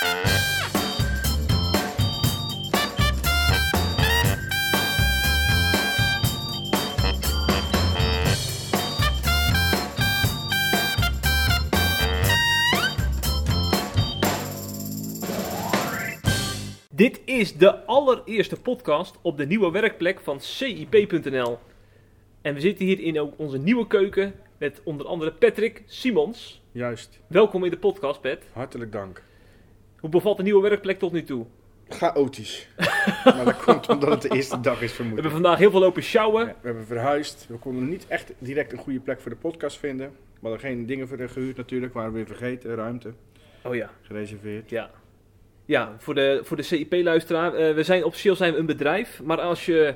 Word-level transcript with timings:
Dit 0.00 0.08
is 17.24 17.56
de 17.56 17.84
allereerste 17.86 18.60
podcast 18.60 19.18
op 19.22 19.36
de 19.36 19.46
nieuwe 19.46 19.70
werkplek 19.70 20.20
van 20.20 20.40
CIP.nl. 20.40 21.58
En 22.42 22.54
we 22.54 22.60
zitten 22.60 22.84
hier 22.84 23.00
in 23.00 23.20
ook 23.20 23.34
onze 23.36 23.58
nieuwe 23.58 23.86
keuken 23.86 24.34
met 24.58 24.80
onder 24.84 25.06
andere 25.06 25.32
Patrick 25.32 25.82
Simons. 25.86 26.62
Juist, 26.72 27.20
Welkom 27.26 27.64
in 27.64 27.70
de 27.70 27.78
podcast, 27.78 28.20
Pat. 28.20 28.38
hartelijk 28.52 28.92
dank. 28.92 29.22
Hoe 30.00 30.10
bevalt 30.10 30.36
de 30.36 30.42
nieuwe 30.42 30.68
werkplek 30.68 30.98
tot 30.98 31.12
nu 31.12 31.22
toe? 31.22 31.46
Chaotisch. 31.88 32.68
maar 33.24 33.44
dat 33.44 33.62
komt 33.62 33.88
omdat 33.88 34.10
het 34.10 34.22
de 34.22 34.28
eerste 34.36 34.60
dag 34.60 34.82
is 34.82 34.88
We 34.90 34.94
vermoed. 34.94 35.14
hebben 35.14 35.32
vandaag 35.32 35.58
heel 35.58 35.70
veel 35.70 35.80
lopen 35.80 36.02
sjouwen. 36.02 36.46
Ja, 36.46 36.54
we 36.60 36.66
hebben 36.66 36.86
verhuisd. 36.86 37.46
We 37.48 37.56
konden 37.56 37.88
niet 37.88 38.06
echt 38.08 38.32
direct 38.38 38.72
een 38.72 38.78
goede 38.78 39.00
plek 39.00 39.20
voor 39.20 39.30
de 39.30 39.36
podcast 39.36 39.78
vinden. 39.78 40.06
We 40.08 40.38
hadden 40.48 40.60
geen 40.60 40.86
dingen 40.86 41.08
voor 41.08 41.16
de 41.16 41.28
gehuurd 41.28 41.56
natuurlijk. 41.56 41.94
Waren 41.94 42.10
we 42.10 42.16
weer 42.16 42.26
vergeten. 42.26 42.74
Ruimte 42.74 43.12
Oh 43.62 43.74
ja, 43.74 43.90
gereserveerd. 44.02 44.70
ja. 44.70 44.90
Ja, 45.64 45.94
voor 45.98 46.14
de, 46.14 46.40
voor 46.42 46.56
de 46.56 46.62
CIP-luisteraar. 46.62 47.54
eh, 47.54 47.74
we 47.74 47.82
zijn 47.82 48.04
officieel 48.04 48.36
zijn 48.36 48.52
we 48.52 48.58
een 48.58 48.66
bedrijf, 48.66 49.20
maar 49.24 49.40
als 49.40 49.66
je 49.66 49.94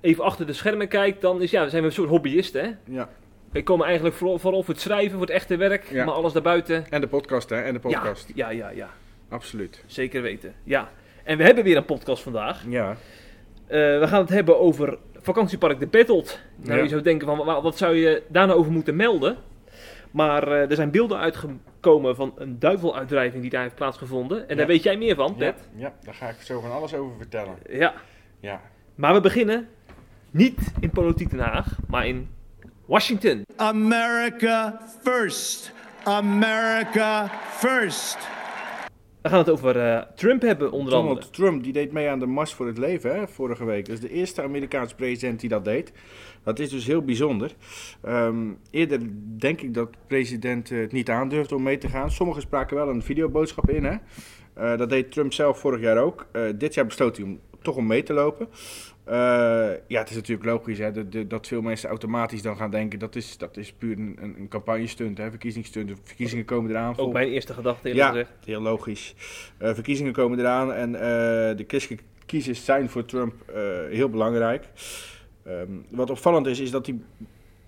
even 0.00 0.24
achter 0.24 0.46
de 0.46 0.52
schermen 0.52 0.88
kijkt, 0.88 1.20
dan 1.20 1.42
is, 1.42 1.50
ja, 1.50 1.68
zijn 1.68 1.82
we 1.82 1.88
een 1.88 1.94
soort 1.94 2.08
hobbyisten. 2.08 2.64
Hè? 2.64 2.94
Ja. 2.94 3.08
We 3.52 3.62
komen 3.62 3.86
eigenlijk 3.86 4.16
vooral, 4.16 4.38
vooral 4.38 4.62
voor 4.62 4.74
het 4.74 4.82
schrijven, 4.82 5.10
voor 5.10 5.20
het 5.20 5.30
echte 5.30 5.56
werk, 5.56 5.84
Ja. 5.90 6.04
maar 6.04 6.14
alles 6.14 6.32
daarbuiten. 6.32 6.86
En 6.90 7.00
de 7.00 7.06
podcast 7.06 7.50
hè. 7.50 7.60
En 7.60 7.72
de 7.72 7.80
podcast. 7.80 8.30
Ja, 8.34 8.50
ja, 8.50 8.68
ja, 8.70 8.76
ja, 8.76 8.90
Absoluut. 9.28 9.82
zeker 9.86 10.22
weten. 10.22 10.54
Ja. 10.64 10.90
En 11.24 11.36
we 11.38 11.44
hebben 11.44 11.64
weer 11.64 11.76
een 11.76 11.84
podcast 11.84 12.22
vandaag. 12.22 12.64
Ja. 12.68 12.90
Eh, 12.90 12.96
we 13.98 14.04
gaan 14.06 14.20
het 14.20 14.28
hebben 14.28 14.60
over 14.60 14.98
vakantiepark 15.20 15.80
De 15.80 15.86
Bettelt. 15.86 16.40
Nou, 16.56 16.76
Ja. 16.76 16.82
je 16.82 16.88
zou 16.88 17.02
denken 17.02 17.26
van, 17.26 17.36
wa- 17.44 17.62
wat 17.62 17.76
zou 17.78 17.94
je 17.96 18.22
daar 18.28 18.46
nou 18.46 18.58
over 18.58 18.72
moeten 18.72 18.96
melden? 18.96 19.36
Maar 20.10 20.48
eh, 20.48 20.70
er 20.70 20.74
zijn 20.76 20.90
beelden 20.90 21.18
uitgekomen 21.18 22.16
van 22.16 22.32
een 22.36 22.58
duiveluitdrijving 22.58 23.42
die 23.42 23.50
daar 23.50 23.62
heeft 23.62 23.74
plaatsgevonden. 23.74 24.38
En 24.40 24.48
Ja. 24.48 24.54
daar 24.54 24.66
weet 24.66 24.82
jij 24.82 24.96
meer 24.96 25.14
van, 25.14 25.34
Ja, 25.38 25.52
Pet. 25.52 25.68
ja, 25.76 25.92
daar 26.04 26.14
ga 26.14 26.28
ik 26.28 26.36
zo 26.40 26.60
van 26.60 26.72
alles 26.72 26.94
over 26.94 27.16
vertellen. 27.16 27.54
Ja. 27.70 27.94
Ja. 28.40 28.60
Maar 28.94 29.14
we 29.14 29.20
beginnen 29.20 29.68
niet 30.30 30.72
in 30.80 30.90
politiek 30.90 31.30
Den 31.30 31.38
Haag, 31.38 31.76
maar 31.88 32.06
in 32.06 32.28
Washington. 32.84 33.44
America 33.56 34.80
first. 35.02 35.72
America 36.04 37.30
first. 37.50 38.18
We 39.26 39.32
gaan 39.32 39.40
het 39.40 39.50
over 39.50 39.78
eh, 39.78 40.02
Trump 40.14 40.42
hebben, 40.42 40.72
onder 40.72 40.94
andere. 40.94 41.14
Donald 41.14 41.32
Trump 41.32 41.62
die 41.62 41.72
deed 41.72 41.92
mee 41.92 42.08
aan 42.08 42.18
de 42.18 42.26
Mars 42.26 42.54
voor 42.54 42.66
het 42.66 42.78
Leven 42.78 43.14
hè, 43.14 43.28
vorige 43.28 43.64
week. 43.64 43.86
Dat 43.86 43.94
is 43.94 44.00
de 44.00 44.10
eerste 44.10 44.42
Amerikaanse 44.42 44.94
president 44.94 45.40
die 45.40 45.48
dat 45.48 45.64
deed. 45.64 45.92
Dat 46.42 46.58
is 46.58 46.70
dus 46.70 46.86
heel 46.86 47.02
bijzonder. 47.02 47.54
Ehm, 48.02 48.52
eerder 48.70 49.00
denk 49.38 49.60
ik 49.60 49.74
dat 49.74 49.88
president 50.06 50.70
eh, 50.70 50.78
het 50.78 50.92
niet 50.92 51.10
aandurfde 51.10 51.54
om 51.54 51.62
mee 51.62 51.78
te 51.78 51.88
gaan. 51.88 52.10
Sommigen 52.10 52.42
spraken 52.42 52.76
wel 52.76 52.88
een 52.88 53.02
videoboodschap 53.02 53.70
in. 53.70 53.84
Hè. 53.84 53.96
Eh, 54.54 54.78
dat 54.78 54.90
deed 54.90 55.12
Trump 55.12 55.32
zelf 55.32 55.58
vorig 55.58 55.80
jaar 55.80 55.98
ook. 55.98 56.26
Dit 56.54 56.74
jaar 56.74 56.86
besloot 56.86 57.16
hij 57.16 57.26
om, 57.26 57.40
toch 57.66 57.76
om 57.76 57.86
mee 57.86 58.02
te 58.02 58.12
lopen. 58.12 58.48
Eh, 59.04 59.14
ja, 59.86 60.00
het 60.00 60.10
is 60.10 60.16
natuurlijk 60.16 60.46
logisch 60.46 60.78
hè, 60.78 61.26
dat, 61.26 61.46
veel 61.46 61.62
mensen 61.62 61.88
automatisch 61.88 62.42
dan 62.42 62.56
gaan 62.56 62.70
denken... 62.70 62.98
dat 62.98 63.16
is, 63.16 63.38
dat 63.38 63.56
is 63.56 63.72
puur 63.72 63.98
een, 63.98 64.16
een, 64.20 64.34
een 64.38 64.48
campagnestunt, 64.48 65.18
hè, 65.18 65.30
verkiezingsstunt. 65.30 65.88
De 65.88 65.94
verkiezingen 66.04 66.44
komen 66.44 66.70
eraan. 66.70 66.90
Ook 66.90 66.96
Vol- 66.96 67.12
mijn 67.12 67.28
eerste 67.28 67.54
gedachte, 67.54 67.88
eerlijk 67.88 68.04
ja, 68.04 68.10
gezegd. 68.10 68.32
heel 68.44 68.60
logisch. 68.60 69.14
Eh, 69.58 69.74
verkiezingen 69.74 70.12
komen 70.12 70.38
eraan 70.38 70.72
en 70.72 70.94
eh, 70.94 71.00
de 71.56 71.64
christelijke 71.66 72.04
kiezers 72.26 72.64
zijn 72.64 72.88
voor 72.88 73.04
Trump 73.04 73.34
heel 73.90 74.08
belangrijk. 74.08 74.64
Ehm, 75.44 75.70
wat 75.88 76.10
opvallend 76.10 76.46
is, 76.46 76.60
is 76.60 76.70
dat 76.70 76.86
hij 76.86 76.98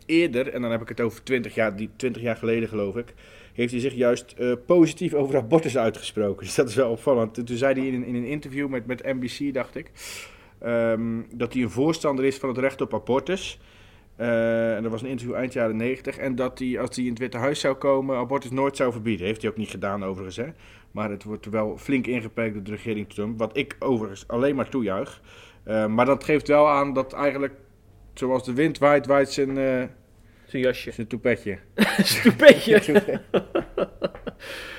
eerder, 0.07 0.49
en 0.49 0.63
dan 0.63 0.71
heb 0.71 0.83
ik 0.83 0.89
het 0.89 1.01
over 1.01 1.23
20 1.23 1.55
jaar, 1.55 1.77
die 1.77 1.91
20 1.97 2.23
jaar 2.23 2.37
geleden 2.37 2.69
geloof 2.69 2.97
ik, 2.97 3.15
heeft 3.59 3.73
hij 3.73 3.81
zich 3.81 3.95
juist 3.95 4.35
eh, 4.39 4.53
positief 4.67 5.15
over 5.15 5.37
abortus 5.37 5.79
uitgesproken. 5.79 6.45
Dus 6.47 6.55
dat 6.55 6.69
is 6.69 6.75
wel 6.75 6.91
opvallend. 6.91 7.47
Toen 7.47 7.57
zei 7.57 7.81
hij 7.81 7.89
in 7.89 8.05
in 8.05 8.15
een 8.15 8.25
interview 8.25 8.69
met, 8.69 8.87
met 8.87 9.05
NBC, 9.05 9.55
dacht 9.55 9.77
ik, 9.77 9.91
ehm, 10.59 11.21
dat 11.35 11.53
hij 11.53 11.63
een 11.63 11.71
voorstander 11.71 12.25
is 12.25 12.37
van 12.37 12.49
het 12.49 12.59
recht 12.59 12.81
op 12.81 12.95
abortus. 12.95 13.61
Eh, 14.17 14.77
en 14.77 14.83
dat 14.83 14.93
was 14.93 15.03
een 15.03 15.09
interview 15.09 15.37
eind 15.37 15.53
jaren 15.53 15.77
90. 15.77 16.17
En 16.17 16.35
dat 16.35 16.59
hij, 16.59 16.81
als 16.81 16.97
hij 16.97 17.05
in 17.05 17.11
het 17.11 17.19
Witte 17.19 17.37
Huis 17.39 17.61
zou 17.61 17.75
komen, 17.75 18.17
abortus 18.17 18.51
nooit 18.51 18.77
zou 18.77 18.93
verbieden. 18.93 19.27
Heeft 19.27 19.43
hij 19.43 19.51
ook 19.51 19.57
niet 19.57 19.71
gedaan, 19.71 20.05
overigens. 20.05 20.37
Hè? 20.37 20.49
Maar 20.91 21.11
het 21.11 21.25
wordt 21.25 21.47
wel 21.47 21.77
flink 21.77 22.07
ingeperkt 22.07 22.55
door 22.55 22.65
de 22.65 22.71
regering 22.71 23.09
Trump. 23.09 23.39
Wat 23.39 23.57
ik 23.57 23.77
overigens 23.79 24.29
alleen 24.29 24.55
maar 24.55 24.69
toejuich. 24.69 25.21
Eh, 25.65 25.87
maar 25.87 26.07
dat 26.07 26.25
geeft 26.25 26.49
wel 26.49 26.69
aan 26.69 26.93
dat 26.93 27.13
eigenlijk, 27.13 27.55
zoals 28.15 28.45
de 28.45 28.53
wind 28.53 28.79
waait, 28.79 29.07
waait 29.07 29.31
zijn, 29.31 29.59
Zijn 30.49 30.63
jasje. 30.63 30.91
zijn 30.91 31.07
toepetje. 31.07 31.59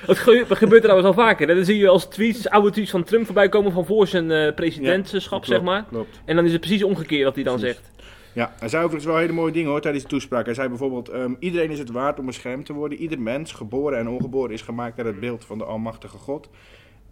Het 0.06 0.18
ge- 0.18 0.46
dat 0.48 0.58
gebeurt 0.58 0.82
trouwens 0.82 1.08
al 1.08 1.14
vaker. 1.14 1.48
Hè? 1.48 1.56
Dan 1.56 1.66
zie 1.66 1.78
je 1.78 1.88
als 1.88 2.06
tweets, 2.10 2.50
oude 2.50 2.70
tweets 2.72 2.92
van 2.92 3.04
Trump 3.04 3.26
voorbij 3.26 3.50
komen 3.50 3.72
van 3.72 3.86
voor 3.86 4.08
zijn 4.08 4.32
eh, 4.32 4.54
presidentschap, 4.54 5.46
zeg 5.46 5.62
maar. 5.62 5.86
Klopt. 5.90 6.22
En 6.26 6.36
dan 6.36 6.46
is 6.46 6.52
het 6.52 6.62
precies 6.62 6.84
omgekeerd 6.84 7.24
wat 7.24 7.36
hij 7.36 7.44
dan 7.44 7.60
Precies. 7.60 7.76
zegt. 7.78 7.92
Ja, 8.34 8.54
hij 8.60 8.70
zei 8.70 8.84
overigens 8.84 9.12
wel 9.12 9.22
hele 9.22 9.34
mooie 9.34 9.52
dingen 9.52 9.70
hoor 9.70 9.82
tijdens 9.82 10.04
de 10.04 10.10
toespraak. 10.10 10.46
Hij 10.46 10.54
zei 10.54 10.68
bijvoorbeeld: 10.68 11.10
ehm, 11.10 11.34
Iedereen 11.40 11.72
is 11.72 11.80
het 11.80 11.92
waard 11.92 12.20
om 12.20 12.26
beschermd 12.26 12.66
te 12.66 12.74
worden. 12.74 12.98
Ieder 12.98 13.20
mens, 13.22 13.52
geboren 13.52 13.98
en 14.00 14.08
ongeboren, 14.10 14.54
is 14.54 14.62
gemaakt 14.62 14.98
naar 14.98 15.06
het 15.06 15.20
beeld 15.20 15.46
van 15.46 15.58
de 15.58 15.64
Almachtige 15.64 16.18
God. 16.18 16.50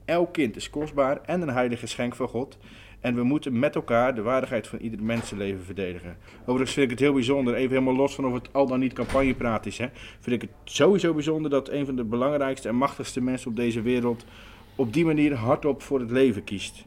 Elk 0.06 0.34
kind 0.34 0.56
is 0.56 0.69
kostbaar 0.69 1.19
en 1.25 1.41
een 1.41 1.50
heilig 1.50 1.79
geschenk 1.79 2.16
van 2.16 2.28
God. 2.28 2.57
En 3.00 3.16
we 3.16 3.24
moeten 3.24 3.59
met 3.59 3.75
elkaar 3.75 4.16
de 4.16 4.22
waardigheid 4.22 4.68
van 4.68 4.80
ieder 4.80 5.03
mensenleven 5.03 5.63
verdedigen. 5.63 6.18
Overigens 6.41 6.74
vind 6.74 6.85
ik 6.85 6.91
het 6.91 7.00
heel 7.00 7.13
bijzonder, 7.13 7.53
even 7.53 7.69
helemaal 7.69 7.96
los 7.96 8.16
van 8.16 8.25
of 8.25 8.34
het 8.34 8.53
al 8.53 8.68
dan 8.68 8.80
niet 8.80 8.94
campagnepraat 8.94 9.66
is. 9.66 9.78
Hè, 9.78 9.88
vind 10.19 10.44
ik 10.44 10.50
het 10.50 10.74
sowieso 10.74 11.13
bijzonder 11.13 11.52
dat 11.52 11.69
een 11.69 11.86
van 11.86 11.96
de 11.96 12.03
belangrijkste 12.03 12.68
en 12.68 12.75
machtigste 12.75 13.22
mensen 13.22 13.50
op 13.50 13.56
deze 13.56 13.81
wereld 13.81 14.25
op 14.75 14.94
die 14.94 15.06
manier 15.06 15.34
hardop 15.34 15.81
voor 15.81 16.00
het 16.00 16.12
leven 16.12 16.44
kiest. 16.44 16.86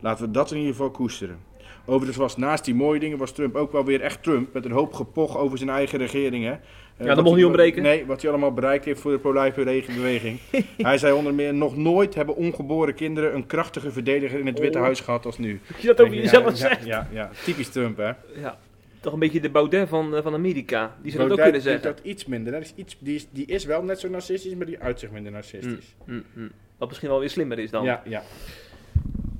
Laten 0.00 0.24
we 0.24 0.30
dat 0.30 0.50
in 0.50 0.56
ieder 0.56 0.72
geval 0.72 0.90
koesteren. 0.90 1.38
Overigens 1.84 2.16
was 2.16 2.36
naast 2.36 2.64
die 2.64 2.74
mooie 2.74 3.00
dingen 3.00 3.18
was 3.18 3.32
Trump 3.32 3.54
ook 3.54 3.72
wel 3.72 3.84
weer 3.84 4.00
echt 4.00 4.22
Trump. 4.22 4.52
Met 4.52 4.64
een 4.64 4.70
hoop 4.70 4.92
gepoch 4.92 5.36
over 5.36 5.58
zijn 5.58 5.70
eigen 5.70 5.98
regering. 5.98 6.58
Eh, 7.00 7.06
dat 7.06 7.16
wat 7.16 7.24
mocht 7.24 7.36
niet 7.36 7.44
ontbreken. 7.44 7.82
Nee, 7.82 8.06
wat 8.06 8.20
hij 8.20 8.30
allemaal 8.30 8.52
bereikt 8.52 8.84
heeft 8.84 9.00
voor 9.00 9.12
de 9.12 9.18
pro-life 9.18 9.86
beweging. 9.94 10.38
hij 10.76 10.98
zei 10.98 11.12
onder 11.12 11.34
meer, 11.34 11.54
nog 11.54 11.76
nooit 11.76 12.14
hebben 12.14 12.36
ongeboren 12.36 12.94
kinderen 12.94 13.34
een 13.34 13.46
krachtige 13.46 13.90
verdediger 13.90 14.38
in 14.38 14.46
het 14.46 14.58
Witte 14.58 14.78
Oh. 14.78 14.84
Huis 14.84 15.00
gehad 15.00 15.26
als 15.26 15.38
nu. 15.38 15.60
Dat 15.66 15.80
je 15.80 15.86
dat 15.86 16.00
over 16.00 16.14
Ja, 16.14 16.20
jezelf 16.20 16.44
ja, 16.44 16.54
zegt. 16.54 16.84
Ja, 16.84 17.08
ja, 17.12 17.30
typisch 17.44 17.68
Trump 17.68 17.96
hè. 17.96 18.12
Ja. 18.40 18.58
Toch 19.00 19.12
een 19.12 19.18
beetje 19.18 19.40
de 19.40 19.50
Baudet 19.50 19.88
van, 19.88 20.16
eh, 20.16 20.22
van 20.22 20.34
Amerika. 20.34 20.96
Die 21.02 21.12
zou 21.12 21.28
dat 21.28 21.38
ook 21.38 21.44
kunnen 21.44 21.60
zeggen. 21.60 21.82
dat 21.82 22.00
iets 22.02 22.26
minder. 22.26 22.52
Die, 22.52 22.62
is 22.62 22.72
iets, 22.76 22.96
die, 22.98 23.14
is, 23.14 23.26
die 23.30 23.46
is 23.46 23.64
wel 23.64 23.82
net 23.82 24.00
zo 24.00 24.08
narcistisch, 24.08 24.54
maar 24.54 24.66
die 24.66 24.78
uit 24.78 25.00
zich 25.00 25.10
minder 25.10 25.32
narcistisch. 25.32 25.94
Mm, 26.04 26.24
mm. 26.34 26.50
Wat 26.78 26.88
misschien 26.88 27.08
wel 27.08 27.18
weer 27.18 27.30
slimmer 27.30 27.58
is 27.58 27.70
dan. 27.70 27.84
Ja, 27.84 28.02
ja. 28.04 28.22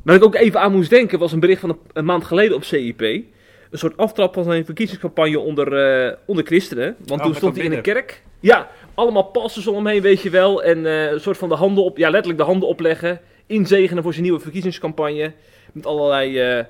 Waar 0.03 0.17
ik 0.17 0.25
ook 0.25 0.35
even 0.35 0.61
aan 0.61 0.73
moest 0.73 0.91
denken 0.91 1.19
was 1.19 1.33
een 1.33 1.41
bericht 1.41 1.61
van 1.61 1.71
een, 1.71 1.79
een 1.93 2.05
maand 2.05 2.25
geleden 2.25 2.57
op 2.57 2.65
CIP. 2.65 3.25
Een 3.71 3.79
soort 3.79 3.97
aftrap 3.97 4.35
van 4.35 4.45
zijn 4.45 4.65
verkiezingscampagne 4.65 5.39
onder, 5.39 5.73
eh, 5.73 6.17
onder 6.27 6.45
christenen. 6.45 6.97
Want 7.07 7.21
Oh, 7.21 7.27
toen 7.27 7.35
stond 7.35 7.57
hij 7.57 7.65
in 7.65 7.73
een 7.73 7.83
kerk. 7.83 8.23
Ja, 8.41 8.71
allemaal 8.95 9.23
pastors 9.23 9.67
om 9.67 9.75
hem 9.75 9.87
heen, 9.87 10.03
weet 10.03 10.23
je 10.23 10.31
wel. 10.31 10.63
En 10.63 10.87
eh, 10.87 11.11
een 11.11 11.21
soort 11.21 11.39
van 11.39 11.49
de 11.49 11.55
handen 11.55 11.85
op, 11.85 11.97
ja, 11.97 12.11
letterlijk 12.11 12.39
de 12.39 12.47
handen 12.47 12.69
opleggen. 12.69 13.21
Inzegenen 13.47 14.03
voor 14.03 14.13
zijn 14.13 14.25
nieuwe 14.25 14.41
verkiezingscampagne. 14.41 15.33
Met 15.73 15.87
allerlei, 15.87 16.39
eh, 16.39 16.65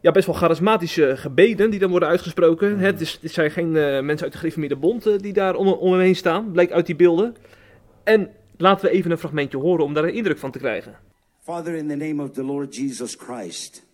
ja, 0.00 0.10
best 0.10 0.26
wel 0.26 0.34
charismatische 0.34 1.16
gebeden 1.16 1.70
die 1.70 1.80
dan 1.80 1.90
worden 1.90 2.08
uitgesproken. 2.08 2.72
Mhm. 2.72 2.84
Het, 2.84 3.00
is, 3.00 3.18
het 3.22 3.32
zijn 3.32 3.50
geen 3.50 3.76
eh, 3.76 4.00
mensen 4.00 4.22
uit 4.22 4.32
de 4.32 4.38
gereformeerde 4.38 4.76
bond 4.76 5.22
die 5.22 5.32
daar 5.32 5.54
om, 5.54 5.68
om 5.68 5.92
hem 5.92 6.00
heen 6.00 6.16
staan. 6.16 6.50
Blijkt 6.52 6.72
uit 6.72 6.86
die 6.86 6.96
beelden. 6.96 7.36
En 8.04 8.30
laten 8.56 8.86
we 8.86 8.92
even 8.92 9.10
een 9.10 9.18
fragmentje 9.18 9.58
horen 9.58 9.84
om 9.84 9.94
daar 9.94 10.04
een 10.04 10.14
indruk 10.14 10.38
van 10.38 10.50
te 10.50 10.58
krijgen. 10.58 10.94
Father, 11.42 11.74
in 11.74 11.88
the 11.88 11.96
name 11.96 12.22
of 12.22 12.30
the 12.30 12.44
Lord 12.44 12.76
Jesus 12.76 13.14
Christ, 13.18 13.86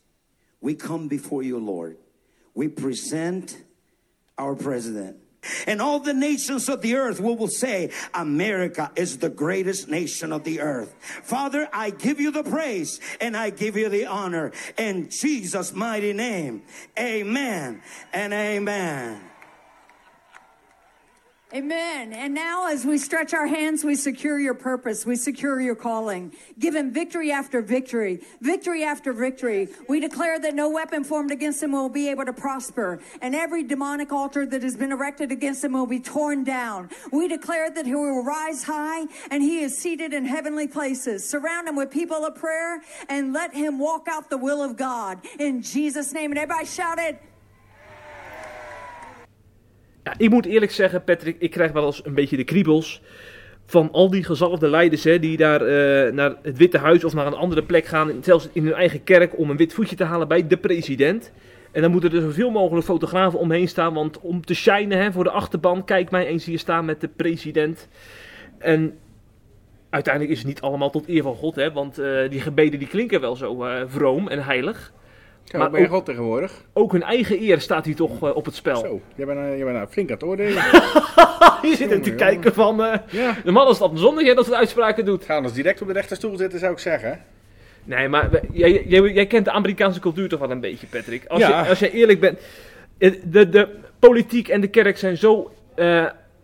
we 0.59 0.77
come 0.77 1.07
before 1.07 1.47
you, 1.47 1.63
Lord. 1.63 2.06
We 2.57 2.69
present 2.69 3.63
our 4.37 4.57
president. 4.57 5.19
And 5.69 5.81
all 5.81 6.01
the 6.01 6.15
nations 6.15 6.69
of 6.69 6.83
the 6.83 6.97
earth 6.97 7.21
will, 7.21 7.37
will 7.37 7.47
say, 7.47 7.91
America 8.15 8.91
is 8.97 9.19
the 9.19 9.29
greatest 9.29 9.89
nation 9.89 10.33
of 10.33 10.43
the 10.43 10.61
earth. 10.61 10.97
Father, 11.23 11.69
I 11.73 11.91
give 11.91 12.19
you 12.19 12.33
the 12.33 12.43
praise 12.43 12.99
and 13.21 13.37
I 13.37 13.51
give 13.51 13.77
you 13.77 13.89
the 13.89 14.07
honor. 14.07 14.51
In 14.77 15.09
Jesus' 15.09 15.73
mighty 15.73 16.13
name, 16.13 16.63
amen 16.99 17.83
and 18.13 18.33
amen. 18.33 19.21
Amen. 21.57 22.13
And 22.13 22.35
now, 22.35 22.69
as 22.69 22.85
we 22.85 22.99
stretch 22.99 23.33
our 23.33 23.47
hands, 23.47 23.83
we 23.83 23.95
secure 23.95 24.39
your 24.39 24.53
purpose. 24.53 25.07
We 25.07 25.17
secure 25.17 25.59
your 25.59 25.75
calling. 25.75 26.35
Give 26.59 26.75
him 26.75 26.93
victory 26.93 27.33
after 27.33 27.63
victory, 27.63 28.21
victory 28.43 28.85
after 28.85 29.15
victory. 29.15 29.69
We 29.89 29.99
declare 30.01 30.39
that 30.39 30.55
no 30.55 30.69
weapon 30.69 31.03
formed 31.03 31.31
against 31.31 31.63
him 31.63 31.73
will 31.73 31.89
be 31.89 32.11
able 32.11 32.27
to 32.27 32.35
prosper, 32.35 33.01
and 33.23 33.35
every 33.35 33.63
demonic 33.63 34.13
altar 34.13 34.45
that 34.45 34.63
has 34.63 34.77
been 34.77 34.93
erected 34.93 35.33
against 35.33 35.65
him 35.65 35.73
will 35.73 35.87
be 35.87 35.99
torn 35.99 36.45
down. 36.45 36.91
We 37.11 37.27
declare 37.27 37.71
that 37.71 37.87
he 37.87 37.95
will 37.95 38.23
rise 38.23 38.65
high 38.65 39.07
and 39.31 39.43
he 39.43 39.61
is 39.61 39.79
seated 39.79 40.13
in 40.13 40.27
heavenly 40.27 40.69
places. 40.69 41.27
Surround 41.27 41.69
him 41.69 41.77
with 41.77 41.91
people 41.91 42.27
of 42.27 42.35
prayer 42.35 42.83
and 43.09 43.33
let 43.33 43.55
him 43.55 43.79
walk 43.79 44.09
out 44.09 44.29
the 44.29 44.37
will 44.37 44.63
of 44.63 44.77
God. 44.77 45.21
In 45.39 45.63
Jesus' 45.63 46.13
name. 46.13 46.33
And 46.33 46.39
everybody 46.39 46.67
shout 46.67 46.99
it. 46.99 47.23
Ja, 50.07 50.15
ik 50.19 50.31
moet 50.31 50.47
eerlijk 50.47 50.73
zeggen, 50.73 51.05
Patrick, 51.05 51.37
ik 51.39 51.51
krijg 51.51 51.73
wel 51.73 51.87
eens 51.87 52.05
een 52.05 52.15
beetje 52.15 52.37
de 52.37 52.45
kriebels 52.45 53.03
van 53.65 53.89
al 53.93 54.11
die 54.11 54.25
gezalfde 54.25 54.69
leiders 54.69 55.05
hè, 55.05 55.19
die 55.19 55.37
daar 55.37 55.61
eh, 55.61 56.13
naar 56.13 56.35
het 56.43 56.57
Witte 56.57 56.79
Huis 56.79 57.05
of 57.05 57.15
naar 57.15 57.27
een 57.27 57.35
andere 57.35 57.63
plek 57.63 57.85
gaan, 57.85 58.13
zelfs 58.21 58.49
in 58.53 58.65
hun 58.65 58.73
eigen 58.73 59.05
kerk, 59.05 59.39
om 59.39 59.51
een 59.51 59.57
wit 59.57 59.75
voetje 59.75 59.97
te 59.97 60.05
halen 60.05 60.29
bij 60.29 60.47
de 60.47 60.57
president. 60.57 61.33
En 61.73 61.83
dan 61.83 61.91
moeten 61.91 62.13
er 62.13 62.21
zoveel 62.21 62.51
mogelijk 62.51 62.87
fotografen 62.87 63.39
omheen 63.39 63.69
staan, 63.69 63.95
want 63.95 64.21
om 64.21 64.45
te 64.45 64.55
shinen 64.55 64.99
hè, 64.99 65.13
voor 65.13 65.25
de 65.25 65.31
achterban, 65.31 65.85
kijk 65.85 66.11
mij 66.11 66.27
eens 66.27 66.45
hier 66.45 66.59
staan 66.59 66.85
met 66.85 67.01
de 67.01 67.09
president. 67.09 67.89
En 68.59 68.99
uiteindelijk 69.91 70.33
is 70.33 70.39
het 70.39 70.49
niet 70.49 70.61
allemaal 70.61 70.91
tot 70.91 71.09
eer 71.09 71.23
van 71.23 71.35
God, 71.35 71.55
hè, 71.55 71.73
want 71.73 71.99
eh, 71.99 72.31
die 72.31 72.41
gebeden 72.41 72.79
die 72.79 72.89
klinken 72.89 73.21
wel 73.21 73.37
zo 73.37 73.65
eh, 73.65 73.83
vroom 73.87 74.29
en 74.29 74.45
heilig. 74.45 74.93
Ja, 75.49 75.59
Maar 75.69 75.81
ook- 75.81 75.89
God 75.89 76.05
tegenwoordig? 76.05 76.53
Ook 76.73 76.93
hun 76.93 77.03
eigen 77.03 77.43
eer 77.43 77.61
staat 77.61 77.85
hier 77.85 77.95
toch 77.97 78.23
eh, 78.29 78.37
op 78.37 78.45
het 78.45 78.55
spel. 78.55 78.77
Zo, 78.77 79.01
jij 79.15 79.27
bent, 79.27 79.39
jij 79.39 79.65
bent 79.65 79.77
nou 79.77 79.87
flink 79.89 80.09
aan 80.09 80.15
het 80.15 80.25
oordelen. 80.25 80.63
Je 81.63 81.75
zit 81.77 81.91
er 81.91 82.01
te 82.01 82.11
Jongen, 82.11 82.17
kijken 82.17 82.55
van, 82.55 82.85
eh, 82.85 82.99
ja. 83.11 83.37
de 83.45 83.51
man 83.51 83.69
is 83.71 83.79
het 83.79 83.91
zondag 83.95 84.25
hè, 84.25 84.35
dat 84.35 84.45
soort 84.45 84.57
uitspraken 84.57 85.05
doet. 85.05 85.25
Ga 85.25 85.35
anders 85.37 85.55
direct 85.55 85.81
op 85.81 85.87
de 85.87 85.93
rechterstoel 85.93 86.37
zitten, 86.37 86.59
zou 86.59 86.73
ik 86.73 86.79
zeggen. 86.79 87.21
Nee, 87.85 88.09
maar 88.09 88.31
we- 88.31 88.43
jij, 88.53 88.85
jij, 88.87 89.01
jij 89.13 89.27
kent 89.27 89.45
de 89.45 89.51
Amerikaanse 89.51 90.01
cultuur 90.01 90.29
toch 90.29 90.41
wel 90.41 90.51
een 90.51 90.61
beetje, 90.61 90.87
Patrick. 90.87 91.27
Als, 91.27 91.41
Ja. 91.41 91.63
je, 91.63 91.69
als 91.69 91.79
je 91.79 91.91
eerlijk 91.91 92.21
bent, 92.21 92.39
eh, 92.99 93.13
de, 93.25 93.49
de 93.49 93.69
politiek 93.99 94.49
en 94.49 94.61
de 94.61 94.69
kerk 94.69 94.99
zijn 94.99 95.17
zo 95.17 95.51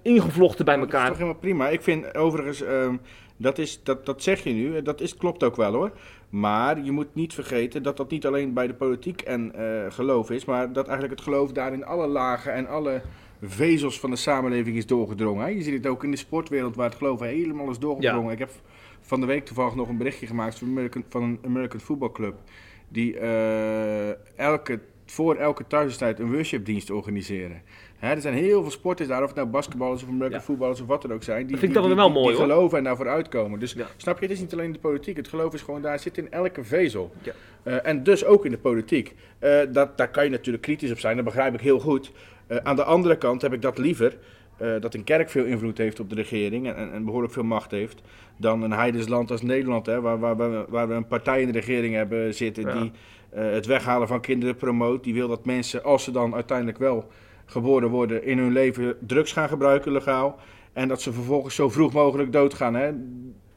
ingevlochten 0.02 0.64
bij 0.64 0.76
Dat 0.76 0.86
is 0.86 0.92
elkaar. 0.92 1.08
toch 1.08 1.16
helemaal 1.18 1.40
prima. 1.40 1.68
Ik 1.68 1.82
vind 1.82 2.14
overigens, 2.16 2.62
ehm, 2.62 2.94
dat, 3.42 3.58
is, 3.58 3.80
dat, 3.82 4.06
dat 4.06 4.22
zeg 4.22 4.44
je 4.44 4.50
nu, 4.50 4.76
eh, 4.76 4.84
dat 4.84 5.00
is, 5.00 5.16
klopt 5.16 5.42
ook 5.42 5.56
wel 5.56 5.72
hoor. 5.72 5.92
Maar 6.28 6.84
je 6.84 6.92
moet 6.92 7.14
niet 7.14 7.34
vergeten 7.34 7.82
dat 7.82 7.96
dat 7.96 8.10
niet 8.10 8.26
alleen 8.26 8.52
bij 8.52 8.66
de 8.66 8.74
politiek 8.74 9.20
en 9.20 9.54
eh, 9.54 9.92
geloof 9.92 10.30
is, 10.30 10.44
maar 10.44 10.72
dat 10.72 10.86
eigenlijk 10.86 11.18
het 11.18 11.28
geloof 11.28 11.52
daar 11.52 11.72
in 11.72 11.84
alle 11.84 12.06
lagen 12.06 12.52
en 12.52 12.66
alle 12.66 13.02
vezels 13.42 14.00
van 14.00 14.10
de 14.10 14.16
samenleving 14.16 14.76
is 14.76 14.86
doorgedrongen. 14.86 15.44
hè. 15.44 15.50
Je 15.50 15.62
ziet 15.62 15.74
het 15.74 15.86
ook 15.86 16.04
in 16.04 16.10
de 16.10 16.16
sportwereld 16.16 16.76
waar 16.76 16.88
het 16.88 16.98
geloof 16.98 17.20
helemaal 17.20 17.70
is 17.70 17.78
doorgedrongen. 17.78 18.32
Ik 18.32 18.38
heb 18.38 18.50
van 19.00 19.20
de 19.20 19.26
week 19.26 19.44
toevallig 19.44 19.74
nog 19.74 19.88
een 19.88 19.96
berichtje 19.96 20.26
gemaakt 20.26 20.58
van, 20.58 20.68
American, 20.68 21.04
van 21.08 21.22
een 21.22 21.38
American 21.44 21.80
Football 21.80 22.12
Club. 22.12 22.34
Die 22.88 23.18
eh, 23.18 24.38
elke, 24.38 24.80
voor 25.06 25.36
elke 25.36 25.66
thuiswedstrijd 25.66 26.18
een 26.18 26.32
worshipdienst 26.32 26.90
organiseren. 26.90 27.62
Hè, 28.02 28.10
er 28.14 28.20
zijn 28.20 28.34
heel 28.34 28.62
veel 28.62 28.70
sporters 28.70 29.08
daar, 29.08 29.20
of 29.22 29.26
het 29.26 29.36
nou 29.36 29.48
basketballers 29.48 30.02
of 30.02 30.08
Ja. 30.30 30.40
voetballers 30.40 30.80
of 30.80 30.86
wat 30.86 31.02
dan 31.02 31.12
ook 31.12 31.22
zijn. 31.22 31.38
Die, 31.46 31.46
Dat 31.50 31.58
vind 31.58 31.72
ik 31.76 31.78
die, 31.78 31.88
dan 31.88 31.96
die- 31.96 31.96
wel 31.96 32.06
die- 32.12 32.14
mooi, 32.22 32.28
die 32.36 32.44
hoor. 32.44 32.50
geloven 32.54 32.78
en 32.78 32.84
daarvoor 32.84 33.08
uitkomen. 33.08 33.58
Dus 33.60 33.72
Ja. 33.72 33.86
snap 33.96 34.16
je, 34.18 34.22
het 34.22 34.34
is 34.34 34.40
niet 34.40 34.52
alleen 34.52 34.72
de 34.72 34.78
politiek. 34.78 35.16
Het 35.16 35.28
geloof 35.28 35.54
is 35.54 35.60
gewoon 35.62 35.82
daar, 35.82 35.98
zit 35.98 36.18
in 36.18 36.30
elke 36.30 36.64
vezel. 36.64 37.12
Ja. 37.22 37.32
Eh, 37.62 37.86
en 37.86 38.02
dus 38.02 38.24
ook 38.24 38.44
in 38.44 38.50
de 38.50 38.58
politiek. 38.58 39.14
Eh, 39.38 39.58
dat, 39.72 39.96
daar 39.98 40.10
kan 40.10 40.24
je 40.24 40.30
natuurlijk 40.30 40.62
kritisch 40.62 40.90
op 40.90 40.98
zijn, 40.98 41.16
dat 41.16 41.24
begrijp 41.24 41.54
ik 41.54 41.60
heel 41.60 41.78
goed. 41.80 42.12
Eh, 42.46 42.56
aan 42.62 42.76
de 42.76 42.84
andere 42.84 43.16
kant 43.18 43.42
heb 43.42 43.52
ik 43.52 43.62
dat 43.62 43.78
liever, 43.78 44.16
dat 44.80 44.94
een 44.94 45.04
kerk 45.04 45.30
veel 45.30 45.44
invloed 45.44 45.78
heeft 45.78 46.00
op 46.00 46.08
de 46.08 46.14
regering 46.14 46.66
en, 46.72 46.92
en, 46.92 47.04
behoorlijk 47.04 47.32
veel 47.32 47.42
macht 47.44 47.70
heeft, 47.70 48.00
dan 48.36 48.62
een 48.62 48.72
heidens 48.72 49.08
land 49.08 49.30
als 49.30 49.42
Nederland, 49.42 49.86
hè, 49.86 50.00
waar, 50.00 50.18
waar, 50.18 50.36
waar, 50.36 50.50
we- 50.50 50.64
waar 50.68 50.88
we 50.88 50.94
een 50.94 51.06
partij 51.06 51.40
in 51.40 51.46
de 51.46 51.52
regering 51.58 51.94
hebben 51.94 52.34
zitten 52.34 52.62
Ja. 52.66 52.72
die 52.80 52.92
het 53.30 53.66
weghalen 53.66 54.08
van 54.08 54.20
kinderen 54.20 54.56
promoot. 54.56 55.04
Die 55.04 55.14
wil 55.14 55.28
dat 55.28 55.44
mensen, 55.44 55.84
als 55.84 56.04
ze 56.04 56.10
dan 56.10 56.34
uiteindelijk 56.34 56.78
wel 56.78 57.08
geboren 57.46 57.88
worden, 57.88 58.24
in 58.24 58.38
hun 58.38 58.52
leven 58.52 58.96
drugs 59.06 59.32
gaan 59.32 59.48
gebruiken 59.48 59.92
legaal. 59.92 60.38
En 60.72 60.88
dat 60.88 61.02
ze 61.02 61.12
vervolgens 61.12 61.54
zo 61.54 61.68
vroeg 61.68 61.92
mogelijk 61.92 62.32
doodgaan 62.32 62.74
hè, 62.74 62.90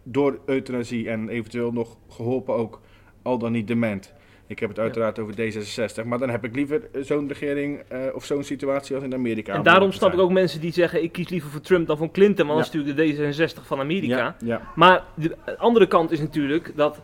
door 0.04 0.40
euthanasie 0.46 1.10
en 1.10 1.30
eventueel 1.30 1.72
nog 1.72 1.98
geholpen 2.10 2.56
ook, 2.56 2.82
al 3.22 3.38
dan 3.38 3.52
niet 3.52 3.68
dement. 3.68 4.14
Ik 4.48 4.60
heb 4.60 4.70
het 4.70 4.80
uiteraard 4.80 5.20
over 5.20 5.34
D66, 5.34 6.06
maar 6.06 6.20
dan 6.20 6.30
heb 6.30 6.44
ik 6.44 6.56
liever 6.56 6.82
zo'n 7.02 7.28
regering 7.28 7.80
eh, 7.88 8.00
of 8.14 8.26
zo'n 8.26 8.44
situatie 8.44 8.96
als 8.96 9.04
in 9.04 9.14
Amerika. 9.14 9.54
En 9.54 9.64
daarom 9.64 9.92
snap 9.92 10.14
ik 10.14 10.20
ook 10.20 10.32
mensen 10.32 10.62
die 10.62 10.74
zeggen, 10.74 11.04
ik 11.04 11.12
kies 11.12 11.30
liever 11.30 11.50
voor 11.50 11.62
Trump 11.62 11.88
dan 11.88 11.98
voor 11.98 12.12
Clinton, 12.12 12.48
want 12.48 12.60
dat 12.60 12.74
Ja. 12.74 12.80
is 12.80 12.86
natuurlijk 12.96 13.28
de 13.28 13.62
D66 13.62 13.66
van 13.68 13.80
Amerika. 13.80 14.18
Ja, 14.18 14.36
ja. 14.40 14.62
Maar 14.76 15.04
de 15.16 15.58
andere 15.58 15.88
kant 15.88 16.12
is 16.12 16.20
natuurlijk 16.20 16.72
dat 16.76 17.02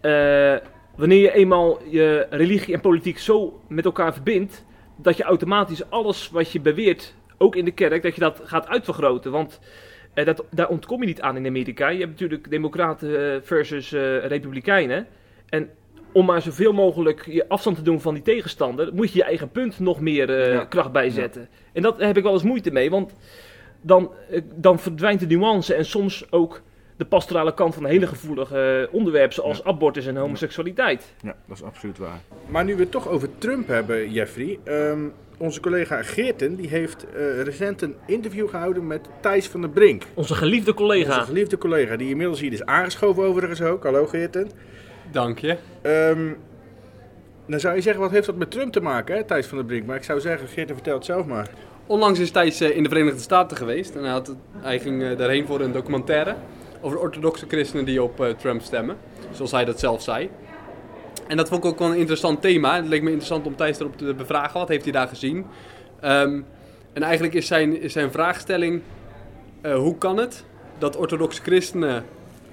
eh, 0.00 0.56
wanneer 0.96 1.20
je 1.20 1.32
eenmaal 1.32 1.78
je 1.88 2.26
religie 2.30 2.74
en 2.74 2.80
politiek 2.80 3.18
zo 3.18 3.60
met 3.68 3.84
elkaar 3.84 4.12
verbindt, 4.12 4.64
dat 5.02 5.16
je 5.16 5.22
automatisch 5.22 5.90
alles 5.90 6.30
wat 6.30 6.52
je 6.52 6.60
beweert, 6.60 7.14
ook 7.38 7.56
in 7.56 7.64
de 7.64 7.70
kerk, 7.70 8.02
dat 8.02 8.14
je 8.14 8.20
dat 8.20 8.40
gaat 8.44 8.68
uitvergroten. 8.68 9.30
Want 9.32 9.60
eh, 10.14 10.24
dat, 10.24 10.44
daar 10.50 10.68
ontkom 10.68 11.00
je 11.00 11.06
niet 11.06 11.20
aan 11.20 11.36
in 11.36 11.46
Amerika. 11.46 11.88
Je 11.88 11.98
hebt 11.98 12.10
natuurlijk 12.10 12.50
democraten 12.50 13.34
eh, 13.34 13.40
versus 13.42 13.92
eh, 13.92 14.26
republikeinen. 14.26 15.06
En 15.48 15.70
om 16.12 16.24
maar 16.26 16.42
zoveel 16.42 16.72
mogelijk 16.72 17.26
je 17.26 17.48
afstand 17.48 17.76
te 17.76 17.82
doen 17.82 18.00
van 18.00 18.14
die 18.14 18.22
tegenstander, 18.22 18.94
moet 18.94 19.12
je 19.12 19.18
je 19.18 19.24
eigen 19.24 19.50
punt 19.50 19.78
nog 19.78 20.00
meer 20.00 20.52
Ja. 20.52 20.64
kracht 20.64 20.92
bijzetten. 20.92 21.48
En 21.72 21.82
dat 21.82 21.98
heb 21.98 22.16
ik 22.16 22.22
wel 22.22 22.32
eens 22.32 22.42
moeite 22.42 22.70
mee, 22.70 22.90
want 22.90 23.14
dan, 23.80 24.10
dan 24.54 24.78
verdwijnt 24.78 25.20
de 25.20 25.36
nuance 25.36 25.74
en 25.74 25.84
soms 25.84 26.32
ook 26.32 26.62
de 27.00 27.06
pastorale 27.06 27.54
kant 27.54 27.74
van 27.74 27.84
hele 27.84 28.06
gevoelige 28.06 28.86
eh, 28.88 28.94
onderwerpen 28.94 29.34
zoals 29.34 29.64
abortus 29.64 30.06
en 30.06 30.16
homoseksualiteit. 30.16 31.14
Ja, 31.22 31.34
dat 31.46 31.56
is 31.56 31.62
absoluut 31.62 31.98
waar. 31.98 32.20
Maar 32.46 32.64
nu 32.64 32.74
we 32.74 32.80
het 32.80 32.90
toch 32.90 33.08
over 33.08 33.28
Trump 33.38 33.68
hebben, 33.68 34.10
Jeffrey. 34.12 34.58
ehm, 34.64 34.98
onze 35.38 35.60
collega 35.60 36.02
Geerten 36.02 36.56
die 36.56 36.68
heeft 36.68 37.06
eh, 37.14 37.42
recent 37.42 37.82
een 37.82 37.94
interview 38.06 38.48
gehouden 38.48 38.86
met 38.86 39.08
Thijs 39.20 39.46
van 39.46 39.60
der 39.60 39.70
Brink. 39.70 40.02
Onze 40.14 40.34
geliefde 40.34 40.74
collega. 40.74 41.14
Onze 41.14 41.26
geliefde 41.26 41.58
collega, 41.58 41.96
die 41.96 42.08
inmiddels 42.08 42.40
hier 42.40 42.52
is 42.52 42.64
aangeschoven 42.64 43.22
overigens 43.22 43.62
ook. 43.62 43.82
Hallo 43.82 44.06
Geerten. 44.06 44.50
Dank 45.12 45.38
je. 45.38 45.56
Ehm, 45.82 46.32
dan 47.46 47.60
zou 47.60 47.74
je 47.74 47.80
zeggen, 47.80 48.02
wat 48.02 48.10
heeft 48.10 48.26
dat 48.26 48.36
met 48.36 48.50
Trump 48.50 48.72
te 48.72 48.80
maken, 48.80 49.16
hè, 49.16 49.24
Thijs 49.24 49.46
van 49.46 49.58
der 49.58 49.66
Brink? 49.66 49.86
Maar 49.86 49.96
ik 49.96 50.04
zou 50.04 50.20
zeggen, 50.20 50.48
Geerten, 50.48 50.74
vertel 50.74 50.94
het 50.94 51.04
zelf 51.04 51.26
maar. 51.26 51.50
Onlangs 51.86 52.18
is 52.18 52.30
Thijs 52.30 52.60
eh, 52.60 52.76
in 52.76 52.82
de 52.82 52.88
Verenigde 52.88 53.20
Staten 53.20 53.56
geweest 53.56 53.94
en 53.94 54.02
hij, 54.02 54.12
had, 54.12 54.36
hij 54.56 54.78
ging 54.78 55.16
daarheen 55.16 55.46
voor 55.46 55.60
een 55.60 55.72
documentaire 55.72 56.34
over 56.80 56.96
de 56.96 57.02
orthodoxe 57.02 57.46
christenen 57.48 57.84
die 57.84 58.02
op 58.02 58.20
eh, 58.20 58.30
Trump 58.30 58.62
stemmen, 58.62 58.96
zoals 59.32 59.50
hij 59.50 59.64
dat 59.64 59.78
zelf 59.80 60.02
zei. 60.02 60.30
En 61.26 61.36
dat 61.36 61.48
vond 61.48 61.64
ik 61.64 61.70
ook 61.70 61.78
wel 61.78 61.90
een 61.90 61.98
interessant 61.98 62.40
thema. 62.40 62.76
Het 62.76 62.88
leek 62.88 63.02
me 63.02 63.08
interessant 63.08 63.46
om 63.46 63.56
Thijs 63.56 63.80
erop 63.80 63.96
te 63.96 64.14
bevragen. 64.14 64.58
Wat 64.60 64.68
heeft 64.68 64.84
hij 64.84 64.92
daar 64.92 65.08
gezien? 65.08 65.46
Ehm, 66.00 66.40
en 66.92 67.02
eigenlijk 67.02 67.34
is 67.34 67.46
zijn, 67.46 67.80
is 67.80 67.92
zijn 67.92 68.10
vraagstelling: 68.10 68.82
eh, 69.60 69.74
hoe 69.74 69.98
kan 69.98 70.16
het 70.16 70.44
dat 70.78 70.96
orthodoxe 70.96 71.42
christenen 71.42 72.04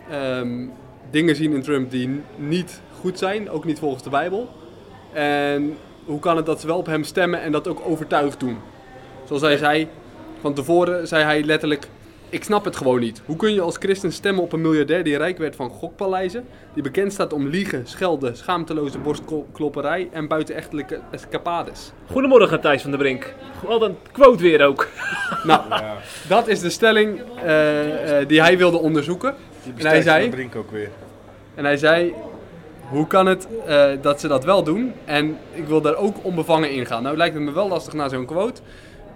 ehm, 0.09 0.65
dingen 1.11 1.35
zien 1.35 1.53
in 1.53 1.61
Trump 1.61 1.91
die 1.91 2.21
niet 2.35 2.81
goed 2.99 3.17
zijn, 3.17 3.49
ook 3.49 3.65
niet 3.65 3.79
volgens 3.79 4.03
de 4.03 4.09
Bijbel? 4.09 4.49
En 5.13 5.77
hoe 6.05 6.19
kan 6.19 6.37
het 6.37 6.45
dat 6.45 6.61
ze 6.61 6.67
wel 6.67 6.77
op 6.77 6.85
hem 6.85 7.03
stemmen 7.03 7.41
en 7.41 7.51
dat 7.51 7.67
ook 7.67 7.81
overtuigd 7.85 8.39
doen? 8.39 8.57
Zoals 9.25 9.41
hij 9.41 9.57
zei, 9.57 9.87
van 10.39 10.53
tevoren 10.53 11.07
zei 11.07 11.23
hij 11.23 11.43
letterlijk: 11.43 11.87
Ik 12.29 12.43
snap 12.43 12.65
het 12.65 12.75
gewoon 12.75 12.99
niet. 12.99 13.21
Hoe 13.25 13.35
kun 13.35 13.53
je 13.53 13.61
als 13.61 13.75
christen 13.77 14.11
stemmen 14.11 14.43
op 14.43 14.53
een 14.53 14.61
miljardair 14.61 15.03
die 15.03 15.17
rijk 15.17 15.37
werd 15.37 15.55
van 15.55 15.69
gokpaleizen, 15.69 16.45
die 16.73 16.83
bekend 16.83 17.13
staat 17.13 17.33
om 17.33 17.47
liegen, 17.47 17.87
schelden, 17.87 18.37
schaamteloze 18.37 18.97
borstklopperij 18.97 20.09
en 20.11 20.27
buitenechtelijke 20.27 20.99
escapades? 21.11 21.91
Goedemorgen 22.11 22.61
Thijs 22.61 22.81
van 22.81 22.91
der 22.91 22.99
Brink. 22.99 23.33
Wat 23.65 23.81
een 23.81 23.95
quote 24.11 24.43
weer 24.43 24.65
ook. 24.65 24.87
Nou, 25.43 25.61
dat 26.27 26.47
is 26.47 26.59
de 26.59 26.69
stelling 26.69 27.21
eh, 27.43 28.19
eh, 28.19 28.27
die 28.27 28.41
hij 28.41 28.57
wilde 28.57 28.77
onderzoeken. 28.77 29.35
En 29.75 29.85
hij 29.85 30.01
zei, 30.01 30.29
Brink 30.29 30.55
ook 30.55 30.71
weer. 30.71 30.89
en 31.55 31.65
hij 31.65 31.77
zei: 31.77 32.13
Hoe 32.89 33.07
kan 33.07 33.25
het 33.25 33.47
eh, 33.65 33.85
dat 34.01 34.19
ze 34.19 34.27
dat 34.27 34.43
wel 34.43 34.63
doen? 34.63 34.93
En 35.05 35.37
ik 35.53 35.67
wil 35.67 35.81
daar 35.81 35.95
ook 35.95 36.15
onbevangen 36.21 36.71
in 36.71 36.85
gaan. 36.85 37.03
Nou 37.03 37.17
lijkt 37.17 37.35
het 37.35 37.43
me 37.43 37.51
wel 37.51 37.67
lastig 37.67 37.93
na 37.93 38.09
zo'n 38.09 38.25
quote. 38.25 38.61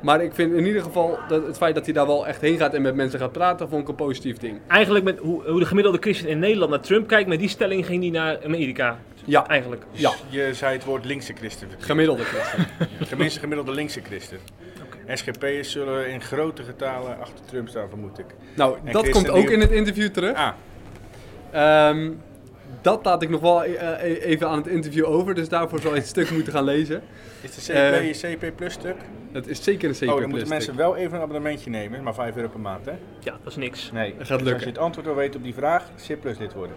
Maar 0.02 0.24
ik 0.24 0.34
vind 0.34 0.54
in 0.54 0.66
ieder 0.66 0.82
geval 0.82 1.20
dat 1.28 1.46
het 1.48 1.58
feit 1.58 1.76
dat 1.76 1.86
hij 1.86 1.94
daar 1.94 2.06
wel 2.08 2.28
echt 2.28 2.42
heen 2.42 2.58
gaat 2.58 2.74
en 2.74 2.82
met 2.82 2.96
mensen 2.96 3.20
gaat 3.20 3.32
praten, 3.32 3.70
vond 3.70 3.82
ik 3.82 3.88
een 3.88 3.96
positief 3.96 4.38
ding. 4.38 4.60
Eigenlijk 4.68 5.06
met 5.06 5.18
hoe, 5.20 5.44
hoe 5.50 5.60
de 5.60 5.66
gemiddelde 5.66 5.98
christen 6.02 6.28
in 6.30 6.40
Nederland 6.40 6.72
naar 6.72 6.80
Trump 6.80 7.08
kijkt, 7.08 7.30
met 7.30 7.40
die 7.40 7.50
stelling 7.50 7.86
ging 7.86 8.02
hij 8.02 8.12
naar 8.12 8.44
Amerika. 8.46 9.00
Ja. 9.26 9.48
Eigenlijk. 9.48 9.84
Ja, 9.92 10.12
Je 10.30 10.50
zei 10.54 10.74
het 10.74 10.84
woord 10.86 11.06
linkse 11.06 11.34
christen. 11.34 11.68
gemiddelde 11.78 12.24
christen. 12.24 12.68
Tenminste, 13.10 13.40
gemiddelde 13.40 13.72
linkse 13.72 14.02
christen. 14.02 14.38
SGP'ers 15.08 15.72
zullen 15.72 16.08
in 16.10 16.22
grote 16.22 16.64
getalen 16.64 17.20
achter 17.20 17.46
Trump 17.46 17.68
staan, 17.70 17.90
vermoed 17.90 18.20
ik. 18.20 18.26
Nou, 18.56 18.78
En 18.84 18.92
dat 18.92 19.10
komt 19.10 19.30
ook 19.30 19.50
in 19.50 19.60
het 19.60 19.72
interview 19.72 20.10
terug. 20.10 20.36
Ah, 20.38 20.50
Ehm, 21.52 22.12
dat 22.82 23.06
laat 23.06 23.22
ik 23.22 23.30
nog 23.30 23.42
wel 23.42 23.64
eh, 23.64 23.82
eh, 24.04 24.26
even 24.26 24.48
aan 24.50 24.58
het 24.58 24.68
interview 24.68 25.06
over, 25.06 25.34
dus 25.36 25.50
daarvoor 25.50 25.80
zal 25.80 25.92
je 25.94 25.98
het 26.00 26.08
stuk 26.08 26.32
moeten 26.32 26.54
gaan 26.54 26.64
lezen. 26.64 27.02
Is 27.42 27.56
de 27.56 27.62
CP, 27.62 28.24
Eh, 28.24 28.32
CP 28.36 28.56
Plus 28.56 28.74
stuk? 28.74 28.96
Het 29.32 29.48
is 29.48 29.64
zeker 29.64 29.90
een 29.90 29.96
CP 29.96 30.02
oh, 30.02 30.08
dan 30.08 30.16
Plus 30.18 30.28
moeten 30.28 30.46
stuk. 30.48 30.58
mensen 30.58 30.76
wel 30.76 30.96
even 30.96 31.14
een 31.18 31.22
abonnementje 31.22 31.70
nemen. 31.70 32.04
Maar 32.04 32.14
5 32.14 32.36
euro 32.36 32.48
per 32.48 32.60
maand, 32.60 32.86
hè? 32.86 32.92
Ja, 33.20 33.32
dat 33.44 33.52
is 33.52 33.56
niks. 33.56 33.92
Nee. 33.92 34.16
Dat 34.18 34.18
gaat 34.18 34.28
Dus 34.28 34.32
als 34.38 34.42
lukken. 34.44 34.62
je 34.66 34.70
het 34.74 34.78
antwoord 34.78 35.08
wil 35.08 35.16
weten 35.16 35.36
op 35.40 35.44
die 35.44 35.54
vraag, 35.54 35.84
CP 36.08 36.22
Plus 36.22 36.38
lid 36.38 36.54
worden. 36.54 36.76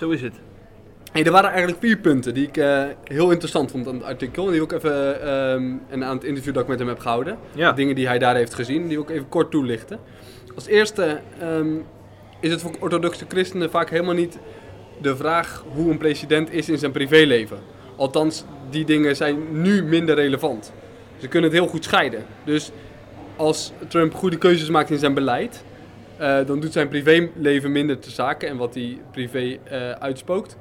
Zo 0.00 0.10
is 0.10 0.22
het. 0.22 0.34
Hey, 1.12 1.24
er 1.24 1.32
waren 1.32 1.50
eigenlijk 1.50 1.80
vier 1.80 1.96
punten 1.98 2.34
die 2.34 2.46
ik 2.46 2.56
eh, 2.56 2.82
heel 3.04 3.30
interessant 3.30 3.70
vond 3.70 3.86
aan 3.88 3.94
het 3.94 4.02
artikel. 4.04 4.46
En 4.46 4.52
die 4.52 4.62
ik 4.62 4.72
even 4.72 5.20
ehm, 5.22 5.72
en 5.88 6.04
aan 6.04 6.14
het 6.16 6.24
interview 6.24 6.54
dat 6.54 6.62
ik 6.62 6.68
met 6.68 6.78
hem 6.78 6.88
heb 6.88 6.98
gehouden. 6.98 7.38
Ja. 7.54 7.72
Dingen 7.72 7.94
die 7.94 8.06
hij 8.06 8.18
daar 8.18 8.34
heeft 8.34 8.54
gezien, 8.54 8.88
die 8.88 8.96
wil 8.96 9.02
ik 9.02 9.10
even 9.10 9.28
kort 9.28 9.50
toelichten. 9.50 9.98
Als 10.54 10.66
eerste 10.66 11.20
ehm, 11.40 11.74
is 12.40 12.50
het 12.50 12.60
voor 12.60 12.70
orthodoxe 12.80 13.24
christenen 13.28 13.70
vaak 13.70 13.90
helemaal 13.90 14.14
niet 14.14 14.38
de 15.02 15.16
vraag 15.16 15.64
hoe 15.74 15.90
een 15.90 15.98
president 15.98 16.52
is 16.52 16.68
in 16.68 16.78
zijn 16.78 16.92
privéleven. 16.92 17.58
Althans, 17.96 18.44
die 18.70 18.84
dingen 18.84 19.16
zijn 19.16 19.62
nu 19.62 19.82
minder 19.82 20.14
relevant. 20.14 20.72
Ze 21.16 21.28
kunnen 21.28 21.50
het 21.50 21.58
heel 21.58 21.68
goed 21.68 21.84
scheiden. 21.84 22.24
Dus 22.44 22.70
als 23.36 23.72
Trump 23.88 24.14
goede 24.14 24.38
keuzes 24.38 24.68
maakt 24.68 24.90
in 24.90 24.98
zijn 24.98 25.14
beleid, 25.14 25.64
eh, 26.16 26.46
dan 26.46 26.60
doet 26.60 26.72
zijn 26.72 26.88
privéleven 26.88 27.72
minder 27.72 27.98
te 27.98 28.10
zaken 28.10 28.48
en 28.48 28.56
wat 28.56 28.74
hij 28.74 28.98
privé 29.10 29.58
eh, 29.64 29.90
uitspookt. 29.90 30.56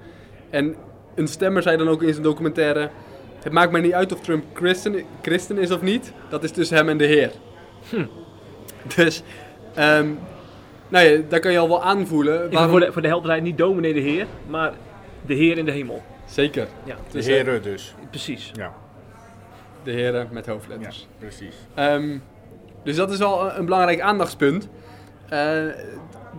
En 0.49 0.75
een 1.15 1.27
stemmer 1.27 1.61
zei 1.61 1.77
dan 1.77 1.89
ook 1.89 2.01
in 2.03 2.11
zijn 2.11 2.23
documentaire: 2.23 2.89
Het 3.43 3.53
maakt 3.53 3.71
mij 3.71 3.81
niet 3.81 3.93
uit 3.93 4.13
of 4.13 4.21
Trump 4.21 4.43
christen, 4.53 5.03
christen 5.21 5.57
is 5.57 5.71
of 5.71 5.81
niet, 5.81 6.13
dat 6.29 6.43
is 6.43 6.51
tussen 6.51 6.77
hem 6.77 6.89
en 6.89 6.97
de 6.97 7.05
Heer. 7.05 7.31
Dus, 8.95 9.23
ehm, 9.75 10.07
nou 10.91 11.05
ja, 11.07 11.21
daar 11.29 11.39
kan 11.39 11.51
je 11.51 11.57
al 11.57 11.67
wel 11.67 11.83
aanvoelen. 11.83 12.49
Even 12.49 12.69
voor, 12.69 12.79
de, 12.79 12.91
voor 12.91 13.01
de 13.01 13.07
helderheid, 13.07 13.43
niet 13.43 13.57
dominee 13.57 13.93
de 13.93 13.99
Heer, 13.99 14.25
maar 14.47 14.73
de 15.25 15.33
Heer 15.33 15.57
in 15.57 15.65
de 15.65 15.71
hemel. 15.71 16.01
Zeker, 16.25 16.67
Ja, 16.83 16.95
De 16.95 17.01
Dus, 17.11 17.25
heren 17.25 17.61
dus. 17.63 17.95
precies. 18.09 18.51
Ja. 18.53 18.73
de 19.83 19.91
Heren 19.91 20.27
met 20.31 20.45
ja, 20.45 20.51
hoofdletters. 20.51 21.07
precies. 21.19 21.55
Ehm, 21.73 22.17
dus 22.83 22.95
dat 22.95 23.11
is 23.11 23.17
wel 23.17 23.45
een, 23.45 23.57
een 23.57 23.65
belangrijk 23.65 23.99
aandachtspunt. 23.99 24.69
Eh, 25.29 25.63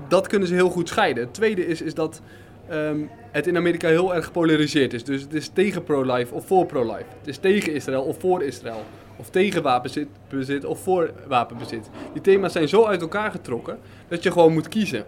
dat 0.08 0.26
kunnen 0.26 0.48
ze 0.48 0.54
heel 0.54 0.70
goed 0.70 0.88
scheiden. 0.88 1.24
Het 1.24 1.34
tweede 1.34 1.66
is, 1.66 1.82
is 1.82 1.94
dat 1.94 2.22
ehm, 2.68 3.00
het 3.30 3.46
in 3.46 3.56
Amerika 3.56 3.88
heel 3.88 4.14
erg 4.14 4.24
gepolariseerd 4.24 4.92
is. 4.92 5.04
Dus 5.04 5.22
het 5.22 5.34
is 5.34 5.48
tegen 5.48 5.82
pro-life 5.84 6.34
of 6.34 6.46
voor 6.46 6.66
pro-life. 6.66 7.04
Het 7.18 7.28
is 7.28 7.36
tegen 7.38 7.72
Israël 7.72 8.02
of 8.02 8.18
voor 8.20 8.42
Israël. 8.42 8.82
Of 9.16 9.30
tegen 9.30 9.62
wapenbezit 9.62 10.08
bezit 10.28 10.64
of 10.64 10.80
voor 10.80 11.12
wapenbezit. 11.26 11.90
Die 12.12 12.22
thema's 12.22 12.52
zijn 12.52 12.68
zo 12.68 12.84
uit 12.84 13.00
elkaar 13.00 13.30
getrokken 13.30 13.78
dat 14.08 14.22
je 14.22 14.32
gewoon 14.32 14.52
moet 14.52 14.68
kiezen. 14.68 15.04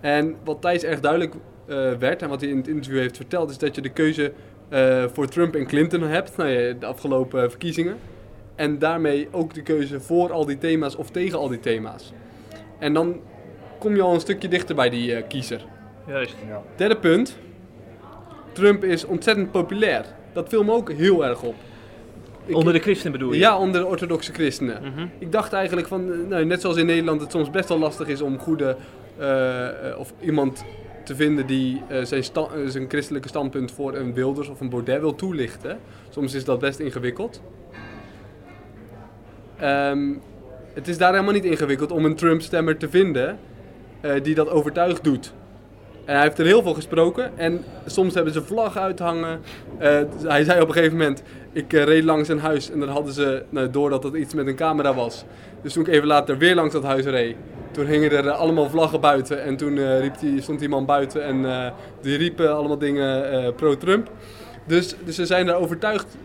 En 0.00 0.36
wat 0.44 0.60
Thijs 0.60 0.82
erg 0.82 1.00
duidelijk 1.00 1.34
eh, 1.66 1.92
werd 1.92 2.22
en 2.22 2.28
wat 2.28 2.40
hij 2.40 2.50
in 2.50 2.56
het 2.56 2.68
interview 2.68 2.98
heeft 2.98 3.16
verteld, 3.16 3.50
is 3.50 3.58
dat 3.58 3.74
je 3.74 3.80
de 3.80 3.88
keuze 3.88 4.32
eh, 4.68 5.04
voor 5.12 5.28
Trump 5.28 5.54
en 5.54 5.66
Clinton 5.66 6.02
hebt, 6.02 6.36
nou 6.36 6.50
ja, 6.50 6.72
de 6.72 6.86
afgelopen 6.86 7.50
verkiezingen. 7.50 7.96
En 8.54 8.78
daarmee 8.78 9.28
ook 9.30 9.54
de 9.54 9.62
keuze 9.62 10.00
voor 10.00 10.32
al 10.32 10.44
die 10.44 10.58
thema's 10.58 10.96
of 10.96 11.10
tegen 11.10 11.38
al 11.38 11.48
die 11.48 11.60
thema's. 11.60 12.12
En 12.78 12.94
dan 12.94 13.20
kom 13.78 13.94
je 13.94 14.02
al 14.02 14.14
een 14.14 14.20
stukje 14.20 14.48
dichter 14.48 14.74
bij 14.74 14.90
die 14.90 15.14
eh, 15.14 15.28
kiezer. 15.28 15.64
Juist. 16.06 16.36
Ja. 16.48 16.62
Derde 16.76 16.96
punt. 16.96 17.36
Trump 18.52 18.84
is 18.84 19.04
ontzettend 19.04 19.50
populair. 19.50 20.04
Dat 20.32 20.48
viel 20.48 20.64
me 20.64 20.72
ook 20.72 20.92
heel 20.92 21.24
erg 21.24 21.42
op. 21.42 21.54
Onder 22.54 22.72
de 22.72 22.78
christen 22.78 23.12
bedoel 23.12 23.32
je? 23.32 23.38
Ja, 23.38 23.58
onder 23.58 23.80
de 23.80 23.86
orthodoxe 23.86 24.32
christenen. 24.32 24.82
Mhm. 24.82 25.06
Ik 25.18 25.32
dacht 25.32 25.52
eigenlijk 25.52 25.88
van, 25.88 26.12
eh, 26.12 26.18
nou, 26.28 26.44
net 26.44 26.60
zoals 26.60 26.76
in 26.76 26.86
Nederland 26.86 27.20
het 27.20 27.30
soms 27.30 27.50
best 27.50 27.68
wel 27.68 27.78
lastig 27.78 28.08
is 28.08 28.20
om 28.20 28.38
goede, 28.38 28.76
eh, 29.18 29.88
eh, 29.88 29.98
of 29.98 30.12
iemand 30.20 30.64
te 31.04 31.14
vinden 31.14 31.46
die 31.46 31.82
zijn, 32.02 32.24
zijn 32.66 32.88
christelijke 32.88 33.28
standpunt 33.28 33.72
voor 33.72 33.94
een 33.94 34.14
Wilders 34.14 34.48
of 34.48 34.60
een 34.60 34.68
Baudet 34.68 35.00
wil 35.00 35.14
toelichten. 35.14 35.78
Soms 36.08 36.34
is 36.34 36.44
dat 36.44 36.58
best 36.58 36.78
ingewikkeld. 36.78 37.42
Ehm, 39.56 40.12
het 40.74 40.88
is 40.88 40.98
daar 40.98 41.12
helemaal 41.12 41.32
niet 41.32 41.44
ingewikkeld 41.44 41.90
om 41.90 42.04
een 42.04 42.14
Trump-stemmer 42.14 42.76
te 42.76 42.88
vinden 42.88 43.38
die 44.22 44.34
dat 44.34 44.48
overtuigd 44.48 45.04
doet. 45.04 45.32
En 46.10 46.16
hij 46.16 46.24
heeft 46.24 46.38
er 46.38 46.46
heel 46.46 46.62
veel 46.62 46.74
gesproken 46.74 47.38
en 47.38 47.64
soms 47.86 48.14
hebben 48.14 48.32
ze 48.32 48.42
vlaggen 48.42 48.80
uithangen. 48.80 49.40
Eh, 49.78 50.00
hij 50.22 50.44
zei 50.44 50.60
op 50.60 50.68
een 50.68 50.74
gegeven 50.74 50.96
moment, 50.96 51.22
ik 51.52 51.72
eh, 51.72 51.84
reed 51.84 52.04
langs 52.04 52.28
een 52.28 52.38
huis 52.38 52.70
en 52.70 52.80
dan 52.80 52.88
hadden 52.88 53.12
ze, 53.12 53.42
nou, 53.48 53.70
door 53.70 53.90
dat 53.90 54.14
iets 54.14 54.34
met 54.34 54.46
een 54.46 54.56
camera 54.56 54.94
was. 54.94 55.24
Dus 55.62 55.72
toen 55.72 55.86
ik 55.86 55.92
even 55.92 56.06
later 56.06 56.38
weer 56.38 56.54
langs 56.54 56.72
dat 56.72 56.82
huis 56.82 57.04
reed, 57.04 57.36
toen 57.70 57.86
hingen 57.86 58.10
er 58.10 58.26
eh, 58.26 58.38
allemaal 58.38 58.70
vlaggen 58.70 59.00
buiten. 59.00 59.42
En 59.42 59.56
toen 59.56 59.98
riep 59.98 60.14
stond 60.38 60.58
die 60.58 60.68
man 60.68 60.86
buiten 60.86 61.24
en 61.24 61.72
die 62.00 62.16
riepen 62.16 62.56
allemaal 62.56 62.78
dingen 62.78 63.54
pro-Trump. 63.54 64.10
Dus, 64.66 64.94
dus 65.04 65.14
ze 65.14 65.26
zijn 65.26 65.48
er 65.48 65.54
overtuigd 65.54 66.16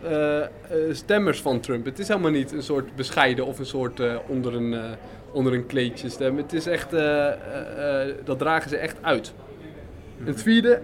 stemmers 0.92 1.40
van 1.40 1.60
Trump. 1.60 1.84
Het 1.84 1.98
is 1.98 2.08
helemaal 2.08 2.30
niet 2.30 2.52
een 2.52 2.62
soort 2.62 2.96
bescheiden 2.96 3.46
of 3.46 3.58
een 3.58 3.66
soort 3.66 4.00
onder, 4.26 4.54
een, 4.54 4.74
onder 5.32 5.52
een 5.52 5.66
kleedje 5.66 6.08
stem. 6.08 6.36
Het 6.36 6.52
is 6.52 6.66
echt, 6.66 6.90
dat 8.24 8.38
dragen 8.38 8.70
ze 8.70 8.76
echt 8.76 8.96
uit. 9.00 9.34
Het 10.24 10.42
vierde, 10.42 10.80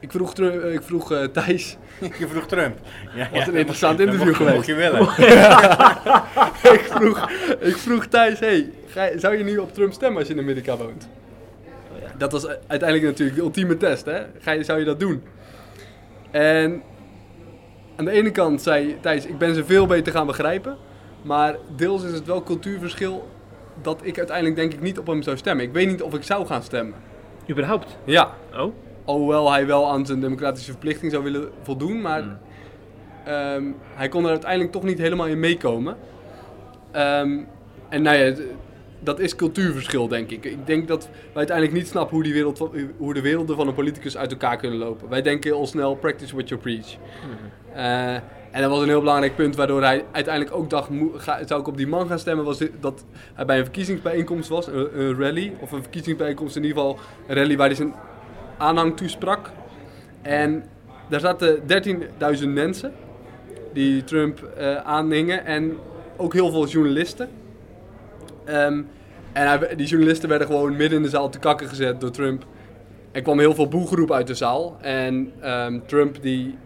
ik 0.00 0.10
vroeg, 0.10 0.34
Tru- 0.34 0.60
eh, 0.60 0.72
ik 0.74 0.82
vroeg 0.82 1.12
eh, 1.12 1.24
Thijs, 1.24 1.76
Je 2.18 2.28
vroeg 2.28 2.46
Trump. 2.46 2.78
Ja, 3.14 3.28
Wat 3.32 3.48
een 3.48 3.54
interessant 3.54 4.00
interview 4.00 4.34
geweest. 4.34 4.54
Mocht 4.54 4.66
je 4.66 4.74
willen. 4.74 5.00
ik, 6.78 6.86
vroeg, 6.90 7.30
ik 7.60 7.76
vroeg 7.76 8.06
Thijs, 8.06 8.38
hey, 8.38 8.70
ga 8.86 9.18
zou 9.18 9.36
je 9.36 9.44
nu 9.44 9.58
op 9.58 9.74
Trump 9.74 9.92
stemmen 9.92 10.18
als 10.18 10.28
je 10.28 10.34
in 10.34 10.40
Amerika 10.40 10.76
woont? 10.76 11.08
Dat 12.18 12.32
was 12.32 12.46
uiteindelijk 12.46 13.02
natuurlijk 13.02 13.36
de 13.38 13.42
ultieme 13.42 13.76
test, 13.76 14.04
hè? 14.04 14.20
Ga 14.40 14.50
je, 14.50 14.64
zou 14.64 14.78
je 14.78 14.84
dat 14.84 15.00
doen? 15.00 15.22
En 16.30 16.82
aan 17.96 18.04
de 18.04 18.10
ene 18.10 18.30
kant 18.30 18.62
zei 18.62 18.96
Thijs, 19.00 19.26
ik 19.26 19.38
ben 19.38 19.54
ze 19.54 19.64
veel 19.64 19.86
beter 19.86 20.12
gaan 20.12 20.26
begrijpen. 20.26 20.76
Maar 21.22 21.56
deels 21.76 22.02
is 22.04 22.12
het 22.12 22.26
wel 22.26 22.42
cultuurverschil 22.42 23.28
dat 23.82 24.00
ik 24.02 24.18
uiteindelijk 24.18 24.56
denk 24.56 24.72
ik 24.72 24.80
niet 24.80 24.98
op 24.98 25.06
hem 25.06 25.22
zou 25.22 25.36
stemmen. 25.36 25.64
Ik 25.64 25.72
weet 25.72 25.86
niet 25.88 26.02
of 26.02 26.14
ik 26.14 26.22
zou 26.22 26.46
gaan 26.46 26.62
stemmen. 26.62 26.94
Überhaupt? 27.50 27.98
Ja, 28.04 28.34
Oh? 28.56 28.72
Alhoewel 29.04 29.52
hij 29.52 29.66
wel 29.66 29.90
aan 29.90 30.06
zijn 30.06 30.20
democratische 30.20 30.70
verplichting 30.70 31.10
zou 31.12 31.24
willen 31.24 31.50
voldoen, 31.62 32.00
maar 32.00 32.38
ehm, 33.24 33.64
hij 33.94 34.08
kon 34.08 34.24
er 34.24 34.30
uiteindelijk 34.30 34.72
toch 34.72 34.82
niet 34.82 34.98
helemaal 34.98 35.26
in 35.26 35.40
meekomen. 35.40 35.96
Ehm, 36.90 37.38
en 37.88 38.02
nou 38.02 38.16
ja, 38.16 38.34
dat 39.00 39.18
is 39.18 39.36
cultuurverschil, 39.36 40.08
denk 40.08 40.30
ik. 40.30 40.44
Ik 40.44 40.66
denk 40.66 40.88
dat 40.88 41.08
wij 41.12 41.34
uiteindelijk 41.34 41.76
niet 41.76 41.86
snappen 41.88 42.14
hoe, 42.14 42.24
die 42.24 42.32
wereld 42.32 42.58
van, 42.58 42.72
hoe 42.96 43.14
de 43.14 43.20
werelden 43.20 43.56
van 43.56 43.68
een 43.68 43.74
politicus 43.74 44.16
uit 44.16 44.30
elkaar 44.30 44.56
kunnen 44.56 44.78
lopen. 44.78 45.08
Wij 45.08 45.22
denken 45.22 45.50
heel 45.50 45.66
snel, 45.66 45.94
practice 45.94 46.34
what 46.34 46.48
you 46.48 46.60
preach. 46.60 46.96
Eh, 47.74 48.16
en 48.50 48.60
dat 48.62 48.70
was 48.70 48.80
een 48.80 48.88
heel 48.88 49.00
belangrijk 49.00 49.36
punt 49.36 49.56
waardoor 49.56 49.82
hij 49.82 50.04
uiteindelijk 50.12 50.56
ook 50.56 50.70
dacht, 50.70 50.88
ga, 51.16 51.46
zou 51.46 51.60
ik 51.60 51.66
op 51.66 51.76
die 51.76 51.86
man 51.86 52.06
gaan 52.06 52.18
stemmen, 52.18 52.44
was 52.44 52.58
dat 52.80 53.04
hij 53.34 53.44
bij 53.44 53.58
een 53.58 53.64
verkiezingsbijeenkomst 53.64 54.48
was, 54.48 54.66
een, 54.66 55.18
rally, 55.18 55.52
of 55.60 55.72
een 55.72 55.82
verkiezingsbijeenkomst 55.82 56.56
in 56.56 56.62
ieder 56.64 56.78
geval, 56.78 56.98
een 57.26 57.34
rally 57.34 57.56
waar 57.56 57.66
hij 57.66 57.76
zijn 57.76 57.94
aanhang 58.58 58.96
toesprak. 58.96 59.50
En 60.22 60.64
daar 61.08 61.20
zaten 61.20 61.60
13.000 61.66 62.48
mensen 62.48 62.92
die 63.72 64.04
Trump 64.04 64.42
eh 64.42 64.76
aanhingen 64.76 65.44
en 65.46 65.76
ook 66.16 66.32
heel 66.32 66.50
veel 66.50 66.66
journalisten. 66.66 67.28
Ehm, 68.44 68.82
en 69.32 69.46
hij- 69.48 69.76
die 69.76 69.86
journalisten 69.86 70.28
werden 70.28 70.46
gewoon 70.46 70.76
midden 70.76 70.96
in 70.96 71.02
de 71.02 71.08
zaal 71.10 71.28
te 71.30 71.38
kakken 71.38 71.68
gezet 71.68 72.00
door 72.00 72.10
Trump. 72.10 72.44
Er 73.12 73.22
kwam 73.22 73.38
heel 73.38 73.54
veel 73.54 73.68
boegeroep 73.68 74.12
uit 74.12 74.26
de 74.26 74.34
zaal. 74.34 74.76
En 74.80 75.32
ehm, 75.40 75.78
Trump 75.86 76.22
die 76.22 76.56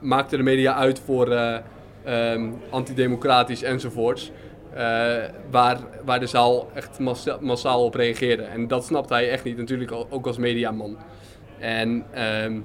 maakte 0.00 0.36
de 0.36 0.42
media 0.42 0.74
uit 0.74 1.00
voor 1.04 1.30
eh, 1.30 1.56
ehm, 2.04 2.50
antidemocratisch 2.70 3.62
enzovoorts. 3.62 4.30
Eh, 4.74 5.16
waar, 5.50 5.78
waar 6.04 6.20
de 6.20 6.26
zaal 6.26 6.70
echt 6.74 6.98
massa- 6.98 7.38
massaal 7.40 7.84
op 7.84 7.94
reageerde. 7.94 8.42
En 8.42 8.68
dat 8.68 8.84
snapte 8.84 9.12
hij 9.14 9.30
echt 9.30 9.44
niet, 9.44 9.56
natuurlijk 9.56 9.92
ook 10.08 10.26
als 10.26 10.36
mediaman. 10.38 10.96
En 11.58 12.04
ehm, 12.12 12.58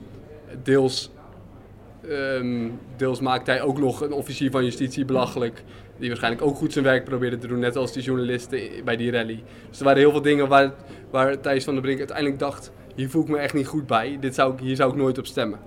deels, 0.64 1.12
ehm, 2.10 2.70
deels 2.98 3.20
maakte 3.20 3.52
hij 3.52 3.62
ook 3.62 3.80
nog 3.80 4.02
een 4.02 4.12
officier 4.14 4.52
van 4.52 4.64
justitie 4.64 5.06
belachelijk. 5.06 5.64
Die 5.98 6.08
waarschijnlijk 6.08 6.44
ook 6.46 6.56
goed 6.56 6.74
zijn 6.74 6.86
werk 6.86 7.04
probeerde 7.04 7.38
te 7.38 7.48
doen, 7.48 7.60
net 7.60 7.76
als 7.76 7.94
die 7.94 8.04
journalisten 8.04 8.60
i- 8.60 8.84
bij 8.84 8.96
die 8.96 9.12
rally. 9.12 9.44
Dus 9.70 9.78
er 9.80 9.86
waren 9.86 10.00
heel 10.00 10.12
veel 10.12 10.22
dingen 10.22 10.48
waar, 10.48 10.72
waar 11.10 11.40
Thijs 11.42 11.64
van 11.64 11.74
der 11.74 11.84
Brink 11.84 11.98
uiteindelijk 12.00 12.40
dacht: 12.40 12.72
hier 12.96 13.10
voel 13.10 13.22
ik 13.22 13.28
me 13.30 13.38
echt 13.38 13.54
niet 13.54 13.68
goed 13.68 13.88
bij. 13.88 14.18
Dit 14.20 14.36
zou 14.36 14.54
ik, 14.54 14.60
hier 14.60 14.76
zou 14.76 14.92
ik 14.92 14.98
nooit 14.98 15.18
op 15.18 15.26
stemmen. 15.26 15.60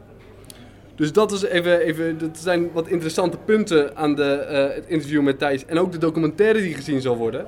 Dus 0.98 1.12
dat, 1.12 1.32
is 1.32 1.42
even, 1.44 1.80
even, 1.80 2.18
dat 2.18 2.38
zijn 2.38 2.72
wat 2.72 2.88
interessante 2.88 3.36
punten 3.44 3.96
aan 3.96 4.14
de, 4.14 4.32
eh, 4.32 4.74
het 4.74 4.84
interview 4.86 5.22
met 5.22 5.38
Thijs. 5.38 5.64
En 5.66 5.78
ook 5.78 5.92
de 5.92 5.98
documentaire 5.98 6.60
die 6.60 6.74
gezien 6.74 7.00
zal 7.00 7.16
worden. 7.16 7.46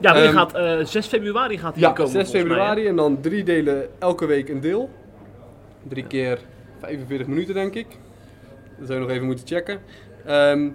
Ja, 0.00 0.12
die 0.12 0.22
Ehm, 0.22 0.32
gaat, 0.32 0.54
eh 0.54 0.84
6 0.84 1.06
februari 1.06 1.58
gaat 1.58 1.74
die 1.74 1.82
Ja, 1.82 1.92
komen. 1.92 2.12
6 2.12 2.22
volgens 2.22 2.32
mij, 2.32 2.40
hè? 2.42 2.48
februari 2.64 2.86
en 2.88 2.96
dan 2.96 3.20
drie 3.20 3.44
delen 3.44 3.88
elke 3.98 4.26
week 4.26 4.48
een 4.48 4.60
deel. 4.60 4.90
Drie 5.88 6.06
keer 6.06 6.38
45 6.80 7.26
minuten, 7.26 7.54
denk 7.54 7.74
ik. 7.74 7.86
Dat 8.78 8.86
zou 8.86 8.98
je 8.98 9.04
nog 9.06 9.14
even 9.14 9.26
moeten 9.26 9.46
checken. 9.46 9.78
Ehm, 10.24 10.68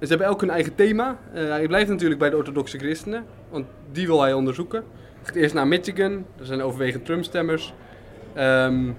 ze 0.00 0.08
hebben 0.08 0.26
elk 0.26 0.40
hun 0.40 0.50
eigen 0.50 0.74
thema. 0.74 1.18
Eh, 1.32 1.48
hij 1.48 1.66
blijft 1.66 1.88
natuurlijk 1.90 2.20
bij 2.20 2.30
de 2.30 2.36
orthodoxe 2.36 2.78
christenen, 2.78 3.24
want 3.50 3.66
die 3.92 4.06
wil 4.06 4.22
hij 4.22 4.32
onderzoeken. 4.32 4.84
Hij 5.14 5.24
gaat 5.24 5.34
eerst 5.34 5.54
naar 5.54 5.66
Michigan, 5.68 6.24
er 6.38 6.46
zijn 6.46 6.62
overwegend 6.62 7.04
Trump-stemmers. 7.04 7.74
Ehm, 8.34 8.90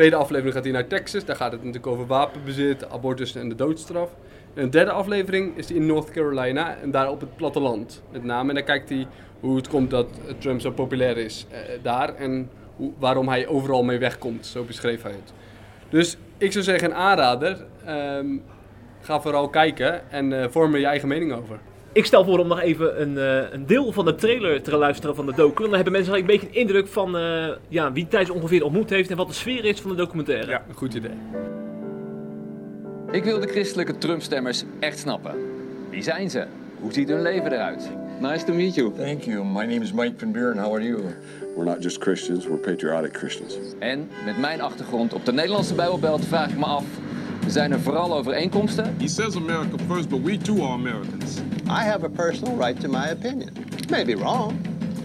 tweede 0.00 0.18
aflevering 0.18 0.54
gaat 0.54 0.64
hij 0.64 0.72
naar 0.72 0.86
Texas. 0.86 1.24
Daar 1.24 1.36
gaat 1.36 1.52
het 1.52 1.60
natuurlijk 1.60 1.92
over 1.92 2.06
wapenbezit, 2.06 2.90
abortus 2.90 3.34
en 3.34 3.48
de 3.48 3.54
doodstraf. 3.54 4.10
En 4.54 4.64
de 4.64 4.68
derde 4.68 4.90
aflevering 4.90 5.56
is 5.56 5.70
in 5.70 5.86
North 5.86 6.10
Carolina 6.10 6.76
en 6.76 6.90
daar 6.90 7.10
op 7.10 7.20
het 7.20 7.36
platteland 7.36 8.02
met 8.12 8.24
name. 8.24 8.48
En 8.48 8.54
daar 8.54 8.64
kijkt 8.64 8.88
hij 8.88 9.06
hoe 9.40 9.56
het 9.56 9.68
komt 9.68 9.90
dat 9.90 10.06
Trump 10.38 10.60
zo 10.60 10.70
populair 10.70 11.16
is 11.16 11.46
eh, 11.50 11.58
daar 11.82 12.14
en 12.14 12.50
hoe, 12.76 12.92
waarom 12.98 13.28
hij 13.28 13.46
overal 13.46 13.82
mee 13.82 13.98
wegkomt. 13.98 14.46
Zo 14.46 14.64
beschreef 14.64 15.02
hij 15.02 15.12
het. 15.12 15.32
Dus 15.88 16.16
ik 16.38 16.52
zou 16.52 16.64
zeggen 16.64 16.90
een 16.90 16.96
aanrader. 16.96 17.64
Ehm, 17.84 18.26
ga 19.00 19.20
vooral 19.20 19.48
kijken 19.48 20.10
en 20.10 20.42
eh, 20.42 20.48
vorm 20.48 20.74
er 20.74 20.80
je 20.80 20.86
eigen 20.86 21.08
mening 21.08 21.32
over. 21.32 21.58
Ik 21.92 22.04
stel 22.04 22.24
voor 22.24 22.38
om 22.38 22.48
nog 22.48 22.60
even 22.60 23.00
een, 23.00 23.18
eh, 23.18 23.52
een 23.52 23.66
deel 23.66 23.92
van 23.92 24.04
de 24.04 24.14
trailer 24.14 24.62
te 24.62 24.76
luisteren 24.76 25.14
van 25.16 25.26
de 25.26 25.32
docu. 25.34 25.62
Dan 25.62 25.74
hebben 25.74 25.92
mensen 25.92 26.14
een 26.14 26.26
beetje 26.26 26.46
een 26.46 26.54
indruk 26.54 26.86
van 26.86 27.16
eh, 27.16 27.48
ja, 27.68 27.92
wie 27.92 28.08
Thijs 28.08 28.30
ongeveer 28.30 28.64
ontmoet 28.64 28.90
heeft 28.90 29.10
en 29.10 29.16
wat 29.16 29.28
de 29.28 29.34
sfeer 29.34 29.64
is 29.64 29.80
van 29.80 29.90
de 29.90 29.96
documentaire. 29.96 30.50
Ja, 30.50 30.64
een 30.68 30.74
goed 30.74 30.94
idee. 30.94 31.18
Ik 33.10 33.24
wil 33.24 33.40
de 33.40 33.46
christelijke 33.46 33.98
Trump-stemmers 33.98 34.64
echt 34.80 34.98
snappen. 34.98 35.34
Wie 35.90 36.02
zijn 36.02 36.30
ze? 36.30 36.46
Hoe 36.80 36.92
ziet 36.92 37.08
hun 37.08 37.22
leven 37.22 37.52
eruit? 37.52 37.90
Nice 38.20 38.44
to 38.44 38.52
meet 38.52 38.74
you. 38.74 38.92
Thank 38.96 39.22
you. 39.22 39.44
My 39.44 39.64
name 39.64 39.80
is 39.80 39.92
Mike 39.92 40.14
Van 40.16 40.32
Buren. 40.32 40.58
How 40.58 40.74
are 40.74 40.84
you? 40.84 41.02
We're 41.56 41.70
not 41.70 41.82
just 41.82 42.02
Christians, 42.02 42.46
we're 42.46 42.60
patriotic 42.60 43.16
Christians. 43.16 43.54
En 43.78 44.08
met 44.24 44.38
mijn 44.38 44.60
achtergrond 44.60 45.12
op 45.14 45.24
de 45.24 45.32
Nederlandse 45.32 45.74
Bijbelbelt 45.74 46.24
vraag 46.24 46.50
ik 46.50 46.58
me 46.58 46.64
af... 46.64 46.84
zijn 47.46 47.72
er 47.72 47.80
vooral 47.80 48.14
overeenkomsten? 48.14 48.94
He 48.98 49.08
says 49.08 49.36
America 49.36 49.76
first, 49.88 50.08
but 50.08 50.22
we 50.22 50.36
too 50.36 50.62
are 50.62 50.72
Americans. 50.72 51.40
I 51.70 51.84
have 51.84 52.02
a 52.02 52.08
personal 52.08 52.56
right 52.56 52.80
to 52.80 52.88
my 52.88 53.10
opinion. 53.10 53.54
Maybe 53.88 54.16
wrong, 54.16 54.58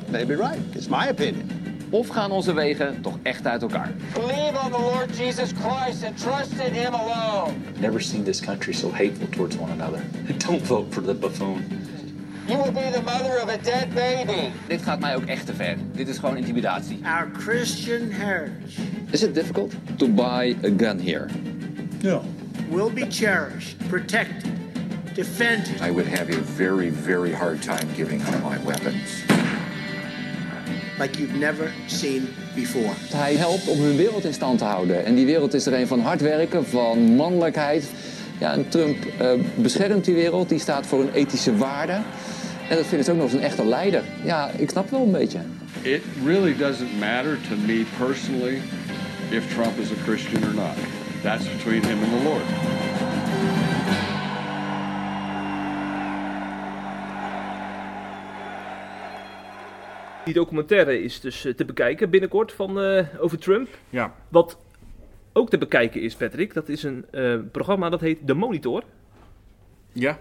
maybe 0.10 0.34
right. 0.34 0.60
It's 0.74 0.90
my 0.90 1.10
opinion. 1.10 1.48
Of 1.92 2.08
gaan 2.08 2.32
onze 2.32 2.54
wegen 2.54 3.02
toch 3.02 3.18
echt 3.24 3.48
uit 3.48 3.62
elkaar? 3.62 3.94
Believe 4.14 4.60
on 4.64 4.72
the 4.72 4.80
Lord 4.80 5.18
Jesus 5.18 5.52
Christ 5.52 6.04
and 6.04 6.18
trust 6.18 6.52
in 6.52 6.74
Him 6.74 6.94
alone. 6.94 7.54
Never 7.80 8.02
seen 8.02 8.24
this 8.24 8.40
country 8.42 8.74
so 8.74 8.92
hateful 8.92 9.28
towards 9.30 9.58
one 9.58 9.72
another. 9.72 10.02
Don't 10.48 10.66
vote 10.68 10.94
for 10.94 11.04
the 11.04 11.14
buffoon. 11.14 11.64
You 12.48 12.58
will 12.58 12.72
be 12.72 12.92
the 12.92 13.02
mother 13.02 13.38
of 13.42 13.50
a 13.50 13.58
dead 13.58 13.94
baby. 13.94 14.52
Dit 14.68 14.82
gaat 14.82 15.00
mij 15.00 15.16
ook 15.16 15.26
echt 15.26 15.46
te 15.46 15.54
ver. 15.54 15.76
Dit 15.92 16.08
is 16.08 16.18
gewoon 16.18 16.38
intimidatie. 16.38 17.00
Our 17.04 17.30
Christian 17.38 18.12
heritage 18.12 18.82
Is 19.12 19.24
it 19.24 19.34
difficult 19.34 19.74
to 19.98 20.08
buy 20.08 20.56
a 20.64 20.70
gun 20.78 21.00
here? 21.00 21.28
No. 22.02 22.22
will 22.70 22.90
be 22.90 23.06
cherished, 23.10 23.78
protected, 23.88 24.52
defended. 25.16 25.82
I 25.82 25.92
would 25.92 26.08
have 26.08 26.30
a 26.30 26.42
very, 26.42 26.90
very 26.90 27.32
hard 27.32 27.62
time 27.62 27.88
giving 27.96 28.22
up 28.22 28.44
my 28.44 28.58
weapons. 28.64 29.24
Like 31.00 31.20
you've 31.20 31.40
never 31.40 31.72
seen 31.86 32.28
before. 32.56 32.94
Hij 33.16 33.36
helpt 33.36 33.68
om 33.68 33.80
hun 33.80 33.96
wereld 33.96 34.24
in 34.24 34.34
stand 34.34 34.58
te 34.58 34.66
houden. 34.66 35.06
En 35.06 35.16
die 35.16 35.26
wereld 35.26 35.54
is 35.54 35.66
er 35.66 35.74
een 35.74 35.88
van 35.88 36.00
hard 36.00 36.22
werken, 36.22 36.68
van 36.68 37.16
mannelijkheid. 37.16 37.92
Ja, 38.40 38.54
en 38.54 38.70
Trump 38.70 39.06
eh, 39.20 39.30
beschermt 39.56 40.06
die 40.06 40.16
wereld, 40.16 40.50
die 40.50 40.60
staat 40.60 40.88
voor 40.88 41.00
een 41.00 41.14
ethische 41.14 41.58
waarde. 41.58 41.94
En 42.70 42.76
dat 42.76 42.86
vindt 42.86 43.06
ze 43.06 43.12
ook 43.12 43.18
nog 43.18 43.26
eens 43.26 43.36
een 43.36 43.44
echte 43.44 43.66
leider. 43.66 44.04
Ja, 44.24 44.50
ik 44.58 44.70
snap 44.70 44.90
wel 44.90 45.02
een 45.02 45.12
beetje. 45.12 45.40
It 45.82 46.02
really 46.26 46.56
doesn't 46.58 47.00
matter 47.00 47.38
to 47.50 47.56
me 47.66 47.86
personally 47.98 48.62
if 49.30 49.54
Trump 49.54 49.80
is 49.80 49.92
a 49.92 50.04
Christian 50.04 50.44
or 50.44 50.54
not. 50.54 50.76
That's 51.22 51.48
between 51.56 51.84
him 51.84 52.04
and 52.04 52.12
the 52.12 52.24
Lord. 52.24 52.85
Die 60.26 60.34
documentaire 60.34 61.02
is 61.02 61.20
dus 61.20 61.46
eh, 61.46 61.54
te 61.54 61.66
bekijken 61.66 62.10
binnenkort 62.10 62.52
van, 62.52 62.80
eh, 62.82 63.06
over 63.20 63.38
Trump. 63.40 63.68
Ja. 63.90 64.16
Wat 64.30 64.58
ook 65.34 65.50
te 65.50 65.58
bekijken 65.58 66.02
is, 66.02 66.16
Patrick, 66.16 66.54
dat 66.54 66.70
is 66.70 66.84
een 66.84 67.06
eh, 67.12 67.36
programma 67.52 67.90
dat 67.90 68.02
heet 68.02 68.28
De 68.28 68.34
Monitor. 68.34 68.84
Ja. 69.92 70.20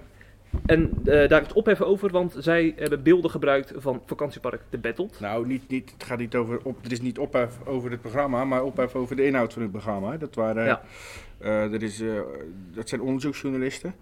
En 0.66 0.90
eh, 1.04 1.28
daar 1.28 1.40
het 1.42 1.52
ophef 1.52 1.80
over, 1.82 2.11
want 2.11 2.37
zij 2.38 2.75
hebben 2.76 3.02
beelden 3.02 3.30
gebruikt 3.30 3.73
van 3.76 4.02
vakantiepark 4.06 4.61
De 4.70 4.78
Battled. 4.78 5.20
Nou, 5.20 5.46
niet, 5.46 5.68
niet, 5.68 5.90
het 5.92 6.04
gaat 6.04 6.18
niet 6.18 6.34
over, 6.34 6.61
op, 6.62 6.84
er 6.84 6.92
is 6.92 7.00
niet 7.00 7.18
ophef 7.18 7.66
over 7.66 7.90
het 7.90 8.00
programma, 8.00 8.44
maar 8.44 8.64
ophef 8.64 8.94
over 8.94 9.16
de 9.16 9.26
inhoud 9.26 9.52
van 9.52 9.62
het 9.62 9.70
programma. 9.70 10.16
Dat, 10.16 10.34
waren, 10.34 10.64
Ja. 10.64 10.82
er 11.40 11.82
is, 11.82 12.02
dat 12.73 12.88
zijn 12.88 13.00
onderzoeksjournalisten. 13.00 13.94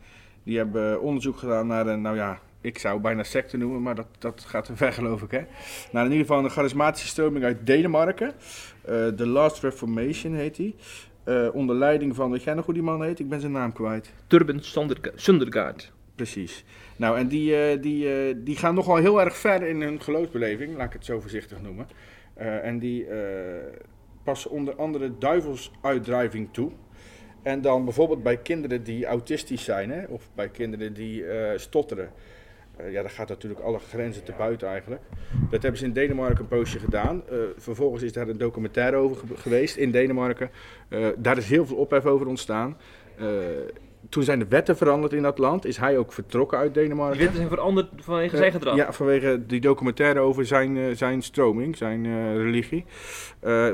Die 0.42 0.56
hebben 0.56 1.00
onderzoek 1.00 1.37
gedaan 1.37 1.66
naar 1.66 1.87
een, 1.87 2.00
nou 2.00 2.16
ja, 2.16 2.40
ik 2.62 2.78
zou 2.78 3.00
bijna 3.00 3.23
secte 3.23 3.57
noemen, 3.57 3.83
maar 3.83 3.95
dat, 3.95 4.07
dat 4.19 4.45
gaat 4.47 4.64
te 4.64 4.76
ver 4.76 4.92
geloof 4.92 5.23
ik. 5.23 5.31
Hè? 5.31 5.40
Naar 5.92 6.04
in 6.04 6.11
ieder 6.11 6.26
geval 6.26 6.45
een 6.45 6.50
charismatische 6.50 7.09
stroming 7.09 7.45
uit 7.45 7.66
Denemarken. 7.66 8.33
Eh 8.85 9.07
The 9.07 9.26
Last 9.26 9.62
Reformation 9.62 10.34
heet 10.34 10.56
die. 10.56 10.75
Eh, 11.25 11.49
onder 11.52 11.76
leiding 11.76 12.15
van, 12.15 12.30
weet 12.30 12.43
jij 12.43 12.54
nog 12.54 12.65
hoe 12.65 12.75
die 12.75 12.82
man 12.82 13.02
heet? 13.04 13.19
Ik 13.19 13.28
ben 13.28 13.41
zijn 13.41 13.52
naam 13.52 13.73
kwijt. 13.73 14.13
Turben 14.26 14.65
Sunderga- 14.65 15.10
Sundergaard. 15.15 15.93
Precies. 16.15 16.65
Nou, 16.97 17.19
en 17.19 17.28
die, 17.28 17.56
eh, 17.56 17.82
die, 17.82 18.15
eh, 18.15 18.34
die 18.39 18.56
gaan 18.56 18.75
nogal 18.75 18.97
heel 18.97 19.21
erg 19.21 19.36
ver 19.36 19.63
in 19.63 19.82
hun 19.82 20.00
geloofsbeleving, 20.00 20.76
laat 20.76 20.86
ik 20.86 20.93
het 20.93 21.04
zo 21.04 21.21
voorzichtig 21.21 21.63
noemen. 21.63 21.86
Eh, 22.34 22.65
en 22.67 22.78
die 22.78 23.06
eh, 23.06 23.19
passen 24.25 24.50
onder 24.50 24.75
andere 24.75 25.19
duivelsuitdrijving 25.19 26.49
toe. 26.52 26.71
En 27.43 27.60
dan 27.60 27.84
bijvoorbeeld 27.84 28.23
bij 28.23 28.36
kinderen 28.36 28.82
die 28.84 29.06
autistisch 29.06 29.65
zijn, 29.65 29.91
hè, 29.91 30.04
of 30.04 30.28
bij 30.34 30.49
kinderen 30.49 30.93
die 30.93 31.26
eh, 31.26 31.58
stotteren. 31.58 32.10
Eh, 32.84 32.92
ja, 32.92 33.00
daar 33.00 33.10
gaat 33.10 33.28
natuurlijk 33.28 33.60
alle 33.62 33.78
grenzen 33.78 34.25
te 34.25 34.32
buiten 34.38 34.68
eigenlijk. 34.68 35.02
Dat 35.50 35.62
hebben 35.62 35.80
ze 35.80 35.86
in 35.86 35.92
Denemarken 35.92 36.38
een 36.40 36.49
poosje 36.49 36.78
gedaan. 36.78 37.23
Eh, 37.28 37.36
vervolgens 37.56 38.02
is 38.02 38.12
daar 38.12 38.28
een 38.28 38.38
documentaire 38.38 38.97
over 38.97 39.16
ge- 39.16 39.36
geweest 39.36 39.76
in 39.76 39.90
Denemarken. 39.90 40.50
Eh, 40.88 41.06
daar 41.16 41.36
is 41.38 41.49
heel 41.49 41.66
veel 41.66 41.76
ophef 41.76 42.06
over 42.06 42.26
ontstaan. 42.26 42.76
Toen 44.08 44.23
zijn 44.23 44.38
de 44.38 44.47
wetten 44.49 44.76
veranderd 44.76 45.12
in 45.12 45.23
dat 45.23 45.38
land. 45.38 45.64
Is 45.64 45.76
hij 45.76 45.99
ook 45.99 46.12
vertrokken 46.12 46.58
uit 46.58 46.75
Denemarken. 46.75 47.12
Die 47.12 47.21
wetten 47.21 47.36
zijn 47.36 47.49
veranderd 47.49 47.88
vanwege 47.97 48.36
zijn 48.36 48.52
gedrag. 48.52 48.76
Ja, 48.76 48.92
vanwege 48.92 49.42
die 49.47 49.60
documentaire 49.60 50.21
over 50.21 50.47
zijn, 50.47 50.97
zijn 50.97 51.23
stroming, 51.23 51.76
zijn 51.76 52.06
religie. 52.36 52.84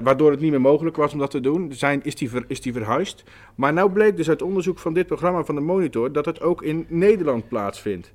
Waardoor 0.02 0.30
het 0.30 0.40
niet 0.40 0.50
meer 0.50 0.60
mogelijk 0.60 0.96
was 0.96 1.12
om 1.12 1.18
dat 1.18 1.30
te 1.30 1.40
doen. 1.40 1.72
Zijn, 1.72 2.00
is, 2.02 2.14
die 2.14 2.30
ver, 2.30 2.44
is 2.48 2.60
die 2.60 2.72
verhuisd. 2.72 3.22
Maar 3.54 3.72
nou 3.72 3.90
bleek 3.90 4.16
dus 4.16 4.28
uit 4.28 4.42
onderzoek 4.42 4.78
van 4.78 4.92
dit 4.94 5.06
programma 5.06 5.44
van 5.44 5.54
de 5.54 5.60
Monitor 5.60 6.12
dat 6.12 6.24
het 6.24 6.40
ook 6.40 6.62
in 6.62 6.86
Nederland 6.88 7.48
plaatsvindt. 7.48 8.12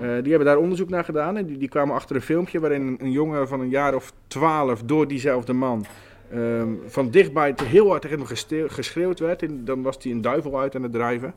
Eh, 0.00 0.08
die 0.22 0.28
hebben 0.28 0.44
daar 0.44 0.56
onderzoek 0.56 0.88
naar 0.88 1.04
gedaan 1.04 1.36
en 1.36 1.46
die, 1.46 1.58
die 1.58 1.68
kwamen 1.68 1.94
achter 1.94 2.16
een 2.16 2.22
filmpje 2.22 2.60
waarin 2.60 2.86
een, 2.86 2.96
een 3.00 3.12
jongen 3.12 3.48
van 3.48 3.60
een 3.60 3.68
jaar 3.68 3.94
of 3.94 4.12
twaalf 4.26 4.82
door 4.82 5.08
diezelfde 5.08 5.52
man 5.52 5.84
ehm, 6.30 6.68
van 6.86 7.10
dichtbij 7.10 7.52
te 7.52 7.64
heel 7.64 7.88
hard 7.88 8.02
tegen 8.02 8.18
hem 8.18 8.26
geschreeuwd 8.68 9.18
werd. 9.18 9.42
En 9.42 9.64
dan 9.64 9.82
was 9.82 9.96
hij 10.02 10.12
een 10.12 10.20
duivel 10.22 10.60
uit 10.60 10.74
aan 10.76 10.82
het 10.82 10.92
drijven. 10.92 11.34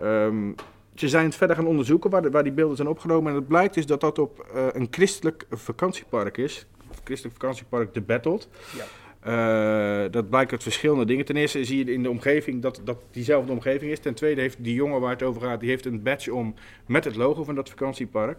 Ehm, 0.00 0.52
ze 0.94 1.08
zijn 1.08 1.24
het 1.24 1.34
verder 1.34 1.56
gaan 1.56 1.66
onderzoeken 1.66 2.10
waar, 2.10 2.22
de- 2.22 2.30
waar 2.30 2.42
die 2.42 2.52
beelden 2.52 2.76
zijn 2.76 2.88
opgenomen. 2.88 3.30
En 3.30 3.36
het 3.38 3.48
blijkt 3.48 3.74
dus 3.74 3.86
dat 3.86 4.00
dat 4.00 4.18
op 4.18 4.46
eh, 4.54 4.66
een 4.72 4.86
christelijk 4.90 5.46
vakantiepark 5.50 6.36
is. 6.36 6.66
Christelijk 7.04 7.36
vakantiepark 7.40 7.94
De 7.94 8.00
Battled. 8.00 8.48
Ja. 8.76 8.84
Eh, 9.22 10.04
dat 10.10 10.28
blijkt 10.30 10.52
uit 10.52 10.62
verschillende 10.62 11.04
dingen. 11.04 11.24
Ten 11.24 11.36
eerste 11.36 11.64
zie 11.64 11.84
je 11.84 11.92
in 11.92 12.02
de 12.02 12.10
omgeving 12.10 12.62
dat 12.62 12.80
dat 12.84 13.04
diezelfde 13.10 13.52
omgeving 13.52 13.90
is. 13.90 13.98
Ten 13.98 14.14
tweede 14.14 14.40
heeft 14.40 14.64
die 14.64 14.74
jongen 14.74 15.00
waar 15.00 15.10
het 15.10 15.22
over 15.22 15.42
gaat, 15.42 15.60
die 15.60 15.68
heeft 15.68 15.86
een 15.86 16.02
badge 16.02 16.34
om 16.34 16.54
met 16.86 17.04
het 17.04 17.16
logo 17.16 17.44
van 17.44 17.54
dat 17.54 17.68
vakantiepark. 17.68 18.38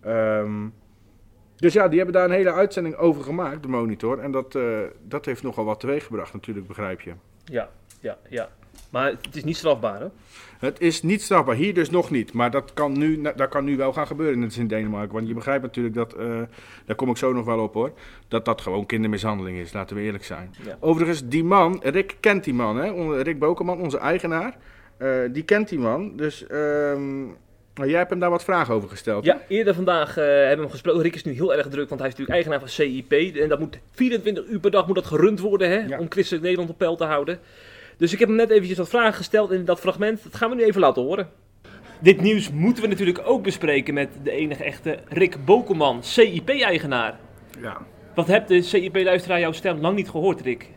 Ehm, 0.00 0.68
dus 1.56 1.72
ja, 1.72 1.88
die 1.88 1.96
hebben 1.96 2.14
daar 2.14 2.24
een 2.24 2.36
hele 2.36 2.52
uitzending 2.52 2.96
over 2.96 3.22
gemaakt, 3.22 3.62
de 3.62 3.68
monitor. 3.68 4.18
En 4.18 4.30
dat, 4.30 4.54
eh, 4.54 4.80
dat 5.08 5.24
heeft 5.24 5.42
nogal 5.42 5.64
wat 5.64 5.80
teweeggebracht 5.80 6.32
natuurlijk, 6.32 6.66
begrijp 6.66 7.00
je. 7.00 7.12
Ja, 7.44 7.70
ja, 8.00 8.18
ja. 8.28 8.48
Maar 8.92 9.10
het 9.10 9.36
is 9.36 9.44
niet 9.44 9.56
strafbaar, 9.56 10.00
hè? 10.00 10.06
Het 10.58 10.80
is 10.80 11.02
niet 11.02 11.22
strafbaar, 11.22 11.54
hier 11.54 11.74
dus 11.74 11.90
nog 11.90 12.10
niet. 12.10 12.32
Maar 12.32 12.50
dat 12.50 12.72
kan 12.72 12.98
nu, 12.98 13.22
dat 13.36 13.48
kan 13.48 13.64
nu 13.64 13.76
wel 13.76 13.92
gaan 13.92 14.06
gebeuren, 14.06 14.50
in 14.56 14.66
Denemarken. 14.66 15.14
Want 15.14 15.28
je 15.28 15.34
begrijpt 15.34 15.62
natuurlijk 15.62 15.94
dat, 15.94 16.14
eh, 16.14 16.40
daar 16.86 16.96
kom 16.96 17.10
ik 17.10 17.16
zo 17.16 17.32
nog 17.32 17.44
wel 17.44 17.58
op 17.58 17.74
hoor, 17.74 17.92
dat 18.28 18.44
dat 18.44 18.60
gewoon 18.60 18.86
kindermishandeling 18.86 19.58
is, 19.58 19.72
laten 19.72 19.96
we 19.96 20.02
eerlijk 20.02 20.24
zijn. 20.24 20.54
Ja. 20.64 20.76
Overigens, 20.80 21.28
die 21.28 21.44
man, 21.44 21.80
Rick 21.82 22.16
kent 22.20 22.44
die 22.44 22.54
man, 22.54 22.76
hè? 22.76 23.22
Rick 23.22 23.38
Bokerman, 23.38 23.80
onze 23.80 23.98
eigenaar, 23.98 24.56
eh, 24.96 25.08
die 25.30 25.42
kent 25.42 25.68
die 25.68 25.78
man. 25.78 26.16
Dus 26.16 26.46
ehm, 26.46 27.20
nou, 27.74 27.88
jij 27.88 27.98
hebt 27.98 28.10
hem 28.10 28.18
daar 28.18 28.30
wat 28.30 28.44
vragen 28.44 28.74
over 28.74 28.88
gesteld. 28.88 29.24
Ja, 29.24 29.40
eerder 29.48 29.74
vandaag 29.74 30.16
eh, 30.16 30.24
hebben 30.24 30.56
we 30.56 30.62
hem 30.62 30.70
gesproken. 30.70 31.02
Rick 31.02 31.14
is 31.14 31.24
nu 31.24 31.32
heel 31.32 31.54
erg 31.54 31.68
druk, 31.68 31.88
want 31.88 32.00
hij 32.00 32.10
is 32.10 32.16
natuurlijk 32.16 32.30
eigenaar 32.30 32.60
van 32.60 32.68
CIP. 32.68 33.36
En 33.36 33.48
dat 33.48 33.58
moet 33.58 33.78
24 33.92 34.46
uur 34.46 34.60
per 34.60 34.70
dag 34.70 34.86
moet 34.86 34.96
dat 34.96 35.06
gerund 35.06 35.40
worden, 35.40 35.68
hè? 35.68 35.78
Ja. 35.78 35.98
Om 35.98 36.06
Christelijk 36.08 36.42
Nederland 36.42 36.70
op 36.70 36.78
peil 36.78 36.96
te 36.96 37.04
houden. 37.04 37.38
Dus 37.96 38.12
ik 38.12 38.18
heb 38.18 38.28
hem 38.28 38.36
net 38.36 38.50
eventjes 38.50 38.78
wat 38.78 38.88
vragen 38.88 39.14
gesteld 39.14 39.50
in 39.50 39.64
dat 39.64 39.80
fragment. 39.80 40.22
Dat 40.22 40.36
gaan 40.36 40.50
we 40.50 40.56
nu 40.56 40.62
even 40.64 40.80
laten 40.80 41.02
horen. 41.02 41.28
Dit 42.00 42.20
nieuws 42.20 42.50
moeten 42.50 42.82
we 42.82 42.88
natuurlijk 42.88 43.20
ook 43.24 43.42
bespreken 43.42 43.94
met 43.94 44.08
de 44.22 44.30
enige 44.30 44.64
echte 44.64 44.98
Rick 45.08 45.44
Bokelman, 45.44 46.02
CIP-eigenaar. 46.02 47.18
Ja. 47.60 47.76
Wat 48.14 48.26
hebt 48.26 48.48
de 48.48 48.62
CIP-luisteraar 48.62 49.40
jouw 49.40 49.52
stem 49.52 49.80
lang 49.80 49.96
niet 49.96 50.10
gehoord, 50.10 50.40
Rick? 50.40 50.70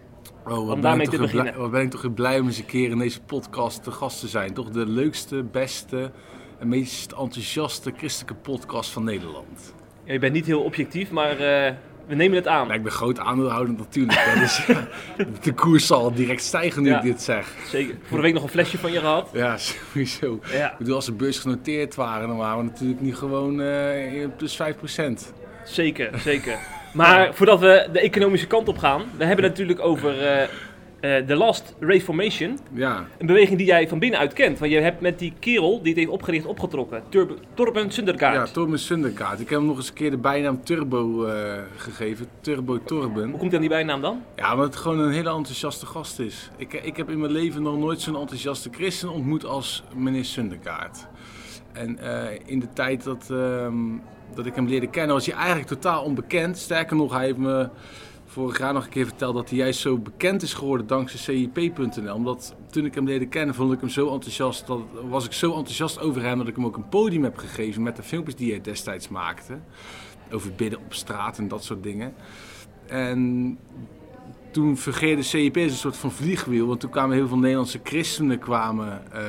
Oh, 0.45 0.51
wat 0.51 0.59
Om 0.59 0.67
ben, 0.67 0.81
daarmee 0.81 1.05
ik 1.05 1.11
te 1.11 1.17
toch 1.17 1.29
blij, 1.29 1.41
beginnen. 1.41 1.61
wat 1.61 1.71
ben 1.71 1.81
ik 1.81 1.89
toch 1.89 2.13
blij 2.13 2.39
om 2.39 2.45
eens 2.45 2.57
een 2.57 2.65
keer 2.65 2.89
in 2.89 2.97
deze 2.97 3.21
podcast 3.21 3.83
te 3.83 3.91
gast 3.91 4.19
te 4.19 4.27
zijn. 4.27 4.53
Toch 4.53 4.69
de 4.69 4.87
leukste, 4.87 5.43
beste 5.43 6.11
en 6.59 6.67
meest 6.67 7.11
enthousiaste 7.11 7.91
christelijke 7.97 8.35
podcast 8.41 8.91
van 8.91 9.03
Nederland. 9.03 9.73
Ja, 10.03 10.13
je 10.13 10.19
bent 10.19 10.33
niet 10.33 10.45
heel 10.45 10.61
objectief, 10.61 11.11
maar 11.11 11.39
eh, 11.39 11.73
We 12.07 12.15
nemen 12.15 12.37
het 12.37 12.47
aan. 12.47 12.67
Ja, 12.67 12.73
ik 12.73 12.83
ben 12.83 12.91
groot 12.91 13.19
aandeelhouder 13.19 13.75
natuurlijk. 13.77 14.17
hè, 14.21 14.39
dus 14.39 14.65
de 15.43 15.53
koers 15.53 15.85
zal 15.87 16.13
direct 16.13 16.41
stijgen 16.41 16.83
nu 16.83 16.89
Ja. 16.89 16.97
ik 16.97 17.03
dit 17.03 17.21
zeg. 17.21 17.47
Zeker. 17.69 17.95
Vorige 18.01 18.21
week 18.21 18.33
nog 18.33 18.43
een 18.43 18.49
flesje 18.49 18.77
van 18.77 18.91
je 18.91 18.99
gehad. 18.99 19.29
Ja, 19.33 19.57
sowieso. 19.57 20.39
Ja. 20.51 20.71
Ik 20.71 20.77
bedoel, 20.77 20.95
als 20.95 21.05
de 21.05 21.11
beurs 21.11 21.39
genoteerd 21.39 21.95
waren, 21.95 22.27
dan 22.27 22.37
waren 22.37 22.57
we 22.57 22.63
natuurlijk 22.63 23.01
nu 23.01 23.15
gewoon 23.15 23.61
eh, 23.61 24.27
plus 24.37 24.59
5%. 24.61 25.33
Zeker, 25.65 26.19
zeker. 26.19 26.57
Maar 26.93 27.33
voordat 27.33 27.59
we 27.59 27.87
de 27.91 27.99
economische 27.99 28.47
kant 28.47 28.67
op 28.67 28.77
gaan, 28.77 29.01
we 29.17 29.25
hebben 29.25 29.43
het 29.45 29.53
natuurlijk 29.53 29.79
over 29.79 30.27
eh, 30.27 30.47
The 31.27 31.35
Last 31.35 31.75
Reformation. 31.79 32.59
Ja. 32.73 33.07
Een 33.17 33.25
beweging 33.27 33.57
die 33.57 33.67
jij 33.67 33.87
van 33.87 33.99
binnenuit 33.99 34.33
kent. 34.33 34.59
Want 34.59 34.71
je 34.71 34.79
hebt 34.79 35.01
met 35.01 35.19
die 35.19 35.33
kerel 35.39 35.77
die 35.79 35.87
het 35.87 35.97
heeft 35.97 36.09
opgericht 36.11 36.45
opgetrokken. 36.45 37.03
Turb- 37.09 37.39
Torben 37.53 37.91
Sundergaard. 37.91 38.47
Ja, 38.47 38.53
Torben 38.53 38.79
Sunderkaart. 38.79 39.39
Ik 39.39 39.49
heb 39.49 39.57
hem 39.59 39.67
nog 39.67 39.77
eens 39.77 39.87
een 39.87 39.93
keer 39.93 40.09
de 40.11 40.17
bijnaam 40.17 40.63
Turbo 40.63 41.25
eh, 41.25 41.53
gegeven. 41.75 42.27
Turbo 42.41 42.79
Torben. 42.83 43.29
Hoe 43.29 43.37
komt 43.39 43.41
hij 43.51 43.53
aan 43.53 43.59
die 43.59 43.69
bijnaam 43.69 44.01
dan? 44.01 44.21
Ja, 44.35 44.51
omdat 44.53 44.65
het 44.65 44.75
gewoon 44.75 44.99
een 44.99 45.11
hele 45.11 45.29
enthousiaste 45.29 45.85
gast 45.85 46.19
is. 46.19 46.49
Ik, 46.57 46.73
ik 46.73 46.97
heb 46.97 47.09
in 47.09 47.19
mijn 47.19 47.31
leven 47.31 47.61
nog 47.61 47.77
nooit 47.77 48.01
zo'n 48.01 48.17
enthousiaste 48.19 48.69
christen 48.71 49.09
ontmoet 49.09 49.45
als 49.45 49.83
meneer 49.95 50.25
Sunderkaart. 50.25 51.07
En 51.73 51.99
eh, 51.99 52.39
in 52.45 52.59
de 52.59 52.73
tijd 52.73 53.03
dat, 53.03 53.27
ehm, 53.31 53.73
dat 54.35 54.45
ik 54.45 54.55
hem 54.55 54.67
leerde 54.67 54.87
kennen 54.87 55.15
was 55.15 55.25
hij 55.25 55.35
eigenlijk 55.35 55.67
totaal 55.67 56.03
onbekend. 56.03 56.57
Sterker 56.57 56.95
nog, 56.95 57.13
hij 57.13 57.25
heeft 57.25 57.37
me 57.37 57.69
vorig 58.35 58.57
jaar 58.57 58.73
nog 58.73 58.83
een 58.83 58.89
keer 58.89 59.05
verteld 59.05 59.35
dat 59.35 59.49
hij 59.49 59.57
juist 59.57 59.79
zo 59.79 59.97
bekend 59.97 60.41
is 60.41 60.53
geworden 60.53 60.87
dankzij 60.87 61.19
CIP.nl. 61.19 62.13
Omdat 62.13 62.55
toen 62.69 62.85
ik 62.85 62.95
hem 62.95 63.05
leerde 63.05 63.27
kennen 63.27 63.55
vond 63.55 63.73
ik 63.73 63.79
hem 63.79 63.89
zo 63.89 64.13
enthousiast, 64.13 64.67
dat, 64.67 64.79
was 65.09 65.25
ik 65.25 65.33
zo 65.33 65.47
enthousiast 65.47 65.99
over 65.99 66.21
hem 66.21 66.37
dat 66.37 66.47
ik 66.47 66.55
hem 66.55 66.65
ook 66.65 66.75
een 66.75 66.89
podium 66.89 67.23
heb 67.23 67.37
gegeven 67.37 67.83
met 67.83 67.95
de 67.95 68.03
filmpjes 68.03 68.35
die 68.35 68.51
hij 68.51 68.61
destijds 68.61 69.07
maakte. 69.07 69.59
Over 70.31 70.51
bidden 70.51 70.79
op 70.79 70.93
straat 70.93 71.37
en 71.37 71.47
dat 71.47 71.63
soort 71.63 71.83
dingen. 71.83 72.13
En 72.85 73.57
toen 74.51 74.77
vergeerde 74.77 75.21
CIP 75.21 75.55
een 75.55 75.69
soort 75.69 75.97
van 75.97 76.11
vliegwiel. 76.11 76.67
Want 76.67 76.79
toen 76.79 76.89
kwamen 76.89 77.15
heel 77.15 77.27
veel 77.27 77.37
Nederlandse 77.37 77.79
christenen 77.83 78.39
kwamen, 78.39 79.11
eh, 79.11 79.23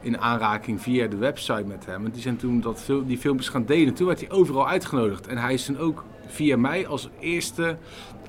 in 0.00 0.18
aanraking 0.18 0.80
via 0.80 1.06
de 1.06 1.16
website 1.16 1.64
met 1.64 1.86
hem. 1.86 2.04
En 2.04 2.10
die 2.10 2.22
zijn 2.22 2.36
toen 2.36 2.60
dat, 2.60 2.90
die 3.06 3.18
filmpjes 3.18 3.48
gaan 3.48 3.64
delen. 3.64 3.94
Toen 3.94 4.06
werd 4.06 4.20
hij 4.20 4.30
overal 4.30 4.68
uitgenodigd. 4.68 5.26
En 5.26 5.38
hij 5.38 5.54
is 5.54 5.64
toen 5.64 5.78
ook 5.78 6.04
via 6.32 6.56
mij 6.56 6.86
als 6.86 7.08
eerste 7.20 7.76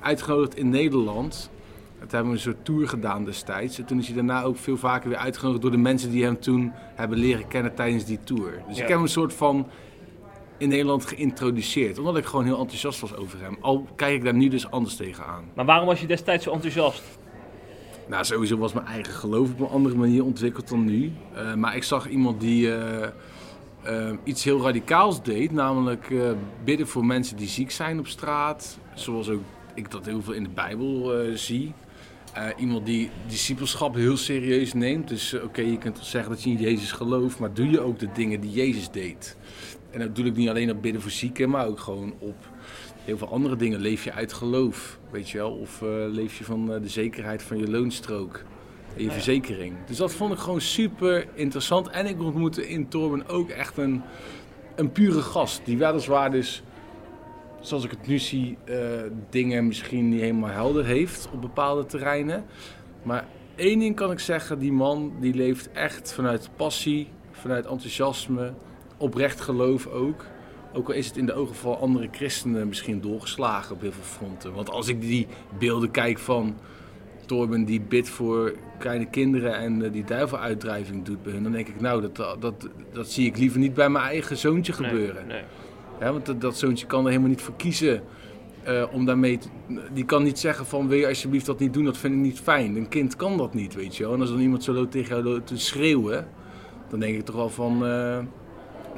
uitgenodigd 0.04 0.56
in 0.56 0.68
Nederland. 0.68 1.50
Toen 1.98 2.08
hebben 2.08 2.28
we 2.30 2.36
een 2.36 2.42
soort 2.42 2.64
tour 2.64 2.88
gedaan 2.88 3.24
destijds. 3.24 3.78
En 3.78 3.84
toen 3.84 3.98
is 3.98 4.06
hij 4.06 4.14
daarna 4.14 4.42
ook 4.42 4.56
veel 4.56 4.76
vaker 4.76 5.08
weer 5.08 5.18
uitgenodigd 5.18 5.62
door 5.62 5.70
de 5.70 5.76
mensen 5.76 6.10
die 6.10 6.24
hem 6.24 6.40
toen 6.40 6.72
hebben 6.74 7.18
leren 7.18 7.48
kennen 7.48 7.74
tijdens 7.74 8.04
die 8.04 8.18
tour. 8.24 8.62
Dus 8.68 8.76
Ja. 8.76 8.82
ik 8.82 8.88
heb 8.88 8.88
hem 8.88 9.02
een 9.02 9.08
soort 9.08 9.34
van 9.34 9.66
in 10.58 10.68
Nederland 10.68 11.06
geïntroduceerd. 11.06 11.98
Omdat 11.98 12.16
ik 12.16 12.24
gewoon 12.24 12.44
heel 12.44 12.58
enthousiast 12.58 13.00
was 13.00 13.16
over 13.16 13.40
hem. 13.40 13.56
Al 13.60 13.86
kijk 13.96 14.14
ik 14.14 14.24
daar 14.24 14.34
nu 14.34 14.48
dus 14.48 14.70
anders 14.70 14.96
tegenaan. 14.96 15.44
Maar 15.54 15.64
waarom 15.64 15.86
was 15.86 16.00
je 16.00 16.06
destijds 16.06 16.44
zo 16.44 16.52
enthousiast? 16.52 17.02
Nou, 18.08 18.24
sowieso 18.24 18.56
was 18.56 18.72
mijn 18.72 18.86
eigen 18.86 19.12
geloof 19.12 19.50
op 19.50 19.60
een 19.60 19.68
andere 19.68 19.94
manier 19.94 20.24
ontwikkeld 20.24 20.68
dan 20.68 20.84
nu. 20.84 21.12
Eh, 21.34 21.54
maar 21.54 21.76
ik 21.76 21.82
zag 21.82 22.08
iemand 22.08 22.40
die 22.40 22.74
eh, 22.74 23.08
eh, 23.82 24.16
iets 24.24 24.44
heel 24.44 24.62
radicaals 24.62 25.22
deed. 25.22 25.52
Namelijk 25.52 26.12
bidden 26.64 26.86
voor 26.88 27.04
mensen 27.04 27.36
die 27.36 27.48
ziek 27.48 27.70
zijn 27.70 27.98
op 27.98 28.06
straat. 28.06 28.78
Zoals 28.94 29.28
ook 29.28 29.42
ik 29.74 29.90
dat 29.90 30.04
heel 30.06 30.22
veel 30.22 30.32
in 30.32 30.42
de 30.42 30.48
Bijbel 30.48 31.18
eh, 31.18 31.34
zie. 31.34 31.72
Eh, 32.32 32.48
iemand 32.56 32.86
die 32.86 33.10
discipelschap 33.26 33.94
heel 33.94 34.16
serieus 34.16 34.72
neemt. 34.72 35.08
Dus 35.08 35.32
eh, 35.32 35.44
oké, 35.44 35.60
je 35.60 35.78
kunt 35.78 35.96
wel 35.96 36.04
zeggen 36.04 36.30
dat 36.30 36.42
je 36.42 36.50
in 36.50 36.56
Jezus 36.56 36.92
gelooft. 36.92 37.38
Maar 37.38 37.54
doe 37.54 37.70
je 37.70 37.80
ook 37.80 37.98
de 37.98 38.08
dingen 38.14 38.40
die 38.40 38.50
Jezus 38.50 38.90
deed. 38.90 39.36
En 39.90 40.00
dat 40.00 40.16
doe 40.16 40.26
ik 40.26 40.36
niet 40.36 40.48
alleen 40.48 40.70
op 40.70 40.82
bidden 40.82 41.02
voor 41.02 41.10
zieken. 41.10 41.50
Maar 41.50 41.66
ook 41.66 41.80
gewoon 41.80 42.14
op 42.18 42.36
heel 43.04 43.18
veel 43.18 43.28
andere 43.28 43.56
dingen. 43.56 43.80
Leef 43.80 44.04
je 44.04 44.12
uit 44.12 44.32
geloof, 44.32 44.98
weet 45.10 45.30
je 45.30 45.38
wel? 45.38 45.52
Of 45.52 45.80
leef 46.10 46.38
je 46.38 46.44
van 46.44 46.66
de 46.66 46.88
zekerheid 46.88 47.42
van 47.42 47.58
je 47.58 47.70
loonstrook 47.70 48.44
en 48.96 49.02
je 49.02 49.10
verzekering. 49.10 49.74
Dus 49.86 49.96
dat 49.96 50.12
vond 50.12 50.32
ik 50.32 50.38
gewoon 50.38 50.60
super 50.60 51.26
interessant. 51.34 51.88
En 51.88 52.06
ik 52.06 52.22
ontmoette 52.22 52.68
in 52.68 52.88
Torben 52.88 53.28
ook 53.28 53.48
echt 53.48 53.76
een, 53.76 54.02
een 54.74 54.92
pure 54.92 55.22
gast. 55.22 55.60
Die 55.64 55.78
weliswaar 55.78 56.30
dus, 56.30 56.62
zoals 57.66 57.84
ik 57.84 57.90
het 57.90 58.06
nu 58.06 58.18
zie, 58.18 58.56
eh, 58.64 58.78
dingen 59.30 59.66
misschien 59.66 60.08
niet 60.08 60.20
helemaal 60.20 60.50
helder 60.50 60.84
heeft 60.84 61.28
op 61.32 61.40
bepaalde 61.40 61.86
terreinen. 61.86 62.44
Maar 63.02 63.26
één 63.54 63.78
ding 63.78 63.96
kan 63.96 64.10
ik 64.10 64.18
zeggen, 64.18 64.58
die 64.58 64.72
man 64.72 65.12
die 65.20 65.34
leeft 65.34 65.72
echt 65.72 66.12
vanuit 66.12 66.50
passie, 66.56 67.08
vanuit 67.30 67.66
enthousiasme, 67.66 68.52
oprecht 68.96 69.40
geloof 69.40 69.86
ook. 69.86 70.24
Ook 70.72 70.88
al 70.88 70.94
is 70.94 71.06
het 71.06 71.16
in 71.16 71.26
de 71.26 71.32
ogen 71.34 71.54
van 71.54 71.78
andere 71.78 72.08
christenen 72.12 72.68
misschien 72.68 73.00
doorgeslagen 73.00 73.74
op 73.74 73.80
heel 73.80 73.92
veel 73.92 74.02
fronten. 74.02 74.52
Want 74.52 74.70
als 74.70 74.88
ik 74.88 75.00
die 75.00 75.26
beelden 75.58 75.90
kijk 75.90 76.18
van 76.18 76.56
Torben 77.26 77.64
die 77.64 77.80
bidt 77.80 78.08
voor 78.08 78.54
kleine 78.78 79.06
kinderen 79.06 79.56
en 79.56 79.84
eh, 79.84 79.92
die 79.92 80.04
duiveluitdrijving 80.04 81.04
doet 81.04 81.22
bij 81.22 81.32
hun, 81.32 81.42
dan 81.42 81.52
denk 81.52 81.68
ik, 81.68 81.80
nou, 81.80 82.00
dat, 82.00 82.40
dat, 82.40 82.68
dat 82.92 83.10
zie 83.10 83.26
ik 83.26 83.36
liever 83.38 83.58
niet 83.58 83.74
bij 83.74 83.88
mijn 83.88 84.04
eigen 84.04 84.36
zoontje 84.36 84.74
Nee, 84.78 84.90
gebeuren. 84.90 85.26
nee. 85.26 85.42
Want 86.12 86.26
dat, 86.26 86.40
dat 86.40 86.58
zoontje 86.58 86.86
kan 86.86 87.00
er 87.02 87.08
helemaal 87.08 87.28
niet 87.30 87.42
voor 87.42 87.56
kiezen. 87.56 88.02
eh, 88.62 88.84
om 88.92 89.04
daarmee 89.04 89.38
te- 89.38 89.48
die 89.92 90.04
kan 90.04 90.22
niet 90.22 90.38
zeggen 90.38 90.66
van 90.66 90.88
wil 90.88 90.98
je 90.98 91.06
alsjeblieft 91.06 91.46
dat 91.46 91.58
niet 91.58 91.72
doen, 91.74 91.84
dat 91.84 91.96
vind 91.98 92.14
ik 92.14 92.20
niet 92.20 92.40
fijn. 92.40 92.76
Een 92.76 92.88
kind 92.88 93.16
kan 93.16 93.36
dat 93.36 93.54
niet, 93.54 93.74
weet 93.74 93.96
je 93.96 94.02
wel. 94.04 94.12
En 94.14 94.20
als 94.20 94.30
dan 94.30 94.40
iemand 94.40 94.64
zo 94.64 94.72
loopt 94.72 94.90
tegen 94.90 95.22
jou 95.22 95.40
te 95.42 95.58
schreeuwen, 95.58 96.26
dan 96.88 97.00
denk 97.00 97.14
ik 97.16 97.24
toch 97.24 97.34
wel 97.36 97.48
van... 97.50 97.86
eh, 97.86 98.18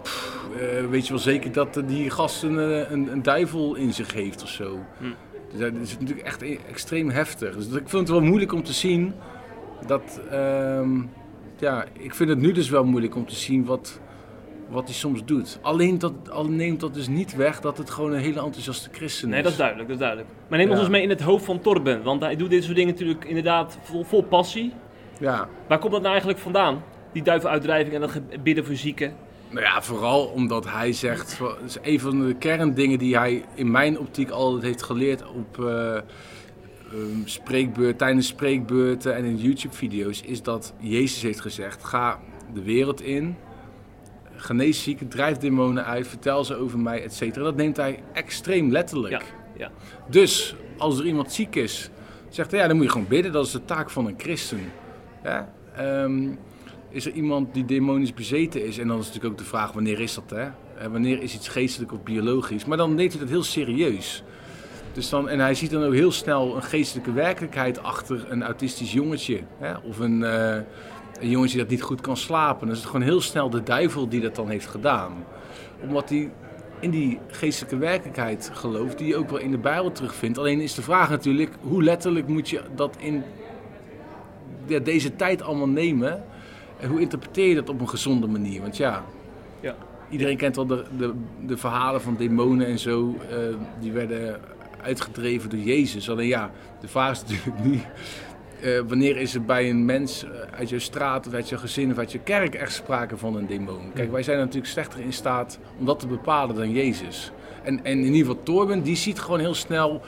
pff, 0.03 0.47
eh, 0.61 0.87
weet 0.87 1.05
je 1.07 1.13
wel 1.13 1.23
zeker 1.23 1.53
dat 1.53 1.83
die 1.87 2.11
gast 2.11 2.43
een, 2.43 2.57
een, 2.93 3.13
een 3.13 3.23
duivel 3.23 3.75
in 3.75 3.93
zich 3.95 4.13
heeft 4.13 4.43
of 4.43 4.49
zo. 4.49 4.79
Hm. 4.99 5.05
Dus 5.51 5.61
dat 5.61 5.73
is 5.83 5.99
natuurlijk 5.99 6.27
echt 6.27 6.43
e- 6.43 6.59
extreem 6.69 7.11
heftig. 7.11 7.55
Dus 7.57 7.67
ik 7.67 7.73
vind 7.89 7.93
het 7.93 8.09
wel 8.09 8.21
moeilijk 8.23 8.53
om 8.53 8.63
te 8.63 8.73
zien 8.73 9.13
dat... 9.87 10.21
ehm, 10.31 10.91
ja, 11.59 11.85
ik 11.93 12.15
vind 12.15 12.29
het 12.29 12.39
nu 12.39 12.53
dus 12.53 12.69
wel 12.69 12.85
moeilijk 12.85 13.15
om 13.17 13.27
te 13.27 13.35
zien 13.35 13.65
wat, 13.65 14.01
wat 14.69 14.85
hij 14.85 14.95
soms 14.95 15.25
doet. 15.25 15.59
Alleen, 15.63 15.99
dat, 15.99 16.31
al 16.31 16.49
neemt 16.49 16.81
dat 16.81 16.95
dus 16.95 17.09
niet 17.09 17.37
weg 17.37 17.61
dat 17.61 17.79
het 17.79 17.91
gewoon 17.91 18.13
een 18.13 18.21
hele 18.21 18.41
enthousiaste 18.41 18.89
christen 18.93 19.29
is. 19.29 19.35
Nee, 19.35 19.43
dat 19.43 19.53
is 19.53 19.59
duidelijk, 19.59 19.89
dat 19.89 19.97
is 19.97 20.03
duidelijk. 20.03 20.35
Maar 20.49 20.59
neem 20.59 20.71
ons 20.71 20.81
eens 20.81 20.89
mee 20.89 21.03
in 21.03 21.09
het 21.09 21.21
hoofd 21.21 21.45
van 21.45 21.61
Torben. 21.61 22.03
Want 22.03 22.23
hij 22.23 22.37
doet 22.37 22.51
dit 22.51 22.65
soort 22.65 22.77
dingen 22.77 22.93
natuurlijk 22.93 23.25
inderdaad 23.25 23.79
vol, 23.83 24.05
vol 24.05 24.23
passie. 24.23 24.73
Ja. 25.21 25.49
Waar 25.69 25.79
komt 25.79 25.93
dat 25.93 26.01
nou 26.01 26.13
eigenlijk 26.13 26.43
vandaan? 26.43 26.83
Die 27.13 27.23
duivenuitdrijving 27.23 27.95
en 27.95 28.01
dat 28.01 28.43
bidden 28.43 28.65
voor 28.65 28.75
zieken. 28.75 29.15
Nou 29.51 29.65
ja, 29.65 29.83
vooral 29.83 30.25
omdat 30.27 30.71
hij 30.71 30.93
zegt, 30.93 31.41
is 31.65 31.79
een 31.83 32.01
van 32.01 32.27
de 32.27 32.35
kerndingen 32.35 32.99
die 32.99 33.17
hij 33.17 33.45
in 33.55 33.71
mijn 33.71 33.99
optiek 33.99 34.31
altijd 34.31 34.63
heeft 34.63 34.83
geleerd 34.83 35.25
op 35.29 35.65
eh, 35.65 35.95
ehm, 35.97 36.03
spreekbeurt, 37.25 37.99
tijdens 37.99 38.27
spreekbeurten 38.27 39.15
en 39.15 39.25
in 39.25 39.37
YouTube-video's, 39.37 40.21
is 40.21 40.43
dat 40.43 40.75
Jezus 40.79 41.23
heeft 41.23 41.41
gezegd, 41.41 41.85
ga 41.85 42.21
de 42.55 42.63
wereld 42.63 43.03
in, 43.03 43.37
genees 44.37 44.83
zieken, 44.83 45.09
drijf 45.09 45.37
demonen 45.37 45.85
uit, 45.85 46.09
vertel 46.09 46.45
ze 46.45 46.55
over 46.57 46.79
mij, 46.79 47.03
et 47.03 47.15
cetera. 47.15 47.45
Dat 47.45 47.57
neemt 47.57 47.77
hij 47.77 48.03
extreem 48.13 48.71
letterlijk. 48.71 49.13
Ja, 49.13 49.21
ja. 49.57 49.71
Dus 50.11 50.57
als 50.79 50.99
er 50.99 51.07
iemand 51.07 51.33
ziek 51.33 51.55
is, 51.55 51.91
zegt 52.29 52.51
hij, 52.51 52.61
ja, 52.61 52.67
dan 52.67 52.77
moet 52.77 52.85
je 52.85 52.91
gewoon 52.91 53.09
bidden. 53.09 53.33
Dat 53.33 53.47
is 53.47 53.53
de 53.53 53.65
taak 53.65 53.91
van 53.91 54.07
een 54.07 54.15
christen. 54.17 54.61
Ja? 55.23 55.53
Ehm, 55.77 56.29
is 56.89 57.07
er 57.07 57.13
iemand 57.13 57.55
die 57.55 57.65
demonisch 57.65 58.15
bezeten 58.15 58.65
is? 58.67 58.79
En 58.79 58.89
dan 58.89 58.99
is 58.99 59.07
natuurlijk 59.07 59.33
ook 59.33 59.39
de 59.39 59.45
vraag, 59.45 59.73
wanneer 59.73 60.01
is 60.01 60.15
dat? 60.15 60.31
Hè? 60.31 60.43
Eh, 60.43 60.87
wanneer 60.91 61.23
is 61.23 61.35
iets 61.35 61.49
geestelijk 61.49 61.93
of 61.93 62.03
biologisch? 62.03 62.65
Maar 62.65 62.77
dan 62.77 62.95
neemt 62.95 63.13
hij 63.13 63.21
dat 63.21 63.31
heel 63.31 63.43
serieus. 63.43 64.23
Dus 64.93 65.09
dan, 65.09 65.29
en 65.29 65.39
hij 65.39 65.55
ziet 65.55 65.71
dan 65.71 65.85
ook 65.85 65.93
heel 65.93 66.13
snel 66.13 66.57
een 66.57 66.63
geestelijke 66.63 67.13
werkelijkheid 67.13 67.83
achter 67.83 68.27
een 68.29 68.43
autistisch 68.43 68.93
jongetje. 68.93 69.41
Hè? 69.59 69.77
Of 69.77 69.99
een, 69.99 70.25
eh, 70.25 70.59
een 71.21 71.29
jongetje 71.31 71.59
dat 71.59 71.69
niet 71.69 71.83
goed 71.83 72.01
kan 72.01 72.17
slapen. 72.17 72.67
Dan 72.67 72.77
is 72.77 72.83
het 72.83 72.91
gewoon 72.91 73.07
heel 73.07 73.21
snel 73.21 73.51
de 73.51 73.63
duivel 73.63 74.09
die 74.09 74.21
dat 74.21 74.35
dan 74.35 74.49
heeft 74.49 74.67
gedaan. 74.67 75.13
Omdat 75.83 76.09
hij 76.09 76.31
in 76.81 76.91
die 76.91 77.19
geestelijke 77.29 77.77
werkelijkheid 77.77 78.51
gelooft, 78.55 78.99
die 78.99 79.07
je 79.07 79.17
ook 79.17 79.31
wel 79.31 79.39
in 79.39 79.51
de 79.51 79.59
Bijbel 79.59 79.93
terugvindt. 79.93 80.39
Alleen 80.39 80.61
is 80.61 80.75
de 80.75 80.83
vraag 80.83 81.11
natuurlijk, 81.11 81.51
hoe 81.61 81.83
letterlijk 81.83 82.29
moet 82.29 82.49
je 82.49 82.61
dat 82.75 82.97
in 82.99 83.23
ja, 84.67 84.79
deze 84.79 85.17
tijd 85.17 85.43
allemaal 85.43 85.69
nemen? 85.69 86.25
En 86.81 86.89
hoe 86.89 87.01
interpreteer 87.01 87.49
je 87.49 87.55
dat 87.55 87.69
op 87.69 87.81
een 87.81 87.89
gezonde 87.89 88.27
manier? 88.27 88.61
Want 88.61 88.77
ja, 88.77 89.05
Ja. 89.61 89.75
iedereen 90.11 90.37
kent 90.37 90.57
wel 90.57 90.67
de, 90.67 90.85
de, 90.97 91.13
de 91.47 91.57
verhalen 91.57 92.01
van 92.01 92.17
demonen 92.17 92.67
en 92.67 92.79
zo. 92.79 93.17
eh, 93.31 93.37
die 93.81 93.93
werden 93.93 94.41
uitgedreven 94.83 95.51
door 95.51 95.59
Jezus. 95.59 96.11
Alleen 96.11 96.27
ja, 96.29 96.51
de 96.81 96.89
vraag 96.89 97.11
is 97.11 97.23
natuurlijk 97.23 97.65
nu... 97.65 97.81
eh, 98.61 98.81
wanneer 98.89 99.17
is 99.17 99.35
er 99.35 99.43
bij 99.45 99.71
een 99.71 99.85
mens 99.85 100.25
eh, 100.25 100.31
uit 100.59 100.69
je 100.69 100.79
straat 100.79 101.27
of 101.27 101.33
uit 101.33 101.49
je 101.49 101.59
gezin 101.59 101.91
of 101.91 101.99
uit 101.99 102.13
je 102.13 102.19
kerk 102.19 102.55
echt 102.55 102.73
sprake 102.73 103.17
van 103.17 103.37
een 103.37 103.47
demon? 103.47 103.93
Kijk, 103.95 104.11
wij 104.13 104.23
zijn 104.23 104.39
natuurlijk 104.39 104.67
slechter 104.67 105.01
in 105.01 105.13
staat 105.13 105.59
om 105.79 105.87
dat 105.87 105.99
te 106.01 106.07
bepalen 106.07 106.57
dan 106.57 106.71
Jezus. 106.71 107.31
En, 107.63 107.85
en 107.85 107.99
in 107.99 108.05
ieder 108.05 108.19
geval 108.19 108.43
Torben, 108.43 108.83
die 108.83 108.97
ziet 108.97 109.19
gewoon 109.21 109.41
heel 109.41 109.55
snel 109.55 110.01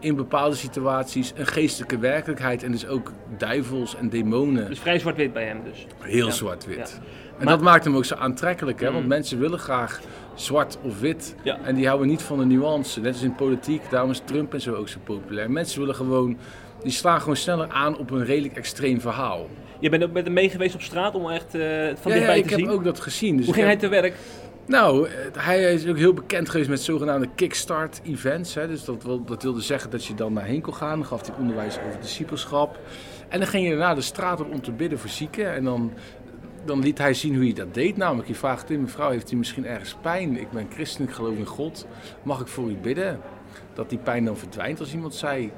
in 0.00 0.16
bepaalde 0.16 0.56
situaties 0.56 1.32
een 1.36 1.46
geestelijke 1.46 1.98
werkelijkheid 1.98 2.62
en 2.62 2.72
dus 2.72 2.86
ook 2.86 3.12
duivels 3.38 3.96
en 3.96 4.08
demonen. 4.08 4.68
Dus 4.68 4.78
vrij 4.80 4.98
zwart-wit 4.98 5.32
bij 5.32 5.44
hem 5.44 5.60
dus. 5.64 5.86
Heel 5.98 6.26
Ja. 6.26 6.32
zwart-wit. 6.32 6.76
Ja. 6.76 6.84
En 7.38 7.44
Maar- 7.44 7.54
dat 7.54 7.60
maakt 7.62 7.84
hem 7.84 7.96
ook 7.96 8.04
zo 8.04 8.14
aantrekkelijk, 8.14 8.80
hè? 8.80 8.90
want 8.90 9.02
Mm. 9.02 9.08
mensen 9.08 9.38
willen 9.38 9.58
graag 9.58 10.00
zwart 10.34 10.78
of 10.82 11.00
wit. 11.00 11.34
Ja. 11.42 11.58
En 11.64 11.74
die 11.74 11.86
houden 11.86 12.08
niet 12.08 12.22
van 12.22 12.38
de 12.38 12.44
nuance. 12.44 13.00
Net 13.00 13.12
als 13.12 13.22
in 13.22 13.34
politiek, 13.34 13.82
daarom 13.90 14.10
is 14.10 14.22
Trump 14.24 14.52
en 14.54 14.60
zo 14.60 14.74
ook 14.74 14.88
zo 14.88 14.98
populair. 15.04 15.50
Mensen 15.50 15.80
willen 15.80 15.94
gewoon, 15.94 16.36
die 16.82 16.92
slaan 16.92 17.20
gewoon 17.20 17.36
sneller 17.36 17.68
aan 17.68 17.98
op 17.98 18.10
een 18.10 18.24
redelijk 18.24 18.56
extreem 18.56 19.00
verhaal. 19.00 19.48
Je 19.78 19.88
bent 19.88 20.02
ook 20.02 20.12
met 20.12 20.24
hem 20.24 20.32
mee 20.32 20.50
geweest 20.50 20.74
op 20.74 20.82
straat 20.82 21.14
om 21.14 21.30
echt 21.30 21.54
eh, 21.54 21.60
van 21.60 22.12
ja, 22.12 22.18
dichtbij 22.18 22.18
ja, 22.18 22.32
ik 22.34 22.46
te 22.46 22.54
zien. 22.54 22.64
heb 22.66 22.74
ook 22.74 22.84
dat 22.84 23.00
gezien. 23.00 23.36
Dus 23.36 23.46
Hoe 23.46 23.54
ik 23.54 23.60
ging 23.60 23.72
hij 23.72 23.80
te 23.80 23.88
werk? 23.88 24.14
Nou, 24.66 25.08
hij 25.38 25.74
is 25.74 25.86
ook 25.86 25.96
heel 25.96 26.12
bekend 26.12 26.48
geweest 26.48 26.68
met 26.68 26.80
zogenaamde 26.80 27.28
kickstart-events. 27.34 28.54
Hè. 28.54 28.68
Dus 28.68 28.84
dat, 28.84 29.02
wil, 29.02 29.24
dat 29.24 29.42
wilde 29.42 29.60
zeggen 29.60 29.90
dat 29.90 30.04
je 30.04 30.14
dan 30.14 30.34
daarheen 30.34 30.60
kon 30.60 30.74
gaan. 30.74 30.98
Dan 30.98 31.06
gaf 31.06 31.26
hij 31.26 31.36
onderwijs 31.38 31.78
over 31.86 32.00
discipelschap. 32.00 32.78
En 33.28 33.38
dan 33.38 33.48
ging 33.48 33.64
je 33.64 33.70
daarna 33.70 33.94
de 33.94 34.00
straat 34.00 34.40
op 34.40 34.52
om 34.52 34.62
te 34.62 34.72
bidden 34.72 34.98
voor 34.98 35.10
zieken. 35.10 35.54
En 35.54 35.64
dan, 35.64 35.92
dan 36.64 36.80
liet 36.80 36.98
hij 36.98 37.14
zien 37.14 37.34
hoe 37.34 37.44
hij 37.44 37.52
dat 37.52 37.74
deed. 37.74 37.96
Namelijk, 37.96 38.28
je 38.28 38.34
vraagt 38.34 38.70
in, 38.70 38.80
mevrouw, 38.80 39.10
heeft 39.10 39.32
u 39.32 39.36
misschien 39.36 39.66
ergens 39.66 39.96
pijn? 40.02 40.36
Ik 40.40 40.50
ben 40.50 40.66
christen, 40.72 41.04
ik 41.04 41.10
geloof 41.10 41.36
in 41.36 41.46
God. 41.46 41.86
Mag 42.22 42.40
ik 42.40 42.46
voor 42.46 42.70
u 42.70 42.76
bidden? 42.76 43.20
Dat 43.74 43.88
die 43.88 43.98
pijn 43.98 44.24
dan 44.24 44.36
verdwijnt 44.36 44.80
als 44.80 44.92
iemand 44.92 45.14
zei 45.14 45.52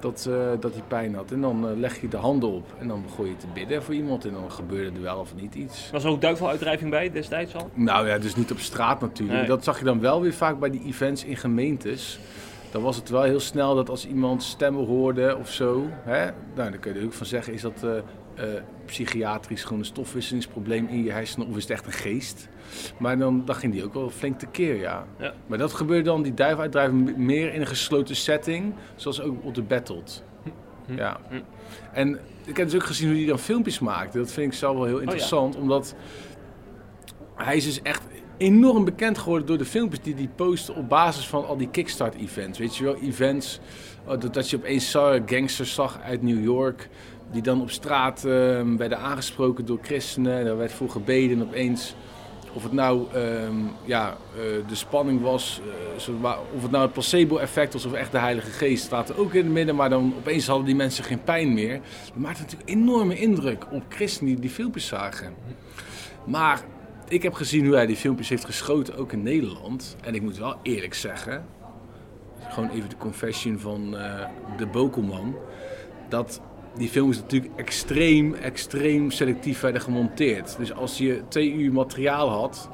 dat, 0.00 0.26
eh, 0.30 0.34
dat 0.60 0.72
hij 0.72 0.82
pijn 0.88 1.14
had. 1.14 1.32
En 1.32 1.40
dan 1.40 1.68
eh, 1.68 1.76
leg 1.76 2.00
je 2.00 2.08
de 2.08 2.16
handen 2.16 2.48
op 2.48 2.74
en 2.78 2.88
dan 2.88 3.02
begon 3.02 3.26
je 3.26 3.36
te 3.36 3.46
bidden 3.54 3.82
voor 3.82 3.94
iemand. 3.94 4.24
En 4.24 4.32
dan 4.32 4.52
gebeurde 4.52 4.96
er 4.96 5.02
wel 5.02 5.18
of 5.18 5.34
niet 5.34 5.54
iets. 5.54 5.90
Was 5.92 6.04
er 6.04 6.10
ook 6.10 6.20
duiveluitdrijving 6.20 6.90
bij 6.90 7.10
destijds 7.10 7.54
al? 7.54 7.70
Nou 7.74 8.08
ja, 8.08 8.18
dus 8.18 8.36
niet 8.36 8.50
op 8.50 8.58
straat 8.58 9.00
natuurlijk. 9.00 9.38
Nee. 9.38 9.48
Dat 9.48 9.64
zag 9.64 9.78
je 9.78 9.84
dan 9.84 10.00
wel 10.00 10.20
weer 10.20 10.34
vaak 10.34 10.58
bij 10.58 10.70
die 10.70 10.84
events 10.84 11.24
in 11.24 11.36
gemeentes. 11.36 12.18
Dan 12.70 12.82
was 12.82 12.96
het 12.96 13.08
wel 13.08 13.22
heel 13.22 13.40
snel 13.40 13.74
dat 13.74 13.88
als 13.88 14.06
iemand 14.06 14.42
stemmen 14.42 14.86
hoorde 14.86 15.36
of 15.36 15.50
zo, 15.50 15.86
hè, 15.90 16.24
nou, 16.54 16.70
dan 16.70 16.78
kun 16.78 16.92
je 16.92 16.98
er 16.98 17.04
ook 17.04 17.12
van 17.12 17.26
zeggen, 17.26 17.52
is 17.52 17.60
dat 17.60 17.82
eh, 17.82 17.90
eh, 18.38 18.62
psychiatrisch 18.86 19.62
gewoon 19.62 19.78
een 19.78 19.84
stofwisselingsprobleem 19.84 20.88
in 20.88 21.04
je 21.04 21.10
hersenen 21.10 21.48
of 21.48 21.56
is 21.56 21.62
het 21.62 21.70
echt 21.70 21.86
een 21.86 21.92
geest? 21.92 22.48
Maar 22.98 23.18
dan, 23.18 23.44
dan 23.44 23.54
ging 23.54 23.72
die 23.72 23.84
ook 23.84 23.94
wel 23.94 24.10
flink 24.10 24.38
tekeer, 24.38 24.76
ja. 24.76 25.06
Ja. 25.18 25.34
Maar 25.46 25.58
dat 25.58 25.72
gebeurde 25.72 26.04
dan, 26.04 26.22
die 26.22 26.34
duifuitdrijving, 26.34 27.16
meer 27.16 27.54
in 27.54 27.60
een 27.60 27.66
gesloten 27.66 28.16
setting, 28.16 28.74
zoals 28.96 29.20
ook 29.20 29.44
op 29.44 29.54
de 29.54 29.62
Battled. 29.62 30.22
Ja. 30.86 31.20
En 31.92 32.18
ik 32.44 32.56
heb 32.56 32.66
dus 32.70 32.80
ook 32.80 32.86
gezien 32.86 33.08
hoe 33.08 33.16
hij 33.16 33.26
dan 33.26 33.38
filmpjes 33.38 33.78
maakte. 33.78 34.18
Dat 34.18 34.32
vind 34.32 34.52
ik 34.52 34.58
zelf 34.58 34.76
wel 34.76 34.84
heel 34.84 34.98
interessant, 34.98 35.56
omdat 35.56 35.94
hij 37.34 37.56
is 37.56 37.64
dus 37.64 37.82
echt 37.82 38.02
enorm 38.36 38.84
bekend 38.84 39.18
geworden 39.18 39.46
door 39.46 39.58
de 39.58 39.64
filmpjes 39.64 40.02
die 40.02 40.14
hij 40.14 40.30
postte 40.36 40.72
op 40.72 40.88
basis 40.88 41.28
van 41.28 41.46
al 41.46 41.56
die 41.56 41.68
Kickstart-events. 41.70 42.58
Weet 42.58 42.76
je 42.76 42.84
wel, 42.84 42.96
events 42.96 43.60
eh, 44.06 44.20
dat, 44.20 44.34
dat 44.34 44.50
je 44.50 44.56
opeens 44.56 44.90
zag, 44.90 45.18
gangsters 45.26 45.74
zag 45.74 46.00
uit 46.00 46.22
New 46.22 46.44
York, 46.44 46.88
die 47.30 47.42
dan 47.42 47.60
op 47.60 47.70
straat 47.70 48.24
eh, 48.24 48.32
werden 48.76 48.98
aangesproken 48.98 49.66
door 49.66 49.78
christenen. 49.82 50.44
Daar 50.44 50.56
werd 50.56 50.72
voor 50.72 50.90
gebeden 50.90 51.40
en 51.40 51.46
opeens, 51.46 51.94
of 52.52 52.62
het 52.62 52.72
nou 52.72 53.06
ehm, 53.14 53.56
ja, 53.84 54.08
eh, 54.08 54.68
de 54.68 54.74
spanning 54.74 55.20
was, 55.20 55.60
eh, 56.08 56.38
of 56.54 56.62
het 56.62 56.70
nou 56.70 56.84
het 56.84 56.92
placebo-effect 56.92 57.72
was 57.72 57.84
of 57.84 57.92
echt 57.92 58.12
de 58.12 58.18
Heilige 58.18 58.50
Geest, 58.50 58.84
staat 58.84 59.08
er 59.08 59.18
ook 59.18 59.34
in 59.34 59.44
het 59.44 59.52
midden. 59.52 59.74
Maar 59.74 59.90
dan 59.90 60.14
opeens 60.18 60.46
hadden 60.46 60.66
die 60.66 60.76
mensen 60.76 61.04
geen 61.04 61.22
pijn 61.22 61.54
meer. 61.54 61.80
Dat 62.06 62.16
maakt 62.16 62.38
natuurlijk 62.38 62.70
enorme 62.70 63.18
indruk 63.18 63.66
op 63.72 63.82
christenen 63.88 64.32
die 64.32 64.40
die 64.40 64.50
filmpjes 64.50 64.86
zagen. 64.86 65.34
Maar 66.24 66.62
ik 67.08 67.22
heb 67.22 67.32
gezien 67.34 67.66
hoe 67.66 67.74
hij 67.74 67.86
die 67.86 67.96
filmpjes 67.96 68.28
heeft 68.28 68.44
geschoten, 68.44 68.96
ook 68.96 69.12
in 69.12 69.22
Nederland. 69.22 69.96
En 70.00 70.14
ik 70.14 70.22
moet 70.22 70.38
wel 70.38 70.56
eerlijk 70.62 70.94
zeggen, 70.94 71.44
gewoon 72.48 72.70
even 72.70 72.88
de 72.88 72.96
confession 72.96 73.58
van 73.58 73.96
eh, 73.96 74.26
de 74.56 74.66
Bokelman, 74.66 75.36
dat 76.08 76.40
die 76.78 76.88
films 76.88 77.16
natuurlijk 77.16 77.52
extreem, 77.56 78.34
extreem 78.34 79.10
selectief 79.10 79.60
werden 79.60 79.80
gemonteerd. 79.80 80.56
Dus 80.58 80.72
als 80.72 80.98
je 80.98 81.22
twee 81.28 81.52
uur 81.52 81.72
materiaal 81.72 82.28
had 82.28 82.70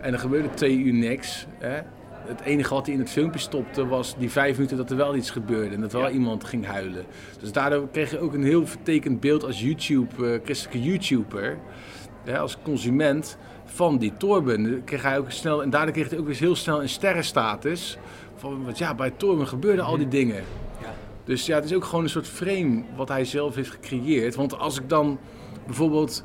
en 0.00 0.12
er 0.12 0.18
gebeurde 0.18 0.50
twee 0.50 0.78
uur 0.78 0.94
niks, 0.94 1.46
hè, 1.58 1.80
het 2.26 2.40
enige 2.40 2.74
wat 2.74 2.86
hij 2.86 2.94
in 2.94 3.00
het 3.00 3.10
filmpje 3.10 3.40
stopte 3.40 3.86
was 3.86 4.16
die 4.18 4.30
vijf 4.30 4.56
minuten 4.56 4.76
dat 4.76 4.90
er 4.90 4.96
wel 4.96 5.16
iets 5.16 5.30
gebeurde 5.30 5.74
en 5.74 5.80
dat 5.80 5.92
wel 5.92 6.08
iemand 6.08 6.44
ging 6.44 6.66
huilen. 6.66 7.04
Dus 7.40 7.52
daardoor 7.52 7.88
kreeg 7.92 8.10
je 8.10 8.18
ook 8.18 8.34
een 8.34 8.44
heel 8.44 8.66
vertekend 8.66 9.20
beeld 9.20 9.44
als 9.44 9.60
YouTube, 9.60 10.32
eh, 10.32 10.40
christelijke 10.44 10.82
YouTuber, 10.82 11.58
hè, 12.24 12.38
als 12.38 12.58
consument 12.62 13.38
van 13.64 13.98
die 13.98 14.12
Torben. 14.16 14.84
Kreeg 14.84 15.02
hij 15.02 15.18
ook 15.18 15.30
snel, 15.30 15.62
en 15.62 15.70
daardoor 15.70 15.92
kreeg 15.92 16.10
hij 16.10 16.18
ook 16.18 16.26
weer 16.26 16.36
heel 16.36 16.56
snel 16.56 16.82
een 16.82 16.88
sterrenstatus. 16.88 17.98
Van, 18.36 18.64
want 18.64 18.78
ja, 18.78 18.94
bij 18.94 19.10
Torben 19.10 19.46
gebeurden 19.46 19.84
al 19.84 19.96
die 19.96 20.08
dingen. 20.08 20.44
Dus 21.24 21.46
ja, 21.46 21.54
het 21.54 21.64
is 21.64 21.74
ook 21.74 21.84
gewoon 21.84 22.04
een 22.04 22.10
soort 22.10 22.28
frame 22.28 22.82
wat 22.96 23.08
hij 23.08 23.24
zelf 23.24 23.54
heeft 23.54 23.70
gecreëerd. 23.70 24.34
Want 24.34 24.58
als 24.58 24.78
ik 24.78 24.88
dan 24.88 25.18
bijvoorbeeld 25.66 26.22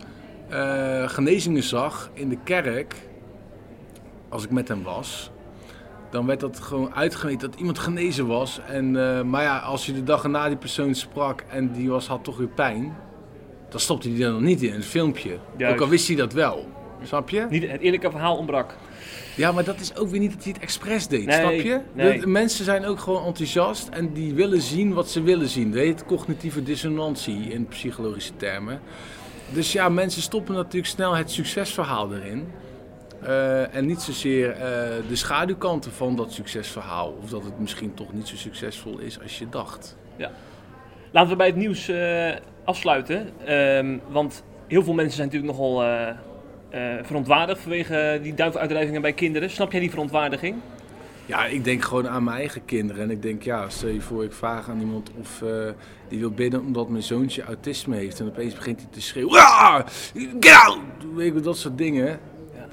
eh, 0.49 1.09
genezingen 1.09 1.63
zag 1.63 2.09
in 2.13 2.29
de 2.29 2.37
kerk, 2.43 2.95
als 4.29 4.43
ik 4.43 4.51
met 4.51 4.67
hem 4.67 4.83
was, 4.83 5.31
dan 6.09 6.25
werd 6.25 6.39
dat 6.39 6.59
gewoon 6.59 6.95
uitgemeten 6.95 7.49
dat 7.49 7.59
iemand 7.59 7.79
genezen 7.79 8.27
was. 8.27 8.59
En, 8.67 9.15
eh, 9.17 9.23
maar 9.23 9.43
ja, 9.43 9.57
als 9.57 9.85
je 9.85 9.93
de 9.93 10.03
dag 10.03 10.23
erna 10.23 10.47
die 10.47 10.57
persoon 10.57 10.95
sprak 10.95 11.43
en 11.49 11.71
die 11.71 11.89
was, 11.89 12.07
had 12.07 12.23
toch 12.23 12.37
weer 12.37 12.47
pijn, 12.47 12.97
dan 13.69 13.79
stopte 13.79 14.09
hij 14.09 14.21
er 14.25 14.31
nog 14.31 14.41
niet 14.41 14.61
in 14.61 14.73
het 14.73 14.85
filmpje. 14.85 15.37
Juist. 15.57 15.75
Ook 15.75 15.81
al 15.81 15.89
wist 15.89 16.07
hij 16.07 16.15
dat 16.15 16.33
wel. 16.33 16.67
Snap 17.03 17.29
je? 17.29 17.45
Niet, 17.49 17.71
het 17.71 17.81
eerlijke 17.81 18.11
verhaal 18.11 18.37
ontbrak. 18.37 18.75
Ja, 19.35 19.51
maar 19.51 19.63
dat 19.63 19.79
is 19.79 19.95
ook 19.95 20.09
weer 20.09 20.19
niet 20.19 20.33
dat 20.33 20.43
hij 20.43 20.51
het 20.53 20.61
expres 20.61 21.07
deed, 21.07 21.25
Nee, 21.25 21.39
snap 21.39 21.51
je? 21.51 21.79
nee. 21.93 22.19
De, 22.19 22.27
mensen 22.27 22.65
zijn 22.65 22.85
ook 22.85 22.99
gewoon 22.99 23.25
enthousiast 23.25 23.87
en 23.87 24.13
die 24.13 24.33
willen 24.33 24.61
zien 24.61 24.93
wat 24.93 25.09
ze 25.09 25.21
willen 25.21 25.47
zien. 25.47 25.71
Dat 25.71 25.79
heet 25.79 26.05
cognitieve 26.05 26.63
dissonantie 26.63 27.39
in 27.39 27.67
psychologische 27.67 28.35
termen. 28.35 28.79
Dus 29.53 29.71
ja, 29.71 29.89
mensen 29.89 30.21
stoppen 30.21 30.55
natuurlijk 30.55 30.85
snel 30.85 31.15
het 31.15 31.31
succesverhaal 31.31 32.13
erin. 32.15 32.47
Eh, 33.21 33.75
en 33.75 33.85
niet 33.85 34.01
zozeer 34.01 34.51
eh, 34.51 34.59
de 35.07 35.15
schaduwkanten 35.15 35.91
van 35.91 36.15
dat 36.15 36.31
succesverhaal. 36.31 37.17
Of 37.23 37.29
dat 37.29 37.43
het 37.43 37.59
misschien 37.59 37.93
toch 37.93 38.13
niet 38.13 38.27
zo 38.27 38.35
succesvol 38.35 38.97
is 38.97 39.21
als 39.21 39.39
je 39.39 39.49
dacht. 39.49 39.97
Ja. 40.15 40.31
Laten 41.11 41.29
we 41.29 41.35
bij 41.35 41.47
het 41.47 41.55
nieuws 41.55 41.87
eh, 41.87 42.35
afsluiten. 42.63 43.29
Ehm, 43.45 43.97
want 44.07 44.43
heel 44.67 44.83
veel 44.83 44.93
mensen 44.93 45.15
zijn 45.15 45.27
natuurlijk 45.27 45.57
nogal 45.57 45.83
eh, 46.69 46.93
verontwaardigd 47.01 47.61
vanwege 47.61 48.19
die 48.23 48.33
duiveluitdrijvingen 48.33 49.01
bij 49.01 49.13
kinderen. 49.13 49.49
Snap 49.49 49.71
jij 49.71 49.79
die 49.81 49.89
verontwaardiging? 49.89 50.55
Ja, 51.25 51.45
ik 51.45 51.63
denk 51.63 51.83
gewoon 51.83 52.09
aan 52.09 52.23
mijn 52.23 52.37
eigen 52.37 52.65
kinderen. 52.65 53.03
En 53.03 53.11
ik 53.11 53.21
denk, 53.21 53.43
ja, 53.43 53.69
stel 53.69 53.89
je 53.89 54.01
voor, 54.01 54.23
ik 54.23 54.33
vraag 54.33 54.69
aan 54.69 54.79
iemand 54.79 55.11
of 55.19 55.41
eh, 55.41 55.49
die 56.07 56.19
wil 56.19 56.31
bidden 56.31 56.61
omdat 56.61 56.89
mijn 56.89 57.03
zoontje 57.03 57.43
autisme 57.43 57.95
heeft. 57.95 58.19
En 58.19 58.27
opeens 58.27 58.53
begint 58.53 58.79
hij 58.79 58.89
te 58.91 59.01
schreeuwen. 59.01 59.39
"Ah, 59.39 59.79
Get 60.39 60.53
out! 60.65 60.79
Weet 61.15 61.25
je, 61.25 61.33
wel, 61.33 61.41
dat 61.41 61.57
soort 61.57 61.77
dingen. 61.77 62.19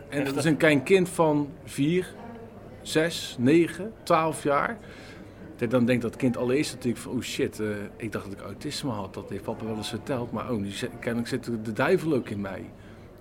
en 0.09 0.24
dat 0.24 0.37
is 0.37 0.44
een 0.44 0.56
klein 0.56 0.82
kind 0.82 1.09
van 1.09 1.48
4, 1.64 2.14
6, 2.82 3.37
9, 3.38 3.92
12 4.02 4.42
jaar. 4.42 4.78
Dan 5.68 5.85
denkt 5.85 6.02
dat 6.02 6.16
kind 6.16 6.37
allereerst 6.37 6.72
natuurlijk 6.74 7.02
van, 7.02 7.12
oh 7.12 7.20
shit, 7.20 7.61
eh, 7.61 7.66
ik 7.96 8.12
dacht 8.12 8.24
dat 8.24 8.32
ik 8.38 8.40
autisme 8.44 8.90
had. 8.90 9.14
Dat 9.14 9.30
heeft 9.30 9.42
papa 9.42 9.64
wel 9.64 9.76
eens 9.76 9.88
verteld. 9.88 10.32
Maar 10.32 10.50
oh, 10.50 10.61
nu 10.61 10.68
kennelijk 11.00 11.28
zit 11.28 11.44
de 11.64 11.72
duivel 11.72 12.14
ook 12.14 12.28
in 12.28 12.40
mij. 12.40 12.70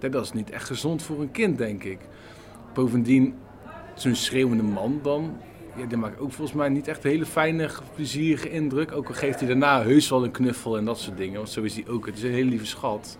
Dat 0.09 0.23
is 0.23 0.33
niet 0.33 0.49
echt 0.49 0.65
gezond 0.65 1.03
voor 1.03 1.21
een 1.21 1.31
kind, 1.31 1.57
denk 1.57 1.83
ik. 1.83 1.99
Bovendien, 2.73 3.35
zo'n 3.95 4.15
schreeuwende 4.15 4.63
man 4.63 4.99
dan, 5.03 5.37
ja, 5.75 5.85
die 5.85 5.97
maakt 5.97 6.19
ook 6.19 6.31
volgens 6.31 6.57
mij 6.57 6.69
niet 6.69 6.87
echt 6.87 7.03
een 7.03 7.09
hele 7.09 7.25
fijne, 7.25 7.69
plezierige 7.95 8.49
indruk. 8.49 8.91
Ook 8.91 9.07
al 9.07 9.13
geeft 9.13 9.39
hij 9.39 9.47
daarna 9.47 9.81
heus 9.81 10.09
wel 10.09 10.23
een 10.23 10.31
knuffel 10.31 10.77
en 10.77 10.85
dat 10.85 10.99
soort 10.99 11.17
dingen. 11.17 11.37
Want 11.37 11.49
zo 11.49 11.61
is 11.61 11.75
hij 11.75 11.87
ook. 11.87 12.05
Het 12.05 12.17
is 12.17 12.23
een 12.23 12.31
hele 12.31 12.49
lieve 12.49 12.65
schat. 12.65 13.17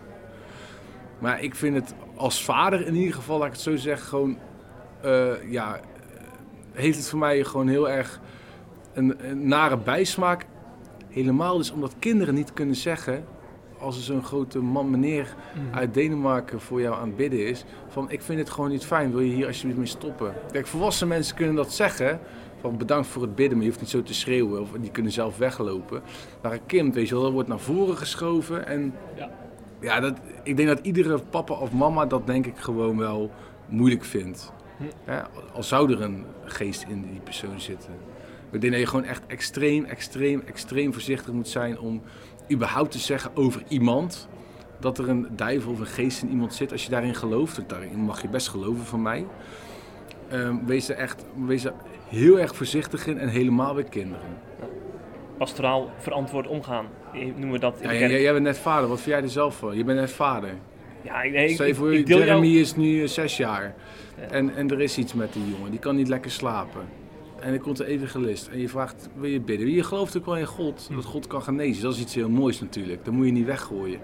Maar 1.18 1.42
ik 1.42 1.54
vind 1.54 1.74
het 1.74 1.94
als 2.14 2.44
vader 2.44 2.86
in 2.86 2.94
ieder 2.94 3.14
geval, 3.14 3.38
laat 3.38 3.46
ik 3.46 3.52
het 3.52 3.62
zo 3.62 3.76
zeggen, 3.76 4.06
gewoon, 4.06 4.38
eh, 5.02 5.50
ja, 5.50 5.80
heeft 6.72 6.96
het 6.96 7.08
voor 7.08 7.18
mij 7.18 7.44
gewoon 7.44 7.68
heel 7.68 7.90
erg 7.90 8.20
een 8.94 9.16
nare 9.48 9.78
bijsmaak. 9.78 10.46
Helemaal 11.08 11.56
dus 11.56 11.70
omdat 11.70 11.94
kinderen 11.98 12.34
niet 12.34 12.52
kunnen 12.52 12.76
zeggen, 12.76 13.24
als 13.78 13.96
er 13.96 14.02
zo'n 14.02 14.24
grote 14.24 14.58
man 14.58 14.90
meneer 14.90 15.34
Mhm. 15.54 15.74
uit 15.76 15.94
Denemarken 15.94 16.60
voor 16.60 16.80
jou 16.80 16.94
aan 16.96 17.06
het 17.06 17.16
bidden 17.16 17.46
is, 17.46 17.64
van 17.88 18.10
ik 18.10 18.22
vind 18.22 18.38
het 18.38 18.50
gewoon 18.50 18.70
niet 18.70 18.84
fijn, 18.84 19.10
wil 19.10 19.20
je 19.20 19.32
hier 19.34 19.46
alsjeblieft 19.46 19.78
mee 19.78 19.86
stoppen? 19.86 20.34
Kijk, 20.52 20.66
volwassen 20.66 21.08
mensen 21.08 21.36
kunnen 21.36 21.54
dat 21.54 21.72
zeggen, 21.72 22.20
van 22.60 22.76
bedankt 22.76 23.06
voor 23.06 23.22
het 23.22 23.34
bidden, 23.34 23.54
maar 23.56 23.62
je 23.64 23.70
hoeft 23.70 23.82
niet 23.82 23.90
zo 23.90 24.02
te 24.02 24.14
schreeuwen, 24.14 24.60
of 24.60 24.68
die 24.80 24.90
kunnen 24.90 25.12
zelf 25.12 25.36
weglopen. 25.38 26.02
Maar 26.42 26.52
een 26.52 26.66
kind, 26.66 26.94
weet 26.94 27.08
je 27.08 27.14
wel, 27.14 27.22
dat 27.22 27.32
wordt 27.32 27.48
naar 27.48 27.58
voren 27.60 27.96
geschoven 27.96 28.66
en 28.66 28.94
Ja. 29.16 29.30
ja, 29.80 30.00
dat, 30.00 30.14
ik 30.42 30.56
denk 30.56 30.68
dat 30.68 30.78
iedere 30.82 31.18
papa 31.30 31.54
of 31.54 31.72
mama 31.72 32.06
dat 32.06 32.26
denk 32.26 32.46
ik 32.46 32.56
gewoon 32.58 32.96
wel 32.98 33.30
moeilijk 33.68 34.04
vindt. 34.04 34.52
Hm. 34.76 34.84
Ja, 35.10 35.28
al 35.54 35.62
zou 35.62 35.92
er 35.92 36.02
een 36.02 36.24
geest 36.44 36.84
in 36.88 37.02
die 37.10 37.20
persoon 37.20 37.60
zitten. 37.60 37.92
Ik 38.50 38.60
denk 38.60 38.72
dat 38.72 38.82
je 38.82 38.88
gewoon 38.88 39.04
echt 39.04 39.22
extreem, 39.26 39.84
extreem, 39.84 40.42
extreem 40.46 40.92
voorzichtig 40.92 41.32
moet 41.32 41.48
zijn 41.48 41.78
om 41.78 42.02
überhaupt 42.52 42.90
te 42.90 42.98
zeggen 42.98 43.30
over 43.34 43.62
iemand 43.68 44.28
dat 44.80 44.98
er 44.98 45.08
een 45.08 45.26
duivel 45.30 45.72
of 45.72 45.78
een 45.80 45.86
geest 45.86 46.22
in 46.22 46.30
iemand 46.30 46.54
zit. 46.54 46.72
Als 46.72 46.84
je 46.84 46.90
daarin 46.90 47.14
gelooft, 47.14 47.56
want 47.56 47.68
daarin 47.68 47.98
mag 47.98 48.22
je 48.22 48.28
best 48.28 48.48
geloven 48.48 48.84
van 48.84 49.02
mij. 49.02 49.26
Ehm, 50.28 50.56
wees 50.64 50.88
er 50.88 50.96
echt 50.96 51.24
wees 51.46 51.64
er 51.64 51.72
heel 52.08 52.38
erg 52.38 52.56
voorzichtig 52.56 53.06
in 53.06 53.18
en 53.18 53.28
helemaal 53.28 53.74
bij 53.74 53.84
kinderen. 53.84 54.26
pastoraal 55.38 55.90
verantwoord 55.98 56.46
omgaan. 56.46 56.86
Eh, 57.12 57.24
Noemen 57.24 57.50
we 57.50 57.58
dat 57.58 57.80
in 57.80 57.92
Ja, 57.92 58.08
de 58.08 58.20
jij, 58.20 58.32
bent 58.32 58.44
net 58.44 58.58
vader, 58.58 58.88
wat 58.88 59.00
vind 59.00 59.14
jij 59.14 59.24
er 59.24 59.30
zelf 59.30 59.56
van? 59.56 59.76
Je 59.76 59.84
bent 59.84 59.98
net 59.98 60.12
vader. 60.12 60.50
Ja, 61.02 61.22
nee, 61.22 61.48
ik, 61.48 61.54
Stel 61.54 61.64
je 61.64 61.70
ik, 61.72 61.78
voor, 61.78 61.94
ik 61.94 62.06
deel 62.06 62.18
Jeremy 62.18 62.46
jou... 62.46 62.60
is 62.60 62.76
nu 62.76 63.02
eh, 63.02 63.08
zes 63.08 63.36
jaar. 63.36 63.74
En, 64.30 64.54
en 64.56 64.70
er 64.70 64.80
is 64.80 64.98
iets 64.98 65.14
met 65.14 65.32
die 65.32 65.50
jongen, 65.50 65.70
die 65.70 65.80
kan 65.80 65.96
niet 65.96 66.08
lekker 66.08 66.30
slapen. 66.30 66.80
En 67.46 67.52
er 67.52 67.60
komt 67.60 67.78
een 67.78 67.86
evangelist 67.86 68.46
en 68.46 68.60
je 68.60 68.68
vraagt, 68.68 69.08
wil 69.14 69.30
je 69.30 69.40
bidden? 69.40 69.70
Je 69.70 69.82
gelooft 69.82 70.16
ook 70.16 70.24
wel 70.26 70.36
in 70.36 70.46
God, 70.46 70.88
dat 70.94 71.04
God 71.04 71.26
kan 71.26 71.42
genezen. 71.42 71.82
Dat 71.82 71.94
is 71.94 72.00
iets 72.00 72.14
heel 72.14 72.28
moois 72.28 72.60
natuurlijk, 72.60 73.04
dat 73.04 73.14
moet 73.14 73.26
je 73.26 73.32
niet 73.32 73.46
weggooien. 73.46 74.00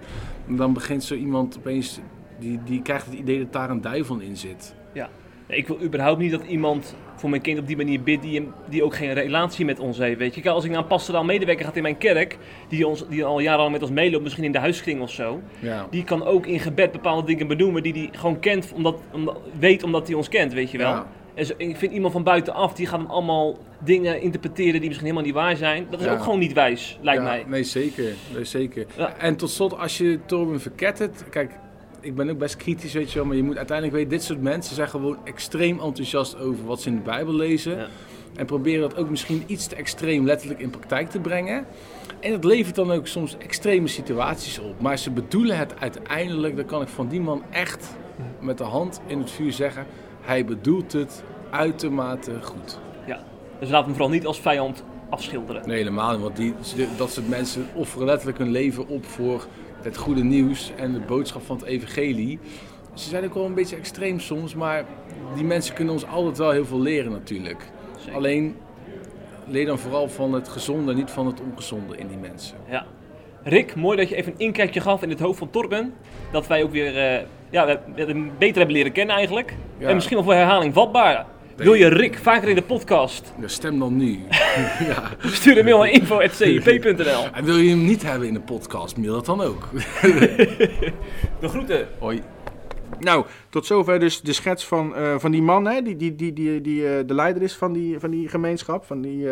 En 0.48 0.56
dan 0.56 0.72
begint 0.72 1.04
zo 1.04 1.14
iemand 1.14 1.56
opeens, 1.58 2.00
die, 2.38 2.60
die 2.64 2.82
krijgt 2.82 3.06
het 3.06 3.14
idee 3.14 3.38
dat 3.38 3.52
daar 3.52 3.70
een 3.70 3.80
duivel 3.80 4.18
in 4.18 4.36
zit. 4.36 4.74
Ja. 4.92 5.08
Ik 5.46 5.66
wil 5.66 5.82
überhaupt 5.82 6.18
niet 6.18 6.30
dat 6.30 6.44
iemand 6.44 6.96
voor 7.14 7.30
mijn 7.30 7.42
kind 7.42 7.58
op 7.58 7.66
die 7.66 7.76
manier 7.76 8.02
bidt 8.02 8.22
die, 8.22 8.48
die 8.68 8.84
ook 8.84 8.94
geen 8.94 9.12
relatie 9.12 9.64
met 9.64 9.78
ons 9.78 9.98
heeft. 9.98 10.18
Weet 10.18 10.34
je, 10.34 10.40
Kijk, 10.40 10.54
als 10.54 10.64
ik 10.64 10.70
naar 10.70 10.80
een 10.80 10.86
pastoraal 10.86 11.24
medewerker 11.24 11.64
ga 11.64 11.74
in 11.74 11.82
mijn 11.82 11.98
kerk, 11.98 12.38
die, 12.68 12.86
ons, 12.86 13.08
die 13.08 13.24
al 13.24 13.40
jarenlang 13.40 13.72
met 13.72 13.82
ons 13.82 13.90
meeloopt, 13.90 14.22
misschien 14.22 14.44
in 14.44 14.52
de 14.52 14.58
huiskring 14.58 15.00
of 15.00 15.10
zo, 15.10 15.40
Ja. 15.58 15.86
die 15.90 16.04
kan 16.04 16.24
ook 16.24 16.46
in 16.46 16.60
gebed 16.60 16.92
bepaalde 16.92 17.26
dingen 17.26 17.46
benoemen 17.46 17.82
die 17.82 17.92
hij 17.92 18.08
gewoon 18.12 18.38
kent, 18.38 18.72
omdat, 18.74 19.00
omdat, 19.12 19.40
weet 19.58 19.82
omdat 19.82 20.06
hij 20.06 20.16
ons 20.16 20.28
kent, 20.28 20.52
weet 20.52 20.70
je 20.70 20.78
wel. 20.78 20.90
Ja. 20.90 21.06
En 21.34 21.46
zo, 21.46 21.52
ik 21.56 21.76
vind 21.76 21.92
iemand 21.92 22.12
van 22.12 22.22
buitenaf, 22.22 22.74
die 22.74 22.86
gaat 22.86 23.00
hem 23.00 23.10
allemaal 23.10 23.58
dingen 23.84 24.20
interpreteren 24.20 24.72
die 24.80 24.88
misschien 24.88 25.08
helemaal 25.08 25.26
niet 25.26 25.34
waar 25.34 25.56
zijn. 25.56 25.86
Dat 25.90 26.00
is 26.00 26.06
Ja. 26.06 26.12
ook 26.12 26.22
gewoon 26.22 26.38
niet 26.38 26.52
wijs, 26.52 26.98
lijkt 27.02 27.22
Ja, 27.22 27.28
mij. 27.28 27.44
Nee, 27.46 27.62
zeker. 27.62 28.04
Nee, 28.34 28.44
zeker. 28.44 28.86
Ja. 28.96 29.16
En 29.16 29.36
tot 29.36 29.50
slot, 29.50 29.78
als 29.78 29.98
je 29.98 30.18
Torben 30.26 30.60
verkettert... 30.60 31.24
Kijk, 31.30 31.50
ik 32.00 32.14
ben 32.14 32.30
ook 32.30 32.38
best 32.38 32.56
kritisch, 32.56 32.92
weet 32.92 33.12
je 33.12 33.18
wel. 33.18 33.26
Maar 33.26 33.36
je 33.36 33.42
moet 33.42 33.56
uiteindelijk 33.56 33.96
weten, 33.96 34.10
dit 34.10 34.22
soort 34.22 34.42
mensen 34.42 34.74
zijn 34.74 34.88
gewoon 34.88 35.16
extreem 35.24 35.80
enthousiast 35.80 36.38
over 36.38 36.64
wat 36.64 36.80
ze 36.80 36.88
in 36.88 36.94
de 36.96 37.02
Bijbel 37.02 37.34
lezen. 37.34 37.86
En 38.36 38.46
proberen 38.46 38.80
dat 38.80 38.96
ook 38.96 39.10
misschien 39.10 39.42
iets 39.46 39.66
te 39.66 39.76
extreem 39.76 40.24
letterlijk 40.24 40.60
in 40.60 40.70
praktijk 40.70 41.10
te 41.10 41.18
brengen. 41.20 41.64
En 42.20 42.32
het 42.32 42.44
levert 42.44 42.74
dan 42.74 42.90
ook 42.92 43.06
soms 43.06 43.36
extreme 43.38 43.88
situaties 43.88 44.58
op. 44.58 44.80
Maar 44.80 44.98
ze 44.98 45.10
bedoelen 45.10 45.58
het 45.58 45.80
uiteindelijk, 45.80 46.56
dat 46.56 46.66
kan 46.66 46.82
ik 46.82 46.88
van 46.88 47.08
die 47.08 47.20
man 47.20 47.42
echt 47.50 47.94
met 48.40 48.58
de 48.58 48.64
hand 48.64 49.00
in 49.06 49.18
het 49.18 49.30
vuur 49.30 49.52
zeggen. 49.52 49.86
Hij 50.22 50.44
bedoelt 50.44 50.92
het 50.92 51.22
uitermate 51.50 52.42
goed. 52.42 52.78
Ja. 53.06 53.20
Dus 53.58 53.70
laat 53.70 53.84
hem 53.84 53.92
vooral 53.92 54.10
niet 54.10 54.26
als 54.26 54.40
vijand 54.40 54.84
afschilderen. 55.08 55.66
Nee, 55.66 55.76
helemaal 55.76 56.12
niet. 56.12 56.20
Want 56.20 56.36
die, 56.36 56.54
dat 56.96 57.10
soort 57.10 57.28
mensen 57.28 57.66
offeren 57.74 58.06
letterlijk 58.06 58.38
hun 58.38 58.50
leven 58.50 58.88
op 58.88 59.04
voor 59.04 59.46
het 59.82 59.96
goede 59.96 60.24
nieuws 60.24 60.72
en 60.76 60.92
de 60.92 61.00
boodschap 61.00 61.42
van 61.42 61.56
het 61.56 61.64
evangelie. 61.64 62.38
Ze 62.94 63.08
zijn 63.08 63.24
ook 63.24 63.34
wel 63.34 63.44
een 63.44 63.54
beetje 63.54 63.76
extreem 63.76 64.20
soms, 64.20 64.54
maar 64.54 64.84
die 65.34 65.44
mensen 65.44 65.74
kunnen 65.74 65.94
ons 65.94 66.06
altijd 66.06 66.38
wel 66.38 66.50
heel 66.50 66.64
veel 66.64 66.80
leren 66.80 67.12
natuurlijk. 67.12 67.70
Alleen 68.14 68.56
leer 69.46 69.66
dan 69.66 69.78
vooral 69.78 70.08
van 70.08 70.32
het 70.32 70.48
gezonde, 70.48 70.94
niet 70.94 71.10
van 71.10 71.26
het 71.26 71.40
ongezonde 71.40 71.96
in 71.96 72.08
die 72.08 72.16
mensen. 72.16 72.56
Ja. 72.68 72.86
Rick, 73.44 73.74
mooi 73.74 73.96
dat 73.96 74.08
je 74.08 74.16
even 74.16 74.32
een 74.32 74.38
inkijkje 74.38 74.80
gaf 74.80 75.02
in 75.02 75.10
het 75.10 75.20
hoofd 75.20 75.38
van 75.38 75.50
Torben. 75.50 75.94
Dat 76.32 76.46
wij 76.46 76.62
ook 76.62 76.70
weer 76.70 76.96
eh, 76.96 77.26
ja, 77.50 77.80
beter 78.38 78.56
hebben 78.56 78.72
leren 78.72 78.92
kennen 78.92 79.16
eigenlijk. 79.16 79.54
Ja. 79.78 79.88
En 79.88 79.94
misschien 79.94 80.16
wel 80.16 80.24
voor 80.24 80.34
herhaling 80.34 80.74
vatbaar. 80.74 81.26
Wil 81.56 81.74
je 81.74 81.88
Rick 81.88 82.18
vaker 82.18 82.48
in 82.48 82.54
de 82.54 82.62
podcast? 82.62 83.32
Ja, 83.40 83.48
stem 83.48 83.78
dan 83.78 83.96
nu. 83.96 84.20
ja. 84.90 85.10
Stuur 85.18 85.58
een 85.58 85.64
mail 85.64 85.78
naar 85.78 85.90
info.cip.nl 85.90 87.24
En 87.32 87.44
wil 87.44 87.56
je 87.56 87.70
hem 87.70 87.84
niet 87.84 88.02
hebben 88.02 88.28
in 88.28 88.34
de 88.34 88.40
podcast, 88.40 88.96
mail 88.96 89.12
dat 89.12 89.26
dan 89.26 89.40
ook. 89.40 89.68
De 91.40 91.48
groeten. 91.48 91.88
Hoi. 91.98 92.22
Nou, 93.00 93.26
tot 93.48 93.66
zover 93.66 94.00
dus 94.00 94.20
de 94.20 94.32
schets 94.32 94.64
van, 94.64 94.94
eh, 94.94 95.18
van 95.18 95.30
die 95.30 95.42
man, 95.42 95.66
hè, 95.66 95.82
die, 95.82 95.96
die, 95.96 96.14
die, 96.14 96.32
die, 96.32 96.60
die 96.60 96.88
eh, 96.88 97.06
de 97.06 97.14
leider 97.14 97.42
is 97.42 97.54
van 97.54 97.72
die, 97.72 97.98
van 97.98 98.10
die 98.10 98.28
gemeenschap, 98.28 98.84
van 98.84 99.00
die 99.00 99.28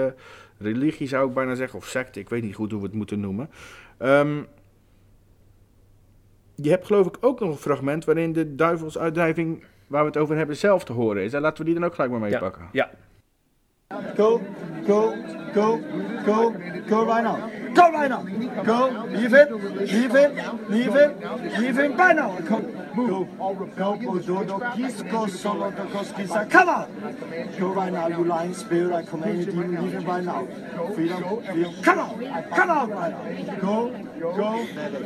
religie 0.59 1.09
zou 1.09 1.29
ik 1.29 1.35
bijna 1.35 1.55
zeggen, 1.55 1.79
of 1.79 1.87
secte, 1.87 2.21
ik 2.21 2.29
weet 2.29 2.43
niet 2.43 2.55
goed 2.55 2.71
hoe 2.71 2.81
we 2.81 2.87
het 2.87 2.97
moeten 2.97 3.21
noemen. 3.21 3.51
Ehm, 4.01 4.43
je 6.55 6.71
hebt 6.71 6.87
geloof 6.87 7.07
ik 7.07 7.17
ook 7.21 7.41
nog 7.41 7.51
een 7.51 7.57
fragment 7.57 8.05
waarin 8.05 8.33
de 8.33 8.55
duivelsuitdrijving 8.55 9.65
waar 9.87 10.01
we 10.03 10.09
het 10.09 10.17
over 10.17 10.37
hebben 10.37 10.57
zelf 10.57 10.85
te 10.85 10.93
horen 10.93 11.23
is. 11.23 11.33
En 11.33 11.41
laten 11.41 11.59
we 11.59 11.65
die 11.65 11.75
dan 11.75 11.85
ook 11.85 11.95
gelijk 11.95 12.11
maar 12.11 12.21
meepakken. 12.21 12.69
Ja. 12.73 12.91
Go, 14.15 14.39
go, 14.87 15.17
go, 15.53 15.79
go, 16.25 16.51
go 16.87 17.05
right 17.07 17.25
now. 17.25 17.51
Go 17.75 17.91
right 17.91 18.09
now. 18.09 18.23
Go, 18.63 19.05
leave 19.11 19.35
it, 19.35 19.51
leave 19.51 20.15
it, 20.15 20.71
leave 20.71 20.95
it, 20.95 21.59
leave 21.59 21.79
it 21.79 21.99
right 21.99 22.15
now. 22.15 22.39
Go, 22.39 22.61
go, 22.95 23.25
go, 23.77 23.97
go, 23.97 24.19
do, 24.19 24.45
do, 24.45 24.63
kiss, 24.77 25.03
go, 25.03 25.27
solo, 25.27 25.73
do, 25.73 25.85
go, 25.93 26.05
kiss, 26.05 26.31
come 26.51 26.69
on. 26.69 26.87
Go 27.59 27.69
right 27.71 27.93
now, 27.93 28.07
you 28.07 28.25
lying 28.25 28.55
spirit, 28.55 28.93
I 28.93 29.03
command 29.03 29.39
you, 29.41 29.47
demon, 29.47 29.85
leave 29.85 29.95
it 29.95 30.07
right 30.07 30.23
now. 30.23 30.47
Freedom, 30.95 31.43
freedom, 31.43 31.83
come 31.83 31.99
on, 31.99 32.45
come 32.55 32.71
on 32.71 32.91
right 32.91 33.47
now. 33.47 33.55
Go, 33.57 33.91
go, 34.21 34.33
oh, 34.43 35.01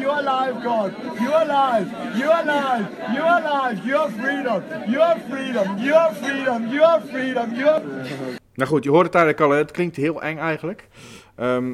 you 0.00 0.10
are 0.10 0.20
alive, 0.20 0.62
God. 0.62 1.20
You 1.20 1.32
are 1.32 1.44
alive. 1.44 2.15
You 2.16 2.30
are 2.30 2.50
alive. 2.50 2.88
You 3.12 3.22
are 3.22 3.42
alive. 3.44 3.86
You 3.86 3.98
are 3.98 4.10
freedom. 4.10 4.62
You 4.86 5.00
are 5.00 5.20
freedom. 5.28 5.78
You 5.78 5.94
are 5.94 6.14
freedom. 6.14 6.68
You 6.68 6.82
are 6.82 7.02
freedom. 7.06 7.54
You 7.54 7.68
are. 7.68 7.82
Nou 8.54 8.68
goed, 8.70 8.84
je 8.84 8.90
hoort 8.90 9.06
het 9.06 9.14
eigenlijk 9.14 9.44
al, 9.44 9.58
het 9.58 9.70
klinkt 9.70 9.96
heel 9.96 10.22
eng 10.22 10.38
eigenlijk. 10.38 10.88
Ehm, 11.34 11.70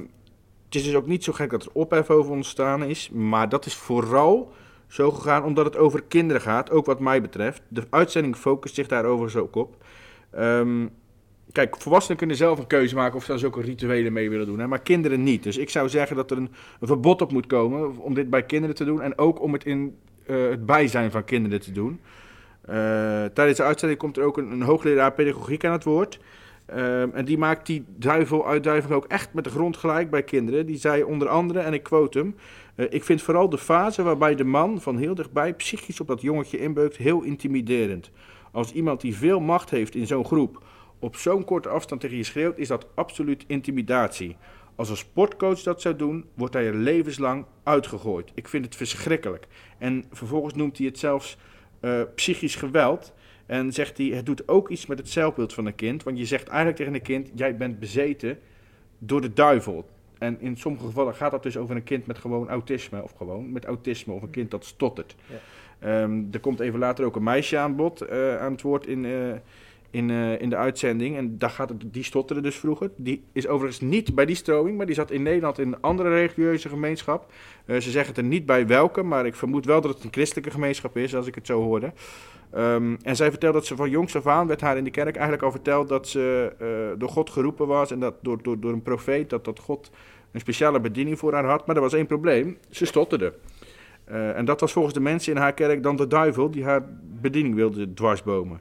het 0.64 0.74
is 0.74 0.84
dus 0.84 0.94
ook 0.94 1.06
niet 1.06 1.24
zo 1.24 1.32
gek 1.32 1.50
dat 1.50 1.64
er 1.64 1.70
ophef 1.72 2.10
over 2.10 2.32
ontstaan 2.32 2.82
is, 2.84 3.10
maar 3.10 3.48
dat 3.48 3.66
is 3.66 3.74
vooral 3.74 4.52
zo 4.86 5.10
gegaan 5.10 5.44
omdat 5.44 5.64
het 5.64 5.76
over 5.76 6.02
kinderen 6.02 6.42
gaat, 6.42 6.70
ook 6.70 6.86
wat 6.86 7.00
mij 7.00 7.20
betreft. 7.20 7.62
De 7.68 7.86
uitzending 7.90 8.36
focust 8.36 8.74
zich 8.74 8.88
daar 8.88 9.04
overigens 9.04 9.42
ook 9.42 9.56
op. 9.56 9.84
Ehm, 10.30 10.86
kijk, 11.52 11.76
volwassenen 11.76 12.18
kunnen 12.18 12.36
zelf 12.36 12.58
een 12.58 12.66
keuze 12.66 12.94
maken 12.94 13.16
of 13.16 13.24
ze 13.24 13.30
daar 13.30 13.38
zulke 13.38 13.60
rituelen 13.60 14.12
mee 14.12 14.30
willen 14.30 14.46
doen, 14.46 14.58
hè, 14.58 14.66
maar 14.66 14.82
kinderen 14.82 15.22
niet. 15.22 15.42
Dus 15.42 15.56
ik 15.56 15.70
zou 15.70 15.88
zeggen 15.88 16.16
dat 16.16 16.30
er 16.30 16.36
een 16.36 16.50
verbod 16.80 17.22
op 17.22 17.32
moet 17.32 17.46
komen 17.46 17.98
om 17.98 18.14
dit 18.14 18.30
bij 18.30 18.42
kinderen 18.42 18.76
te 18.76 18.84
doen 18.84 19.02
en 19.02 19.18
ook 19.18 19.40
om 19.40 19.52
het 19.52 19.64
in 19.64 19.96
eh, 20.32 20.50
het 20.50 20.66
bijzijn 20.66 21.10
van 21.10 21.24
kinderen 21.24 21.60
te 21.60 21.72
doen. 21.72 22.00
Eh, 22.62 22.74
tijdens 23.24 23.56
de 23.56 23.62
uitzending 23.62 24.00
komt 24.00 24.16
er 24.16 24.24
ook 24.24 24.36
een, 24.36 24.62
hoogleraar 24.62 25.12
pedagogiek 25.12 25.64
aan 25.64 25.72
het 25.72 25.84
woord. 25.84 26.18
Ehm, 26.66 27.08
en 27.12 27.24
die 27.24 27.38
maakt 27.38 27.66
die 27.66 27.84
duiveluitduiving 27.96 28.92
ook 28.92 29.04
echt 29.04 29.34
met 29.34 29.44
de 29.44 29.50
grond 29.50 29.76
gelijk 29.76 30.10
bij 30.10 30.22
kinderen. 30.22 30.66
Die 30.66 30.76
zei 30.76 31.02
onder 31.02 31.28
andere, 31.28 31.60
en 31.60 31.72
ik 31.72 31.82
quote 31.82 32.18
hem... 32.18 32.36
eh, 32.74 32.86
ik 32.90 33.04
vind 33.04 33.22
vooral 33.22 33.48
de 33.48 33.58
fase 33.58 34.02
waarbij 34.02 34.34
de 34.34 34.44
man 34.44 34.80
van 34.80 34.96
heel 34.96 35.14
dichtbij 35.14 35.54
psychisch 35.54 36.00
op 36.00 36.06
dat 36.06 36.20
jongetje 36.20 36.58
inbeukt 36.58 36.96
heel 36.96 37.22
intimiderend. 37.22 38.10
Als 38.52 38.72
iemand 38.72 39.00
die 39.00 39.16
veel 39.16 39.40
macht 39.40 39.70
heeft 39.70 39.94
in 39.94 40.06
zo'n 40.06 40.24
groep 40.24 40.62
op 40.98 41.16
zo'n 41.16 41.44
korte 41.44 41.68
afstand 41.68 42.00
tegen 42.00 42.16
je 42.16 42.24
schreeuwt, 42.24 42.58
is 42.58 42.68
dat 42.68 42.86
absoluut 42.94 43.44
intimidatie. 43.46 44.36
Als 44.74 44.90
een 44.90 44.96
sportcoach 44.96 45.62
dat 45.62 45.80
zou 45.80 45.96
doen, 45.96 46.24
wordt 46.34 46.54
hij 46.54 46.66
er 46.66 46.74
levenslang 46.74 47.44
uitgegooid. 47.62 48.30
Ik 48.34 48.48
vind 48.48 48.64
het 48.64 48.76
verschrikkelijk. 48.76 49.46
En 49.78 50.04
vervolgens 50.12 50.54
noemt 50.54 50.78
hij 50.78 50.86
het 50.86 50.98
zelfs 50.98 51.36
eh, 51.80 52.00
psychisch 52.14 52.54
geweld. 52.54 53.12
En 53.46 53.72
zegt 53.72 53.98
hij, 53.98 54.06
het 54.06 54.26
doet 54.26 54.48
ook 54.48 54.68
iets 54.68 54.86
met 54.86 54.98
het 54.98 55.08
zelfbeeld 55.08 55.54
van 55.54 55.66
een 55.66 55.74
kind. 55.74 56.02
Want 56.02 56.18
je 56.18 56.26
zegt 56.26 56.48
eigenlijk 56.48 56.76
tegen 56.76 56.94
een 56.94 57.02
kind, 57.02 57.30
jij 57.34 57.56
bent 57.56 57.78
bezeten 57.78 58.38
door 58.98 59.20
de 59.20 59.32
duivel. 59.32 59.88
En 60.18 60.40
in 60.40 60.56
sommige 60.56 60.84
gevallen 60.84 61.14
gaat 61.14 61.30
dat 61.30 61.42
dus 61.42 61.56
over 61.56 61.76
een 61.76 61.84
kind 61.84 62.06
met 62.06 62.18
gewoon 62.18 62.48
autisme. 62.48 63.02
Of 63.02 63.12
gewoon 63.16 63.52
met 63.52 63.64
autisme. 63.64 64.12
Of 64.12 64.22
een 64.22 64.30
kind 64.30 64.50
dat 64.50 64.64
stottert. 64.64 65.14
Ja. 65.26 65.36
Ehm, 65.82 66.22
er 66.30 66.40
komt 66.40 66.60
even 66.60 66.78
later 66.78 67.04
ook 67.04 67.16
een 67.16 67.22
meisje 67.22 67.58
aan 67.58 67.76
bod, 67.76 68.00
eh, 68.00 68.38
aan 68.38 68.52
het 68.52 68.62
woord 68.62 68.86
in, 68.86 69.04
eh, 69.04 69.12
in, 69.92 70.10
eh, 70.10 70.40
in 70.40 70.50
de 70.50 70.56
uitzending. 70.56 71.16
En 71.16 71.38
daar 71.38 71.50
gaat 71.50 71.72
die 71.86 72.04
stotterde 72.04 72.42
dus 72.42 72.56
vroeger. 72.56 72.90
Die 72.96 73.24
is 73.32 73.48
overigens 73.48 73.80
niet 73.80 74.14
bij 74.14 74.26
die 74.26 74.36
stroming, 74.36 74.76
maar 74.76 74.86
die 74.86 74.94
zat 74.94 75.10
in 75.10 75.22
Nederland 75.22 75.58
in 75.58 75.66
een 75.72 75.80
andere 75.80 76.08
religieuze 76.08 76.68
gemeenschap. 76.68 77.32
Eh, 77.64 77.74
ze 77.76 77.90
zeggen 77.90 78.14
het 78.14 78.24
er 78.24 78.30
niet 78.30 78.46
bij 78.46 78.66
welke, 78.66 79.02
maar 79.02 79.26
ik 79.26 79.34
vermoed 79.34 79.64
wel 79.64 79.80
dat 79.80 79.94
het 79.94 80.04
een 80.04 80.12
christelijke 80.12 80.50
gemeenschap 80.50 80.96
is, 80.96 81.14
als 81.14 81.26
ik 81.26 81.34
het 81.34 81.46
zo 81.46 81.62
hoorde. 81.62 81.92
Ehm, 82.50 82.96
en 83.02 83.16
zij 83.16 83.30
vertelde 83.30 83.58
dat 83.58 83.66
ze 83.66 83.76
van 83.76 83.90
jongs 83.90 84.16
af 84.16 84.26
aan, 84.26 84.46
werd 84.46 84.60
haar 84.60 84.76
in 84.76 84.84
de 84.84 84.90
kerk 84.90 85.14
eigenlijk 85.14 85.42
al 85.42 85.50
verteld 85.50 85.88
dat 85.88 86.08
ze 86.08 86.52
eh, 86.58 86.98
door 86.98 87.08
God 87.08 87.30
geroepen 87.30 87.66
was. 87.66 87.90
En 87.90 88.00
dat 88.00 88.14
door, 88.22 88.42
door, 88.42 88.60
door 88.60 88.72
een 88.72 88.82
profeet, 88.82 89.30
dat, 89.30 89.44
dat 89.44 89.58
God 89.58 89.90
een 90.32 90.40
speciale 90.40 90.80
bediening 90.80 91.18
voor 91.18 91.32
haar 91.32 91.44
had. 91.44 91.66
Maar 91.66 91.76
er 91.76 91.82
was 91.82 91.92
één 91.92 92.06
probleem, 92.06 92.58
ze 92.70 92.86
stotterde. 92.86 93.32
En 94.04 94.44
dat 94.44 94.60
was 94.60 94.72
volgens 94.72 94.94
de 94.94 95.00
mensen 95.00 95.32
in 95.32 95.38
haar 95.38 95.52
kerk 95.52 95.82
dan 95.82 95.96
de 95.96 96.06
duivel 96.06 96.50
die 96.50 96.64
haar 96.64 96.82
bediening 97.20 97.54
wilde 97.54 97.94
dwarsbomen. 97.94 98.60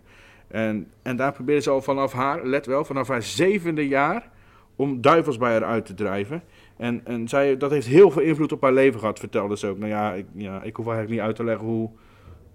En, 0.52 0.92
en 1.02 1.16
daar 1.16 1.32
probeerde 1.32 1.62
ze 1.62 1.70
al 1.70 1.82
vanaf 1.82 2.14
haar, 2.14 2.46
let 2.46 2.66
wel, 2.66 2.86
vanaf 2.86 3.08
haar 3.08 3.24
zevende 3.24 3.88
jaar 3.88 4.30
om 4.76 5.02
duivels 5.02 5.38
bij 5.38 5.52
haar 5.52 5.64
uit 5.64 5.86
te 5.86 5.94
drijven. 5.94 6.44
En, 6.78 7.02
en 7.06 7.28
zij, 7.28 7.58
dat 7.58 7.72
heeft 7.72 7.88
heel 7.88 8.12
veel 8.12 8.22
invloed 8.22 8.52
op 8.52 8.62
haar 8.62 8.74
leven 8.74 9.00
gehad, 9.00 9.20
vertelde 9.20 9.58
ze 9.58 9.68
ook. 9.68 9.78
Nou 9.78 9.90
ja, 9.90 10.14
ik, 10.14 10.26
ja, 10.34 10.64
ik 10.64 10.76
hoef 10.76 10.86
eigenlijk 10.86 11.16
niet 11.16 11.28
uit 11.28 11.36
te 11.36 11.44
leggen 11.44 11.68
hoe, 11.68 11.90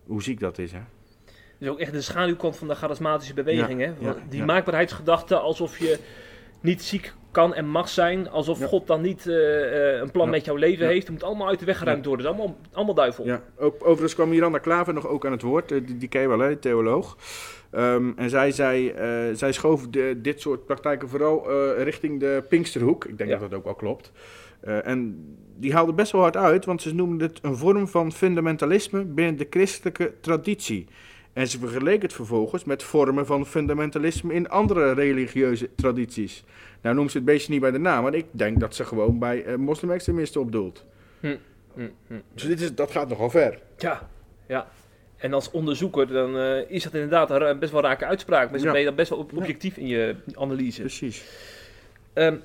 hoe 0.07 0.23
ziek 0.23 0.41
dat 0.41 0.59
is. 0.59 0.73
Hè? 0.73 0.81
Dus 1.59 1.69
ook 1.69 1.79
echt 1.79 1.93
de 1.93 2.01
schaduwkant 2.01 2.57
van 2.57 2.69
de 2.69 2.75
charismatische 2.75 3.35
beweging. 3.35 3.81
Ja, 3.81 3.87
hè? 3.87 4.07
ja, 4.07 4.17
die 4.29 4.45
maakbaarheidsgedachte 4.45 5.39
alsof 5.39 5.79
je 5.79 5.99
niet 6.61 6.83
ziek 6.83 7.15
kan 7.37 7.55
en 7.55 7.67
mag 7.69 7.89
zijn. 7.89 8.31
Alsof 8.31 8.59
Ja. 8.59 8.67
God 8.67 8.87
dan 8.87 9.01
niet 9.01 9.27
eh, 9.27 9.95
eh, 9.95 10.01
een 10.01 10.11
plan 10.11 10.25
Ja. 10.27 10.31
met 10.33 10.45
jouw 10.45 10.55
leven 10.57 10.85
Ja. 10.85 10.91
heeft. 10.91 11.03
Het 11.03 11.13
moet 11.13 11.23
allemaal 11.23 11.49
uit 11.49 11.59
de 11.59 11.65
weg 11.65 11.79
geruimd 11.79 12.05
worden. 12.07 12.27
Het 12.27 12.35
is 12.35 12.41
allemaal, 12.41 12.59
allemaal 12.73 12.95
duivel. 12.95 13.25
Ja, 13.25 13.43
ook, 13.59 13.75
overigens 13.81 14.15
kwam 14.15 14.29
Miranda 14.29 14.59
Klaver 14.59 14.95
nog 14.95 15.07
ook 15.09 15.27
aan 15.27 15.33
het 15.33 15.43
woord. 15.43 15.73
eh, 15.73 15.81
Die, 15.87 15.97
die 15.97 16.09
ken 16.09 16.21
je 16.21 16.29
wel, 16.29 16.39
hè, 16.39 16.57
theoloog. 16.57 17.17
Ehm, 17.71 18.11
en 18.17 18.31
zij, 18.31 18.51
zei, 18.51 18.89
eh, 18.91 19.09
zij 19.33 19.53
schoof 19.53 19.89
de, 19.89 20.19
dit 20.23 20.41
soort 20.41 20.67
praktijken 20.67 21.09
vooral 21.09 21.51
richting 21.83 22.21
de 22.21 22.45
Pinksterhoek. 22.49 23.05
Ik 23.05 23.19
denk 23.19 23.31
dat 23.31 23.41
dat 23.41 23.55
ook 23.55 23.65
wel 23.65 23.75
klopt. 23.75 24.13
En 24.61 25.25
die 25.57 25.73
haalde 25.73 25.93
best 25.93 26.13
wel 26.13 26.21
hard 26.21 26.37
uit, 26.37 26.65
want 26.65 26.83
ze 26.83 26.95
noemden 26.95 27.29
het 27.29 27.39
een 27.43 27.57
vorm 27.57 27.89
van 27.89 28.13
fundamentalisme 28.13 29.05
binnen 29.05 29.37
de 29.37 29.47
christelijke 29.51 30.13
traditie. 30.21 30.87
En 31.33 31.49
ze 31.49 31.59
vergeleek 31.59 32.03
het 32.03 32.13
vervolgens 32.13 32.65
met 32.65 32.83
vormen 32.83 33.27
van 33.27 33.47
fundamentalisme 33.47 34.35
in 34.35 34.49
andere 34.49 34.93
religieuze 34.93 35.69
tradities. 35.75 36.45
Nou 36.87 36.99
noemt 36.99 37.11
ze 37.11 37.17
het 37.17 37.27
beestje 37.27 37.53
niet 37.53 37.61
bij 37.61 37.71
de 37.71 37.79
naam, 37.79 38.03
maar 38.03 38.15
ik 38.15 38.27
denk 38.31 38.61
dat 38.61 38.75
ze 38.75 38.85
gewoon 38.85 39.19
bij 39.19 39.45
eh 39.45 39.55
moslim-extremisten 39.55 40.41
opdoelt. 40.41 40.85
Hm, 41.21 41.37
hm, 41.75 41.89
hm. 42.07 42.15
Dus 42.35 42.43
dit 42.43 42.61
is, 42.61 42.75
dat 42.75 42.91
gaat 42.91 43.09
nogal 43.09 43.31
ver. 43.31 43.59
Ja, 43.79 44.09
ja. 44.47 44.67
En 45.17 45.33
als 45.33 45.51
onderzoeker 45.51 46.07
dan 46.07 46.39
eh, 46.39 46.71
is 46.71 46.83
dat 46.83 46.95
inderdaad 46.95 47.31
een 47.31 47.59
best 47.59 47.73
wel 47.73 47.81
rake 47.83 48.05
uitspraak. 48.07 48.51
Best, 48.51 48.65
Ja. 48.65 48.71
Ben 48.71 48.81
je 48.81 48.87
dan 48.87 48.95
best 48.95 49.11
wel 49.11 49.19
ob- 49.19 49.37
objectief 49.37 49.77
in 49.77 49.87
je 49.87 50.15
analyse. 50.35 50.81
Precies. 50.81 51.25
Ehm, 52.13 52.37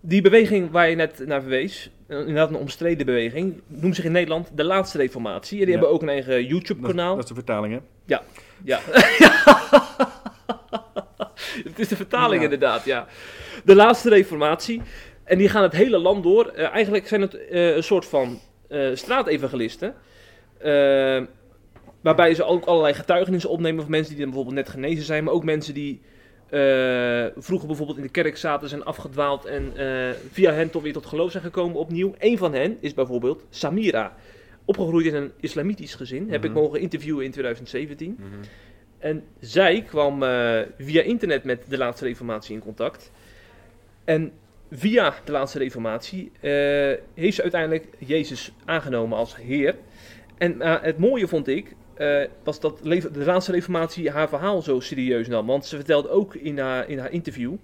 die 0.00 0.22
beweging 0.22 0.70
waar 0.70 0.88
je 0.88 0.96
net 0.96 1.22
naar 1.26 1.40
verwees, 1.40 1.90
eh, 2.06 2.18
inderdaad 2.18 2.48
een 2.50 2.56
omstreden 2.56 3.06
beweging, 3.06 3.60
noemt 3.66 3.94
zich 3.96 4.04
in 4.04 4.12
Nederland 4.12 4.50
de 4.54 4.64
laatste 4.64 4.98
reformatie. 4.98 5.58
En 5.58 5.64
die 5.64 5.74
Ja. 5.74 5.78
hebben 5.80 5.90
ook 5.96 6.02
een 6.02 6.08
eigen 6.08 6.32
Dat, 6.40 6.48
YouTube-kanaal. 6.50 7.14
dat 7.14 7.22
is 7.24 7.28
de 7.28 7.34
vertaling, 7.34 7.72
hè? 7.74 7.80
Ja, 8.04 8.22
ja. 8.64 8.80
het 11.68 11.78
is 11.78 11.88
de 11.88 11.96
vertaling 11.96 12.36
Ja. 12.38 12.42
inderdaad, 12.44 12.84
ja. 12.84 13.06
De 13.64 13.74
laatste 13.74 14.08
reformatie. 14.08 14.82
En 15.24 15.38
die 15.38 15.48
gaan 15.48 15.62
het 15.62 15.72
hele 15.72 15.98
land 15.98 16.22
door. 16.22 16.46
Eh, 16.46 16.68
eigenlijk 16.70 17.06
zijn 17.08 17.20
het 17.20 17.46
eh, 17.46 17.74
een 17.76 17.82
soort 17.82 18.06
van 18.06 18.40
eh 18.68 18.88
straatevangelisten. 18.94 19.94
Waarbij 22.00 22.34
ze 22.34 22.44
ook 22.44 22.64
allerlei 22.64 22.94
getuigenissen 22.94 23.50
opnemen 23.50 23.82
van 23.82 23.90
mensen 23.90 24.14
die 24.14 24.24
dan 24.24 24.34
bijvoorbeeld 24.34 24.64
net 24.64 24.74
genezen 24.74 25.04
zijn. 25.04 25.24
Maar 25.24 25.32
ook 25.34 25.44
mensen 25.44 25.74
die 25.74 26.00
vroeger 27.36 27.66
bijvoorbeeld 27.66 27.96
in 27.98 28.02
de 28.04 28.08
kerk 28.10 28.36
zaten, 28.36 28.68
zijn 28.68 28.84
afgedwaald 28.84 29.44
en 29.44 29.72
via 30.32 30.52
hen 30.52 30.70
toch 30.70 30.82
weer 30.82 30.92
tot 30.92 31.06
geloof 31.06 31.30
zijn 31.30 31.42
gekomen 31.42 31.76
opnieuw. 31.76 32.14
Een 32.18 32.38
van 32.38 32.52
hen 32.54 32.76
is 32.80 32.94
bijvoorbeeld 32.94 33.44
Samira. 33.50 34.14
Opgegroeid 34.64 35.06
in 35.06 35.14
een 35.14 35.32
islamitisch 35.40 35.94
gezin. 35.94 36.30
Heb 36.30 36.44
ik 36.44 36.50
Mhm. 36.50 36.60
mogen 36.60 36.80
interviewen 36.80 37.24
in 37.24 37.30
2017. 37.30 38.18
En 39.00 39.24
zij 39.40 39.82
kwam 39.82 40.22
eh, 40.22 40.60
via 40.78 41.02
internet 41.02 41.44
met 41.44 41.64
de 41.68 41.78
laatste 41.78 42.04
reformatie 42.04 42.54
in 42.54 42.60
contact. 42.60 43.12
En 44.04 44.32
via 44.70 45.14
de 45.24 45.32
laatste 45.32 45.58
reformatie 45.58 46.32
eh, 46.40 46.50
heeft 47.14 47.34
ze 47.34 47.42
uiteindelijk 47.42 47.86
Jezus 47.98 48.52
aangenomen 48.64 49.18
als 49.18 49.36
Heer. 49.36 49.74
En 50.38 50.60
eh, 50.60 50.82
het 50.82 50.98
mooie 50.98 51.28
vond 51.28 51.48
ik, 51.48 51.74
was 52.42 52.60
dat 52.60 52.78
de 52.82 53.24
laatste 53.24 53.52
reformatie 53.52 54.10
haar 54.10 54.28
verhaal 54.28 54.62
zo 54.62 54.80
serieus 54.80 55.28
nam. 55.28 55.46
Want 55.46 55.66
ze 55.66 55.76
vertelde 55.76 56.08
ook 56.08 56.34
in 56.34 56.58
haar, 56.58 56.88
in 56.88 56.98
haar 56.98 57.10
interview 57.10 57.54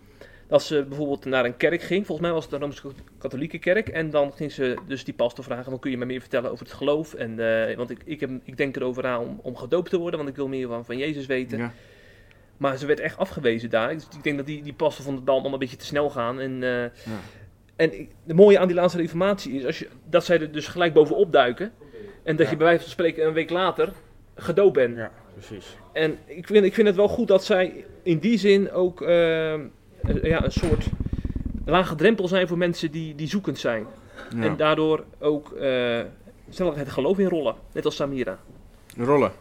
dat 0.48 0.62
ze 0.62 0.84
bijvoorbeeld 0.88 1.24
naar 1.24 1.44
een 1.44 1.56
kerk 1.56 1.82
ging. 1.82 2.06
Volgens 2.06 2.26
mij 2.26 2.36
was 2.36 2.44
het 2.44 2.52
de 2.52 2.58
Rooms-Katholieke 2.58 3.58
kerk. 3.58 3.88
En 3.88 4.10
dan 4.10 4.32
ging 4.32 4.52
ze 4.52 4.76
dus 4.86 5.04
die 5.04 5.14
pastor 5.14 5.44
vragen, 5.44 5.64
van, 5.70 5.78
kun 5.78 5.90
je 5.90 5.98
me 5.98 6.04
meer 6.04 6.20
vertellen 6.20 6.50
over 6.50 6.64
het 6.64 6.74
geloof? 6.74 7.14
En, 7.14 7.38
eh, 7.68 7.76
want 7.76 7.90
ik, 7.90 7.98
ik, 8.04 8.20
heb, 8.20 8.30
ik 8.44 8.56
denk 8.56 8.76
erover 8.76 9.02
na 9.02 9.20
om, 9.20 9.40
om 9.42 9.56
gedoopt 9.56 9.90
te 9.90 9.98
worden, 9.98 10.18
want 10.18 10.30
ik 10.30 10.36
wil 10.36 10.48
meer 10.48 10.68
van, 10.68 10.84
van 10.84 10.96
Jezus 10.98 11.26
weten. 11.26 11.58
Ja. 11.58 11.72
Maar 12.56 12.76
ze 12.76 12.86
werd 12.86 13.00
echt 13.00 13.16
afgewezen 13.18 13.70
daar. 13.70 13.94
Dus 13.94 14.08
ik 14.16 14.22
denk 14.22 14.36
dat 14.36 14.46
die, 14.46 14.62
die 14.62 14.72
pastor 14.72 15.04
vond 15.04 15.18
het 15.18 15.28
allemaal 15.28 15.52
een 15.52 15.58
beetje 15.58 15.76
te 15.76 15.84
snel 15.84 16.10
gaan. 16.10 16.40
En, 16.40 16.62
eh, 16.62 16.82
en 17.76 17.98
ik- 18.00 18.10
de 18.24 18.34
mooie 18.34 18.58
aan 18.58 18.66
die 18.66 18.76
laatste 18.76 18.98
reformatie 18.98 19.52
is 19.52 19.64
als 19.64 19.78
je, 19.78 19.88
dat 20.08 20.24
zij 20.24 20.40
er 20.40 20.52
dus 20.52 20.66
gelijk 20.66 20.92
bovenop 20.92 21.32
duiken. 21.32 21.72
En 22.22 22.36
dat 22.36 22.50
je 22.50 22.56
bij 22.56 22.66
wijze 22.66 22.82
van 22.82 22.90
spreken 22.90 23.26
een 23.26 23.32
week 23.32 23.50
later 23.50 23.92
gedoopt 24.34 24.72
bent. 24.72 24.96
Ja, 24.96 25.12
precies. 25.32 25.76
En 25.92 26.18
ik 26.26 26.46
vind, 26.46 26.64
ik 26.64 26.74
vind 26.74 26.86
het 26.86 26.96
wel 26.96 27.08
goed 27.08 27.28
dat 27.28 27.44
zij 27.44 27.84
in 28.02 28.18
die 28.18 28.38
zin 28.38 28.72
ook 28.72 29.02
eh, 29.02 29.54
ja, 30.22 30.44
een 30.44 30.52
soort 30.52 30.86
lage 31.64 31.94
drempel 31.94 32.28
zijn 32.28 32.48
voor 32.48 32.58
mensen 32.58 32.90
die, 32.90 33.14
die 33.14 33.28
zoekend 33.28 33.58
zijn. 33.58 33.86
Ja. 34.36 34.42
En 34.42 34.56
daardoor 34.56 35.04
ook 35.18 35.52
eh 35.52 36.00
sneller 36.50 36.76
het 36.76 36.88
geloof 36.88 37.18
in 37.18 37.28
rollen. 37.28 37.54
Net 37.72 37.84
als 37.84 37.96
Samira. 37.96 38.38
Rollen. 38.96 39.32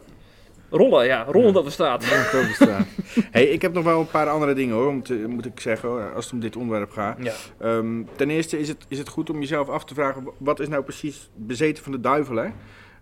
Rollen, 0.69 1.05
ja. 1.05 1.23
Rollen 1.23 1.55
op 1.55 1.65
de 1.65 1.71
straat. 1.71 2.05
Rollen 2.05 2.25
over 2.25 2.47
de 2.47 2.53
straat. 2.53 2.87
hey, 3.31 3.45
ik 3.45 3.61
heb 3.61 3.73
nog 3.73 3.83
wel 3.83 3.99
een 3.99 4.07
paar 4.07 4.29
andere 4.29 4.53
dingen 4.53 4.75
hoor, 4.75 5.01
te, 5.01 5.25
moet 5.27 5.45
ik 5.45 5.59
zeggen, 5.59 6.13
als 6.13 6.25
het 6.25 6.33
om 6.33 6.39
dit 6.39 6.55
onderwerp 6.55 6.91
gaat. 6.91 7.17
Ja. 7.23 7.33
Ehm, 7.57 8.03
ten 8.15 8.29
eerste 8.29 8.59
is 8.59 8.67
het, 8.67 8.85
is 8.87 8.97
het 8.97 9.09
goed 9.09 9.29
om 9.29 9.39
jezelf 9.39 9.69
af 9.69 9.85
te 9.85 9.93
vragen, 9.93 10.23
wat 10.37 10.59
is 10.59 10.67
nou 10.67 10.83
precies 10.83 11.29
bezeten 11.35 11.83
van 11.83 11.91
de 11.91 11.99
duivel, 11.99 12.35
hè? 12.35 12.49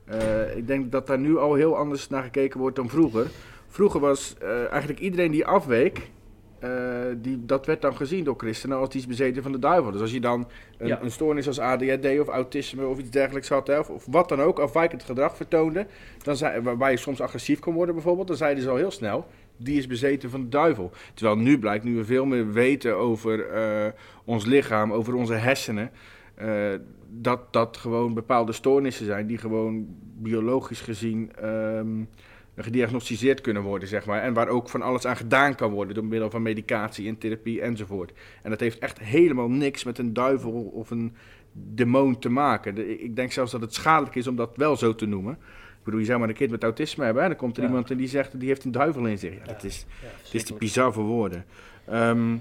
Eh, 0.06 0.58
ik 0.58 0.68
denk 0.68 0.92
dat 0.92 1.08
daar 1.08 1.20
nu 1.20 1.38
al 1.38 1.54
heel 1.54 1.78
anders 1.78 2.10
naar 2.10 2.24
gekeken 2.24 2.60
wordt 2.60 2.76
dan 2.76 2.90
vroeger. 2.90 3.28
Vroeger 3.68 4.00
was 4.00 4.36
eh, 4.42 4.72
eigenlijk 4.72 5.00
iedereen 5.00 5.32
die 5.32 5.46
afweek, 5.46 6.10
eh, 6.64 6.70
die, 7.18 7.46
dat 7.46 7.66
werd 7.66 7.82
dan 7.82 7.96
gezien 7.96 8.24
door 8.24 8.36
christenen 8.38 8.78
als 8.78 8.90
die 8.90 9.02
is 9.02 9.08
bezeten 9.08 9.44
van 9.44 9.52
de 9.52 9.60
duivel. 9.60 9.92
Dus 9.92 10.02
als 10.02 10.12
je 10.12 10.20
dan 10.20 10.48
een, 10.78 10.88
Ja. 10.88 11.02
een 11.02 11.12
stoornis 11.12 11.48
als 11.48 11.60
ADHD 11.60 12.20
of 12.20 12.28
autisme 12.28 12.86
of 12.88 13.00
iets 13.00 13.10
dergelijks 13.10 13.50
had, 13.50 13.68
hè, 13.68 13.80
of, 13.80 13.90
of 13.90 14.06
wat 14.10 14.30
dan 14.30 14.42
ook, 14.42 14.60
afwijkend 14.60 15.04
gedrag 15.04 15.36
vertoonde, 15.36 15.86
dan 16.24 16.36
zei, 16.38 16.62
waarbij 16.62 16.92
je 16.92 16.98
soms 16.98 17.22
agressief 17.22 17.60
kon 17.60 17.74
worden 17.74 17.96
bijvoorbeeld, 17.96 18.28
dan 18.28 18.38
zeiden 18.38 18.64
ze 18.64 18.70
al 18.70 18.76
heel 18.76 18.92
snel, 18.92 19.28
die 19.58 19.78
is 19.78 19.88
bezeten 19.88 20.30
van 20.30 20.42
de 20.42 20.50
duivel. 20.50 20.92
Terwijl 21.14 21.38
nu 21.38 21.60
blijkt, 21.60 21.84
nu 21.84 21.96
we 21.96 22.06
veel 22.06 22.26
meer 22.26 22.52
weten 22.52 22.98
over 22.98 23.48
eh, 23.50 23.92
ons 24.26 24.46
lichaam, 24.46 24.94
over 24.94 25.16
onze 25.16 25.34
hersenen, 25.34 25.92
eh, 26.36 26.48
dat 27.10 27.54
dat 27.54 27.78
gewoon 27.78 28.14
bepaalde 28.14 28.52
stoornissen 28.52 29.06
zijn 29.06 29.28
die 29.28 29.38
gewoon 29.38 29.86
biologisch 30.18 30.82
gezien 30.82 31.32
ehm, 31.42 31.88
gediagnosticeerd 32.56 33.42
kunnen 33.42 33.62
worden, 33.64 33.88
zeg 33.88 34.06
maar. 34.06 34.22
En 34.22 34.34
waar 34.34 34.48
ook 34.48 34.70
van 34.70 34.82
alles 34.82 35.06
aan 35.06 35.16
gedaan 35.16 35.56
kan 35.56 35.72
worden 35.72 35.96
door 35.96 36.06
middel 36.06 36.30
van 36.30 36.42
medicatie 36.42 37.08
en 37.08 37.18
therapie 37.18 37.62
enzovoort. 37.62 38.12
En 38.42 38.50
dat 38.50 38.60
heeft 38.60 38.80
echt 38.80 39.00
helemaal 39.00 39.50
niks 39.50 39.84
met 39.84 39.98
een 39.98 40.14
duivel 40.14 40.52
of 40.52 40.90
een 40.92 41.14
demon 41.52 42.20
te 42.20 42.30
maken. 42.30 43.02
Ik 43.04 43.16
denk 43.16 43.32
zelfs 43.32 43.52
dat 43.52 43.62
het 43.62 43.74
schadelijk 43.74 44.16
is 44.16 44.28
om 44.28 44.36
dat 44.36 44.56
wel 44.56 44.76
zo 44.78 44.96
te 44.96 45.06
noemen. 45.06 45.34
Ik 45.34 45.84
bedoel, 45.84 46.00
je 46.00 46.06
zou 46.06 46.20
maar 46.20 46.30
een 46.30 46.36
kind 46.36 46.52
met 46.52 46.64
autisme 46.64 47.06
hebben 47.06 47.24
en 47.24 47.30
dan 47.30 47.38
komt 47.38 47.56
er 47.58 47.64
Ja. 47.64 47.70
iemand 47.70 47.92
en 47.92 47.98
die 47.98 48.08
zegt 48.08 48.40
die 48.40 48.48
heeft 48.48 48.64
een 48.64 48.72
duivel 48.72 49.06
in 49.06 49.18
zich. 49.18 49.34
Ja, 49.34 49.46
dat 49.46 49.64
is, 49.64 49.86
het 50.24 50.34
is 50.34 50.44
te 50.44 50.54
bizar 50.54 50.94
voor 50.94 51.04
woorden. 51.04 51.46
Ehm, 51.86 52.36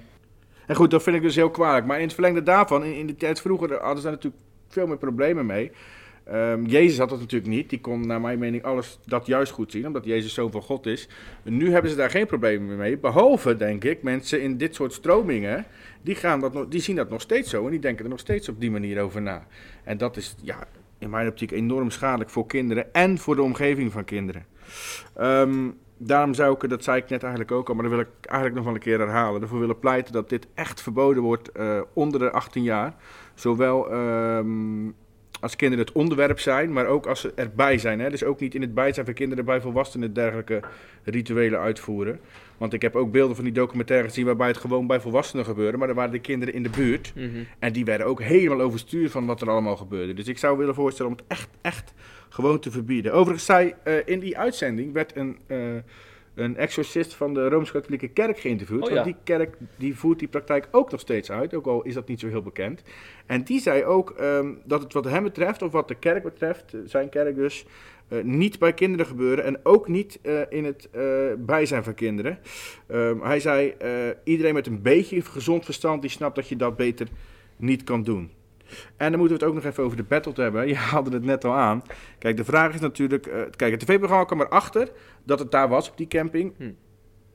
en 0.66 0.74
goed, 0.74 0.90
dat 0.90 1.02
vind 1.02 1.16
ik 1.16 1.22
dus 1.22 1.34
heel 1.34 1.50
kwalijk. 1.50 1.86
Maar 1.86 1.96
in 1.96 2.04
het 2.04 2.12
verlengde 2.14 2.42
daarvan, 2.42 2.84
in, 2.84 2.94
in 2.94 3.06
de 3.06 3.16
tijd 3.16 3.40
vroeger 3.40 3.72
hadden 3.72 3.96
ze 3.96 4.02
daar 4.02 4.12
natuurlijk 4.12 4.42
veel 4.68 4.86
meer 4.86 4.98
problemen 4.98 5.46
mee. 5.46 5.70
Ehm, 6.24 6.64
Jezus 6.64 6.98
had 6.98 7.08
dat 7.08 7.18
natuurlijk 7.18 7.52
niet. 7.52 7.70
Die 7.70 7.80
kon 7.80 8.06
naar 8.06 8.20
mijn 8.20 8.38
mening 8.38 8.62
alles 8.62 8.98
dat 9.04 9.26
juist 9.26 9.52
goed 9.52 9.70
zien, 9.70 9.86
omdat 9.86 10.04
Jezus 10.04 10.34
zoon 10.34 10.50
van 10.50 10.62
God 10.62 10.86
is. 10.86 11.08
Nu 11.42 11.72
hebben 11.72 11.90
ze 11.90 11.96
daar 11.96 12.10
geen 12.10 12.26
problemen 12.26 12.76
mee. 12.76 12.98
Behalve, 12.98 13.56
denk 13.56 13.84
ik, 13.84 14.02
mensen 14.02 14.42
in 14.42 14.56
dit 14.56 14.74
soort 14.74 14.92
stromingen, 14.92 15.64
die, 16.02 16.14
gaan 16.14 16.40
dat 16.40 16.70
die 16.70 16.80
zien 16.80 16.96
dat 16.96 17.10
nog 17.10 17.20
steeds 17.20 17.50
zo 17.50 17.64
en 17.64 17.70
die 17.70 17.80
denken 17.80 18.04
er 18.04 18.10
nog 18.10 18.20
steeds 18.20 18.48
op 18.48 18.60
die 18.60 18.70
manier 18.70 19.02
over 19.02 19.22
na. 19.22 19.46
En 19.84 19.98
dat 19.98 20.16
is 20.16 20.34
ja, 20.42 20.66
in 20.98 21.10
mijn 21.10 21.28
optiek 21.28 21.50
enorm 21.50 21.90
schadelijk 21.90 22.30
voor 22.30 22.46
kinderen 22.46 22.92
en 22.94 23.18
voor 23.18 23.36
de 23.36 23.42
omgeving 23.42 23.92
van 23.92 24.04
kinderen. 24.04 24.46
Ehm, 25.14 25.70
daarom 25.96 26.34
zou 26.34 26.54
ik, 26.54 26.70
dat 26.70 26.84
zei 26.84 26.98
ik 26.98 27.08
net 27.08 27.22
eigenlijk 27.22 27.52
ook 27.52 27.68
al, 27.68 27.74
maar 27.74 27.84
dat 27.84 27.92
wil 27.92 28.02
ik 28.02 28.08
eigenlijk 28.20 28.54
nog 28.54 28.64
wel 28.64 28.74
een 28.74 28.80
keer 28.80 28.98
herhalen, 28.98 29.42
ervoor 29.42 29.60
willen 29.60 29.78
pleiten 29.78 30.12
dat 30.12 30.28
dit 30.28 30.46
echt 30.54 30.82
verboden 30.82 31.22
wordt 31.22 31.52
eh, 31.52 31.80
onder 31.92 32.20
de 32.20 32.30
18 32.30 32.62
jaar. 32.62 32.94
Zowel 33.34 33.90
ehm, 33.90 34.90
als 35.42 35.56
kinderen 35.56 35.84
het 35.84 35.94
onderwerp 35.94 36.38
zijn, 36.38 36.72
maar 36.72 36.86
ook 36.86 37.06
als 37.06 37.20
ze 37.20 37.32
erbij 37.34 37.78
zijn. 37.78 38.00
Hè? 38.00 38.10
Dus 38.10 38.24
ook 38.24 38.40
niet 38.40 38.54
in 38.54 38.60
het 38.60 38.74
bijzijn 38.74 39.06
van 39.06 39.14
kinderen 39.14 39.44
bij 39.44 39.60
volwassenen 39.60 40.12
dergelijke 40.12 40.60
rituelen 41.04 41.58
uitvoeren. 41.58 42.20
Want 42.58 42.72
ik 42.72 42.82
heb 42.82 42.96
ook 42.96 43.12
beelden 43.12 43.36
van 43.36 43.44
die 43.44 43.52
documentaire 43.52 44.08
gezien 44.08 44.24
waarbij 44.24 44.48
het 44.48 44.56
gewoon 44.56 44.86
bij 44.86 45.00
volwassenen 45.00 45.44
gebeurde, 45.44 45.78
maar 45.78 45.88
er 45.88 45.94
waren 45.94 46.10
de 46.10 46.18
kinderen 46.18 46.54
in 46.54 46.62
de 46.62 46.70
buurt. 46.70 47.12
Mhm. 47.14 47.28
En 47.58 47.72
die 47.72 47.84
werden 47.84 48.06
ook 48.06 48.22
helemaal 48.22 48.60
overstuur 48.60 49.10
van 49.10 49.26
wat 49.26 49.40
er 49.40 49.50
allemaal 49.50 49.76
gebeurde. 49.76 50.14
Dus 50.14 50.28
ik 50.28 50.38
zou 50.38 50.58
willen 50.58 50.74
voorstellen 50.74 51.12
om 51.12 51.18
het 51.18 51.26
echt, 51.28 51.48
echt 51.60 51.94
gewoon 52.28 52.58
te 52.58 52.70
verbieden. 52.70 53.12
Overigens 53.12 53.44
zei 53.44 53.74
eh, 53.82 53.94
in 54.04 54.20
die 54.20 54.38
uitzending 54.38 54.92
werd 54.92 55.16
een, 55.16 55.38
eh, 55.46 55.58
een 56.34 56.56
exorcist 56.56 57.14
van 57.14 57.34
de 57.34 57.48
Rooms-Katholieke 57.48 58.08
Kerk 58.08 58.38
geïnterviewd. 58.38 58.82
Oh, 58.82 58.84
Want 58.84 58.96
ja. 58.96 59.04
die 59.04 59.16
kerk 59.24 59.56
die 59.76 59.96
voert 59.96 60.18
die 60.18 60.28
praktijk 60.28 60.68
ook 60.70 60.90
nog 60.90 61.00
steeds 61.00 61.30
uit, 61.30 61.54
ook 61.54 61.66
al 61.66 61.82
is 61.82 61.94
dat 61.94 62.08
niet 62.08 62.20
zo 62.20 62.28
heel 62.28 62.42
bekend. 62.42 62.82
En 63.26 63.42
die 63.42 63.60
zei 63.60 63.84
ook 63.84 64.10
ehm, 64.10 64.52
dat 64.64 64.82
het 64.82 64.92
wat 64.92 65.04
hem 65.04 65.22
betreft, 65.22 65.62
of 65.62 65.72
wat 65.72 65.88
de 65.88 65.94
kerk 65.94 66.22
betreft, 66.22 66.74
eh, 66.74 66.80
zijn 66.84 67.08
kerk 67.08 67.34
dus, 67.34 67.66
eh, 68.08 68.22
niet 68.22 68.58
bij 68.58 68.72
kinderen 68.72 69.06
gebeuren 69.06 69.44
en 69.44 69.60
ook 69.62 69.88
niet 69.88 70.18
eh, 70.22 70.40
in 70.48 70.64
het 70.64 70.88
bijzijn 71.38 71.84
van 71.84 71.94
kinderen. 71.94 72.38
Ehm, 72.86 73.20
hij 73.20 73.40
zei, 73.40 73.74
iedereen 74.24 74.54
met 74.54 74.66
een 74.66 74.82
beetje 74.82 75.22
gezond 75.22 75.64
verstand, 75.64 76.00
die 76.00 76.10
snapt 76.10 76.34
dat 76.34 76.48
je 76.48 76.56
dat 76.56 76.76
beter 76.76 77.08
niet 77.56 77.84
kan 77.84 78.02
doen. 78.02 78.30
En 78.96 79.10
dan 79.10 79.18
moeten 79.18 79.38
we 79.38 79.44
het 79.44 79.52
ook 79.52 79.62
nog 79.62 79.64
even 79.64 79.84
over 79.84 79.96
de 79.96 80.02
battle 80.02 80.42
hebben. 80.42 80.68
Je 80.68 80.74
haalde 80.74 81.10
het 81.10 81.24
net 81.24 81.44
al 81.44 81.52
aan. 81.52 81.82
Kijk, 82.18 82.36
de 82.36 82.44
vraag 82.44 82.74
is 82.74 82.80
natuurlijk... 82.80 83.26
eh, 83.26 83.40
kijk, 83.56 83.70
het 83.70 83.80
tv-programma 83.80 84.24
kwam 84.24 84.40
erachter 84.40 84.92
dat 85.24 85.38
het 85.38 85.50
daar 85.50 85.68
was 85.68 85.90
op 85.90 85.96
die 85.96 86.08
camping. 86.08 86.52
Hm. 86.56 86.70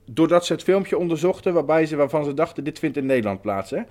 doordat 0.05 0.45
ze 0.45 0.53
het 0.53 0.63
filmpje 0.63 0.97
onderzochten 0.97 1.53
waarbij 1.53 1.85
ze, 1.85 1.95
waarvan 1.95 2.25
ze 2.25 2.33
dachten 2.33 2.63
dit 2.63 2.79
vindt 2.79 2.97
in 2.97 3.05
Nederland 3.05 3.41
plaats. 3.41 3.69
Hè? 3.71 3.81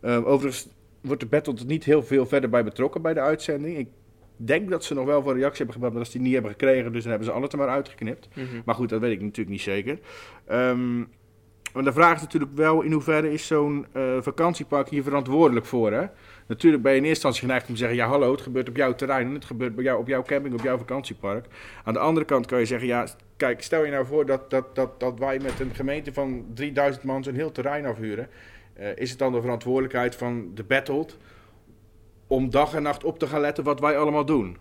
Eh, 0.00 0.26
overigens 0.26 0.68
wordt 1.00 1.20
de 1.20 1.28
Battle 1.28 1.54
er 1.54 1.64
niet 1.66 1.84
heel 1.84 2.02
veel 2.02 2.26
verder 2.26 2.50
bij 2.50 2.64
betrokken 2.64 3.02
bij 3.02 3.14
de 3.14 3.20
uitzending. 3.20 3.78
Ik 3.78 3.88
denk 4.36 4.70
dat 4.70 4.84
ze 4.84 4.94
nog 4.94 5.04
wel 5.04 5.22
voor 5.22 5.30
een 5.30 5.38
reactie 5.38 5.56
hebben 5.56 5.74
gebeld, 5.74 5.92
maar 5.92 6.02
dat 6.02 6.10
ze 6.10 6.16
die 6.18 6.26
niet 6.26 6.34
hebben 6.34 6.52
gekregen. 6.52 6.92
Dus 6.92 7.02
dan 7.02 7.10
hebben 7.10 7.28
ze 7.28 7.34
alles 7.34 7.48
er 7.48 7.58
maar 7.58 7.68
uitgeknipt. 7.68 8.28
Mhm. 8.34 8.46
Maar 8.64 8.74
goed, 8.74 8.88
dat 8.88 9.00
weet 9.00 9.12
ik 9.12 9.20
natuurlijk 9.20 9.48
niet 9.48 9.60
zeker. 9.60 9.98
Ehm, 10.46 10.98
maar 11.72 11.84
de 11.84 11.92
vraag 11.92 12.14
is 12.16 12.22
natuurlijk 12.22 12.52
wel 12.54 12.82
in 12.82 12.92
hoeverre 12.92 13.32
is 13.32 13.46
zo'n 13.46 13.86
eh, 13.92 14.02
vakantiepark 14.20 14.88
hier 14.88 15.02
verantwoordelijk 15.02 15.66
voor. 15.66 15.92
Hè? 15.92 16.06
Natuurlijk 16.46 16.82
ben 16.82 16.92
je 16.92 16.98
in 16.98 17.04
eerste 17.04 17.26
instantie 17.26 17.48
geneigd 17.48 17.68
om 17.68 17.74
te 17.74 17.80
zeggen: 17.80 17.96
ja, 17.96 18.06
hallo, 18.06 18.32
het 18.32 18.40
gebeurt 18.40 18.68
op 18.68 18.76
jouw 18.76 18.94
terrein 18.94 19.26
en 19.26 19.34
het 19.34 19.44
gebeurt 19.44 19.74
bij 19.74 19.84
jou, 19.84 19.98
op 19.98 20.08
jouw 20.08 20.22
camping, 20.22 20.54
op 20.54 20.62
jouw 20.62 20.78
vakantiepark. 20.78 21.46
Aan 21.84 21.92
de 21.92 21.98
andere 21.98 22.26
kant 22.26 22.46
kan 22.46 22.58
je 22.58 22.66
zeggen: 22.66 22.88
ja, 22.88 23.06
kijk, 23.36 23.62
stel 23.62 23.84
je 23.84 23.90
nou 23.90 24.06
voor 24.06 24.26
dat, 24.26 24.50
dat, 24.50 24.74
dat, 24.74 25.00
dat 25.00 25.18
wij 25.18 25.38
met 25.38 25.60
een 25.60 25.74
gemeente 25.74 26.12
van 26.12 26.46
3000 26.54 27.04
man 27.04 27.22
zo'n 27.22 27.34
heel 27.34 27.52
terrein 27.52 27.86
afhuren. 27.86 28.28
Eh, 28.72 28.96
is 28.96 29.10
het 29.10 29.18
dan 29.18 29.32
de 29.32 29.40
verantwoordelijkheid 29.40 30.14
van 30.14 30.50
de 30.54 30.64
battled 30.64 31.16
om 32.26 32.50
dag 32.50 32.74
en 32.74 32.82
nacht 32.82 33.04
op 33.04 33.18
te 33.18 33.26
gaan 33.26 33.40
letten 33.40 33.64
wat 33.64 33.80
wij 33.80 33.98
allemaal 33.98 34.24
doen? 34.24 34.56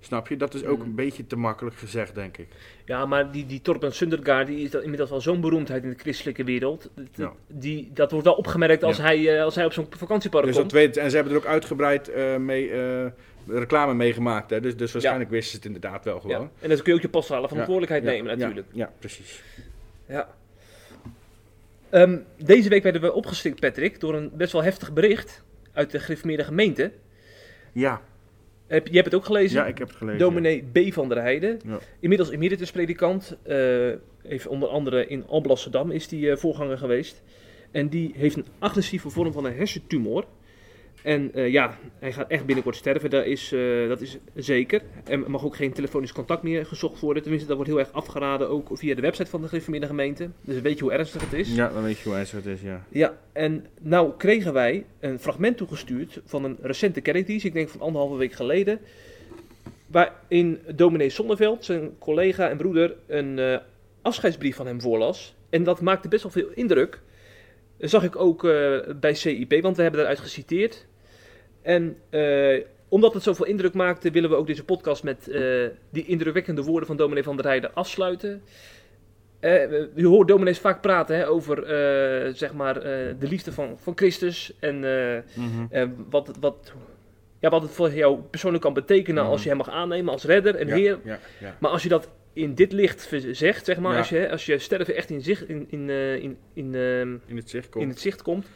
Snap 0.00 0.28
je? 0.28 0.36
Dat 0.36 0.54
is 0.54 0.64
ook 0.64 0.78
Mm. 0.78 0.84
een 0.84 0.94
beetje 0.94 1.26
te 1.26 1.36
makkelijk 1.36 1.76
gezegd, 1.76 2.14
denk 2.14 2.36
ik. 2.36 2.46
Ja, 2.84 3.06
maar 3.06 3.30
die, 3.32 3.46
die 3.46 3.62
Torben 3.62 3.94
Sundergaard 3.94 4.46
die 4.46 4.64
is 4.64 4.74
inmiddels 4.74 5.10
wel 5.10 5.20
zo'n 5.20 5.40
beroemdheid 5.40 5.82
in 5.82 5.88
de 5.90 5.96
christelijke 5.98 6.44
wereld. 6.44 6.90
Ja. 7.14 7.32
die, 7.46 7.90
dat 7.94 8.10
wordt 8.10 8.26
wel 8.26 8.34
opgemerkt 8.34 8.82
als, 8.82 8.96
Ja. 8.96 9.02
hij, 9.02 9.36
eh, 9.36 9.42
als 9.42 9.54
hij 9.54 9.64
op 9.64 9.72
zo'n 9.72 9.86
vakantiepark 9.90 10.44
Dus 10.46 10.56
komt. 10.56 10.72
weet, 10.72 10.96
en 10.96 11.08
ze 11.10 11.14
hebben 11.16 11.34
er 11.34 11.38
ook 11.40 11.46
uitgebreid 11.46 12.08
eh, 12.08 12.36
mee, 12.36 12.70
eh, 12.70 13.06
reclame 13.46 13.94
mee 13.94 14.12
gemaakt. 14.12 14.50
Hè? 14.50 14.60
Dus, 14.60 14.76
dus 14.76 14.92
waarschijnlijk 14.92 15.30
wisten 15.30 15.50
ze 15.50 15.56
het 15.56 15.66
inderdaad 15.66 16.04
wel 16.04 16.14
Ja. 16.14 16.20
gewoon. 16.20 16.50
En 16.60 16.68
dan 16.68 16.76
kun 16.78 16.84
je 16.92 16.94
ook 16.94 17.02
je 17.02 17.08
pastorale 17.08 17.48
verantwoordelijkheid 17.48 18.02
nemen 18.04 18.38
natuurlijk. 18.38 18.66
Ja, 18.72 18.92
precies. 18.98 19.42
Ja. 20.06 20.28
Ehm, 21.90 22.18
deze 22.36 22.68
week 22.68 22.82
werden 22.82 23.00
we 23.00 23.12
opgestikt, 23.12 23.60
Patrick, 23.60 24.00
door 24.00 24.14
een 24.14 24.30
best 24.34 24.52
wel 24.52 24.62
heftig 24.62 24.92
bericht 24.92 25.42
uit 25.72 25.90
de 25.90 25.98
gereformeerde 26.00 26.44
gemeente. 26.44 26.92
Ja. 27.72 28.00
Heb, 28.68 28.86
je 28.86 28.94
hebt 28.94 29.04
het 29.04 29.14
ook 29.14 29.24
gelezen? 29.24 29.60
Ja, 29.60 29.66
ik 29.66 29.78
heb 29.78 29.88
het 29.88 29.96
gelezen, 29.96 30.18
Dominee 30.18 30.64
B. 30.72 30.92
van 30.92 31.08
der 31.08 31.20
Heijden. 31.20 31.60
Ja. 31.66 31.78
Inmiddels 32.00 32.30
emeritus 32.30 32.70
predikant. 32.70 33.36
eh 33.42 33.92
heeft 34.28 34.46
onder 34.46 34.68
andere 34.68 35.06
in 35.06 35.26
Alblasserdam 35.26 35.90
is 35.90 36.08
die 36.08 36.30
eh, 36.30 36.36
voorganger 36.36 36.78
geweest. 36.78 37.22
En 37.70 37.88
die 37.88 38.12
heeft 38.16 38.36
een 38.36 38.46
agressieve 38.58 39.10
vorm 39.10 39.32
van 39.32 39.44
een 39.44 39.56
hersentumor. 39.56 40.24
En 41.02 41.34
eh, 41.34 41.48
ja, 41.48 41.78
hij 41.98 42.12
gaat 42.12 42.30
echt 42.30 42.44
binnenkort 42.44 42.76
sterven, 42.76 43.10
dat 43.10 43.24
is, 43.24 43.52
eh, 43.52 43.88
dat 43.88 44.00
is 44.00 44.18
zeker. 44.34 44.82
Er 45.04 45.30
mag 45.30 45.44
ook 45.44 45.56
geen 45.56 45.72
telefonisch 45.72 46.12
contact 46.12 46.42
meer 46.42 46.66
gezocht 46.66 47.00
worden. 47.00 47.22
Tenminste, 47.22 47.48
dat 47.48 47.56
wordt 47.56 47.72
heel 47.72 47.80
erg 47.80 47.92
afgeraden, 47.92 48.48
ook 48.48 48.68
via 48.72 48.94
de 48.94 49.00
website 49.00 49.30
van 49.30 49.42
de 49.42 49.48
gereformeerde 49.48 49.86
gemeente. 49.86 50.30
Dus 50.40 50.60
weet 50.60 50.78
je 50.78 50.84
hoe 50.84 50.92
ernstig 50.92 51.22
het 51.22 51.32
is. 51.32 51.54
Ja, 51.54 51.68
dan 51.68 51.82
weet 51.82 51.98
je 51.98 52.08
hoe 52.08 52.18
ernstig 52.18 52.44
het 52.44 52.54
is, 52.54 52.60
ja. 52.60 52.84
Ja, 52.88 53.18
en 53.32 53.66
nou 53.80 54.12
kregen 54.16 54.52
wij 54.52 54.84
een 55.00 55.18
fragment 55.18 55.56
toegestuurd 55.56 56.20
van 56.24 56.44
een 56.44 56.58
recente 56.60 57.00
kerkdienst, 57.00 57.44
ik 57.44 57.52
denk 57.52 57.68
van 57.68 57.80
anderhalve 57.80 58.16
week 58.16 58.32
geleden, 58.32 58.80
waarin 59.86 60.58
dominee 60.74 61.10
Zonneveld, 61.10 61.64
zijn 61.64 61.98
collega 61.98 62.48
en 62.48 62.56
broeder, 62.56 62.94
een 63.06 63.38
eh, 63.38 63.58
afscheidsbrief 64.02 64.56
van 64.56 64.66
hem 64.66 64.80
voorlas. 64.80 65.34
En 65.50 65.64
dat 65.64 65.80
maakte 65.80 66.08
best 66.08 66.22
wel 66.22 66.32
veel 66.32 66.50
indruk. 66.54 67.00
Dat 67.76 67.90
zag 67.90 68.04
ik 68.04 68.16
ook 68.16 68.42
bij 69.00 69.14
CIP, 69.14 69.62
want 69.62 69.76
we 69.76 69.82
hebben 69.82 70.00
daaruit 70.00 70.20
geciteerd. 70.20 70.86
En 71.62 71.96
eh, 72.10 72.60
omdat 72.88 73.14
het 73.14 73.22
zoveel 73.22 73.46
indruk 73.46 73.74
maakte, 73.74 74.10
willen 74.10 74.30
we 74.30 74.36
ook 74.36 74.46
deze 74.46 74.64
podcast 74.64 75.02
met 75.02 75.28
eh, 75.28 75.42
die 75.90 76.06
indrukwekkende 76.06 76.62
woorden 76.62 76.86
van 76.86 76.96
dominee 76.96 77.22
van 77.22 77.36
der 77.36 77.44
Heijden 77.44 77.74
afsluiten. 77.74 78.42
Eh, 79.40 79.70
je 79.94 80.06
hoort 80.06 80.28
dominees 80.28 80.58
vaak 80.58 80.80
praten 80.80 81.16
hè, 81.16 81.28
over 81.28 81.56
zeg 82.36 82.52
maar, 82.54 82.74
de 83.18 83.28
liefde 83.28 83.52
van, 83.52 83.76
van 83.78 83.92
Christus 83.96 84.52
en 84.60 84.78
Mhm. 85.34 85.88
wat, 86.10 86.26
het- 86.26 86.38
wat, 86.40 86.72
ja, 87.40 87.50
wat 87.50 87.62
het 87.62 87.70
voor 87.70 87.90
jou 87.92 88.18
persoonlijk 88.30 88.62
kan 88.62 88.72
betekenen 88.74 89.22
Mhm. 89.22 89.32
als 89.32 89.42
je 89.42 89.48
hem 89.48 89.58
mag 89.58 89.70
aannemen 89.70 90.12
als 90.12 90.24
redder 90.24 90.54
en 90.54 90.66
Ja, 90.66 90.74
heer. 90.74 90.98
ja, 91.04 91.18
ja. 91.40 91.56
Maar 91.60 91.70
als 91.70 91.82
je 91.82 91.88
dat 91.88 92.08
in 92.32 92.54
dit 92.54 92.72
licht 92.72 93.10
zegt, 93.32 93.64
zeg 93.64 93.78
maar, 93.78 93.96
als, 93.96 94.08
je, 94.08 94.30
als 94.30 94.46
je 94.46 94.58
sterven 94.58 94.94
echt 94.94 95.10
in, 95.10 95.20
zich, 95.22 95.46
in, 95.46 95.66
in, 95.70 95.90
in, 96.20 96.36
in, 96.54 96.74
ehm, 96.74 97.16
In 97.26 97.36
het 97.36 97.50
zicht 97.50 97.68
komt. 97.68 97.84
in 97.84 97.90
het 97.90 98.00
zicht 98.00 98.22
komt, 98.22 98.46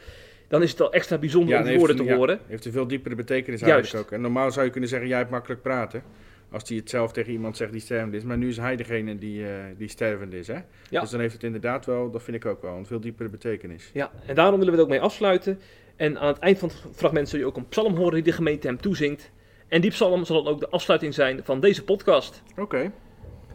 dan 0.53 0.63
is 0.63 0.71
het 0.71 0.81
al 0.81 0.93
extra 0.93 1.17
bijzonder 1.17 1.57
om 1.57 1.63
die 1.63 1.77
woorden 1.77 1.95
te 1.95 2.03
ja, 2.03 2.15
horen. 2.15 2.39
heeft 2.47 2.65
een 2.65 2.71
veel 2.71 2.87
diepere 2.87 3.15
betekenis 3.15 3.59
Juist. 3.59 3.73
eigenlijk 3.73 4.05
ook. 4.05 4.11
En 4.11 4.21
normaal 4.21 4.51
zou 4.51 4.65
je 4.65 4.71
kunnen 4.71 4.89
zeggen, 4.89 5.07
jij 5.07 5.17
hebt 5.17 5.29
makkelijk 5.29 5.61
praten. 5.61 6.03
Als 6.51 6.63
hij 6.67 6.77
het 6.77 6.89
zelf 6.89 7.11
tegen 7.11 7.31
iemand 7.31 7.57
zegt 7.57 7.71
die 7.71 7.81
stervend 7.81 8.13
is. 8.13 8.23
Maar 8.23 8.37
nu 8.37 8.47
is 8.47 8.57
hij 8.57 8.75
degene 8.75 9.17
die, 9.17 9.45
eh, 9.45 9.53
die 9.77 9.87
stervend 9.87 10.33
is. 10.33 10.47
Hè? 10.47 10.59
Ja. 10.89 11.01
Dus 11.01 11.09
dan 11.09 11.19
heeft 11.19 11.33
het 11.33 11.43
inderdaad 11.43 11.85
wel, 11.85 12.11
dat 12.11 12.23
vind 12.23 12.37
ik 12.37 12.45
ook 12.45 12.61
wel, 12.61 12.75
een 12.75 12.85
veel 12.85 12.99
diepere 12.99 13.29
betekenis. 13.29 13.89
Ja, 13.93 14.11
en 14.25 14.35
daarom 14.35 14.57
willen 14.59 14.73
we 14.73 14.79
het 14.79 14.87
ook 14.87 14.93
mee 14.93 15.01
afsluiten. 15.01 15.59
En 15.95 16.19
aan 16.19 16.27
het 16.27 16.39
eind 16.39 16.59
van 16.59 16.69
het 16.69 16.95
fragment 16.95 17.29
zul 17.29 17.39
je 17.39 17.45
ook 17.45 17.57
een 17.57 17.67
psalm 17.67 17.95
horen 17.95 18.13
die 18.13 18.23
de 18.23 18.31
gemeente 18.31 18.67
hem 18.67 18.81
toezingt. 18.81 19.31
En 19.67 19.81
die 19.81 19.91
psalm 19.91 20.25
zal 20.25 20.43
dan 20.43 20.53
ook 20.53 20.59
de 20.59 20.69
afsluiting 20.69 21.13
zijn 21.13 21.41
van 21.43 21.59
deze 21.59 21.83
podcast. 21.83 22.43
Oké. 22.57 22.91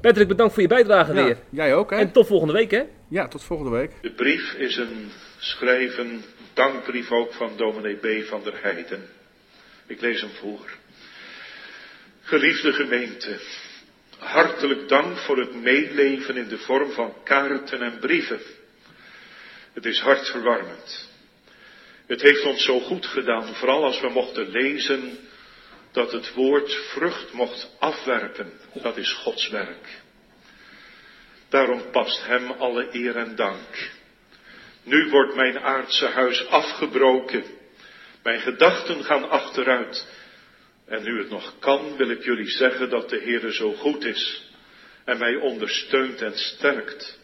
Patrick, 0.01 0.29
bedankt 0.29 0.53
voor 0.53 0.63
je 0.63 0.69
bijdrage 0.69 1.15
Ja, 1.15 1.25
weer. 1.25 1.37
Jij 1.51 1.75
ook, 1.75 1.91
hè? 1.91 1.97
En 1.97 2.13
tot 2.13 2.27
volgende 2.27 2.53
week, 2.53 2.71
hè? 2.71 2.83
Ja, 3.09 3.29
tot 3.29 3.43
volgende 3.43 3.73
week. 3.73 3.91
De 4.01 4.13
brief 4.13 4.55
is 4.55 4.77
een 4.77 5.11
schrijven 5.39 6.23
dankbrief 6.59 7.11
ook 7.11 7.33
van 7.33 7.57
dominee 7.57 7.97
B. 7.97 8.27
van 8.29 8.43
der 8.43 8.63
Heijden. 8.63 9.09
Ik 9.87 10.01
lees 10.01 10.21
hem 10.21 10.31
voor. 10.31 10.71
Geliefde 12.23 12.73
gemeente, 12.73 13.41
hartelijk 14.19 14.89
dank 14.89 15.19
voor 15.19 15.39
het 15.39 15.55
meeleven 15.55 16.37
in 16.37 16.49
de 16.49 16.59
vorm 16.59 16.91
van 16.91 17.15
kaarten 17.25 17.83
en 17.83 17.99
brieven. 17.99 18.41
Het 19.73 19.87
is 19.87 20.01
hartverwarmend. 20.01 21.09
Het 22.07 22.23
heeft 22.23 22.45
ons 22.45 22.65
zo 22.65 22.81
goed 22.81 23.07
gedaan, 23.07 23.55
vooral 23.55 23.85
als 23.85 24.01
we 24.01 24.09
mochten 24.09 24.49
lezen 24.49 25.19
dat 25.93 26.13
het 26.13 26.35
woord 26.35 26.75
vrucht 26.75 27.33
mocht 27.33 27.71
afwerpen. 27.79 28.53
Dat 28.73 28.97
is 28.97 29.13
Gods 29.13 29.49
werk. 29.49 30.03
Daarom 31.49 31.91
past 31.91 32.27
hem 32.27 32.51
alle 32.51 32.89
eer 32.93 33.17
en 33.17 33.37
dank. 33.37 33.97
Nu 34.89 35.11
wordt 35.11 35.35
mijn 35.35 35.59
aardse 35.59 36.07
huis 36.07 36.47
afgebroken. 36.47 37.45
Mijn 38.23 38.41
gedachten 38.41 39.05
gaan 39.05 39.29
achteruit. 39.29 40.07
En 40.87 41.03
nu 41.03 41.19
het 41.19 41.31
nog 41.31 41.59
kan, 41.59 41.97
wil 41.97 42.11
ik 42.11 42.25
jullie 42.25 42.51
zeggen 42.51 42.91
dat 42.91 43.09
de 43.09 43.21
Heere 43.21 43.53
zo 43.53 43.73
goed 43.73 44.05
is 44.05 44.51
en 45.05 45.19
mij 45.19 45.35
ondersteunt 45.35 46.23
en 46.23 46.39
sterkt. 46.39 47.19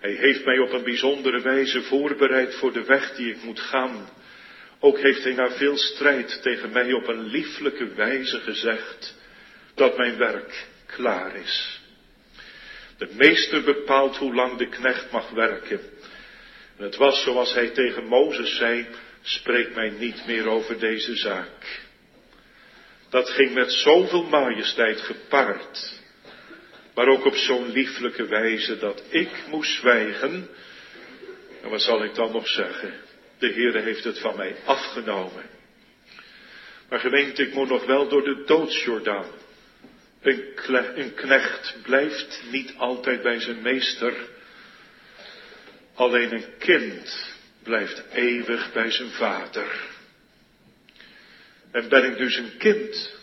Hij 0.00 0.12
heeft 0.12 0.44
mij 0.44 0.58
op 0.58 0.72
een 0.72 0.84
bijzondere 0.84 1.40
wijze 1.40 1.82
voorbereid 1.82 2.54
voor 2.54 2.72
de 2.72 2.84
weg 2.84 3.14
die 3.14 3.30
ik 3.30 3.42
moet 3.42 3.60
gaan. 3.60 4.08
Ook 4.80 4.98
heeft 4.98 5.24
hij 5.24 5.32
na 5.32 5.50
veel 5.50 5.76
strijd 5.76 6.42
tegen 6.42 6.72
mij 6.72 6.92
op 6.92 7.08
een 7.08 7.24
lieflijke 7.24 7.94
wijze 7.94 8.40
gezegd 8.40 9.16
dat 9.74 9.96
mijn 9.96 10.16
werk 10.16 10.66
klaar 10.86 11.36
is. 11.36 11.80
De 12.98 13.08
meester 13.16 13.62
bepaalt 13.62 14.16
hoe 14.16 14.34
lang 14.34 14.56
de 14.56 14.68
knecht 14.68 15.10
mag 15.10 15.30
werken. 15.30 15.80
Het 16.76 16.96
was 16.96 17.22
zoals 17.22 17.54
hij 17.54 17.68
tegen 17.68 18.06
Mozes 18.06 18.56
zei, 18.56 18.86
spreek 19.22 19.74
mij 19.74 19.90
niet 19.90 20.26
meer 20.26 20.46
over 20.48 20.78
deze 20.78 21.16
zaak. 21.16 21.82
Dat 23.08 23.30
ging 23.30 23.54
met 23.54 23.72
zoveel 23.72 24.24
majesteit 24.24 25.00
gepaard, 25.00 26.00
maar 26.94 27.08
ook 27.08 27.24
op 27.24 27.34
zo'n 27.34 27.70
lieflijke 27.70 28.26
wijze 28.26 28.78
dat 28.78 29.02
ik 29.08 29.30
moest 29.46 29.74
zwijgen. 29.74 30.48
En 31.62 31.68
wat 31.68 31.82
zal 31.82 32.04
ik 32.04 32.14
dan 32.14 32.32
nog 32.32 32.48
zeggen? 32.48 32.94
De 33.38 33.52
Heere 33.52 33.80
heeft 33.80 34.04
het 34.04 34.18
van 34.18 34.36
mij 34.36 34.56
afgenomen. 34.64 35.42
Maar 36.88 37.00
gemeente, 37.00 37.42
ik 37.42 37.54
moet 37.54 37.68
nog 37.68 37.86
wel 37.86 38.08
door 38.08 38.24
de 38.24 38.42
doodsjordaan. 38.46 39.26
Een 40.94 41.14
knecht 41.14 41.76
blijft 41.82 42.42
niet 42.50 42.74
altijd 42.76 43.22
bij 43.22 43.40
zijn 43.40 43.62
meester. 43.62 44.14
Alleen 45.94 46.32
een 46.32 46.58
kind 46.58 47.34
blijft 47.62 48.02
eeuwig 48.12 48.72
bij 48.72 48.90
zijn 48.90 49.10
vader. 49.10 49.92
En 51.70 51.88
ben 51.88 52.04
ik 52.04 52.16
dus 52.16 52.36
een 52.36 52.56
kind? 52.58 53.14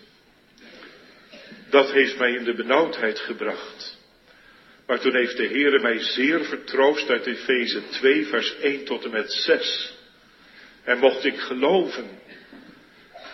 Dat 1.69 1.91
heeft 1.91 2.17
mij 2.17 2.31
in 2.31 2.43
de 2.43 2.55
benauwdheid 2.55 3.19
gebracht. 3.19 3.99
Maar 4.85 4.99
toen 4.99 5.15
heeft 5.15 5.37
de 5.37 5.47
Heere 5.47 5.79
mij 5.79 5.99
zeer 5.99 6.43
vertroost 6.43 7.09
uit 7.09 7.25
Efeze 7.25 7.89
2 7.89 8.25
vers 8.25 8.55
1 8.55 8.83
tot 8.85 9.03
en 9.03 9.11
met 9.11 9.31
6. 9.31 9.93
En 10.83 10.97
mocht 10.97 11.25
ik 11.25 11.39
geloven 11.39 12.09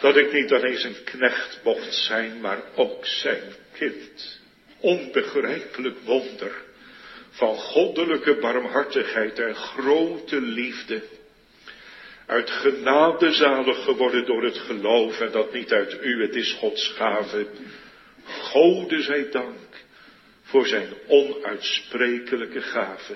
dat 0.01 0.17
ik 0.17 0.33
niet 0.33 0.51
alleen 0.51 0.77
zijn 0.77 1.03
knecht 1.03 1.59
mocht 1.63 1.93
zijn, 1.93 2.41
maar 2.41 2.61
ook 2.75 3.05
zijn 3.05 3.41
kind. 3.73 4.39
Onbegrijpelijk 4.79 5.97
wonder 5.99 6.65
van 7.37 7.55
goddelijke 7.55 8.37
barmhartigheid 8.39 9.39
en 9.39 9.55
grote 9.55 10.41
liefde. 10.41 11.03
Uit 12.25 12.49
genade 12.49 13.31
zalig 13.31 13.83
geworden 13.83 14.25
door 14.25 14.43
het 14.43 14.57
geloof 14.57 15.19
en 15.19 15.31
dat 15.31 15.53
niet 15.53 15.71
uit 15.71 15.97
u, 16.01 16.21
het 16.21 16.35
is 16.35 16.53
Gods 16.53 16.87
gave. 16.87 17.47
Gode 18.23 19.01
zij 19.01 19.29
dank 19.29 19.85
voor 20.41 20.67
zijn 20.67 20.93
onuitsprekelijke 21.07 22.61
gave. 22.61 23.15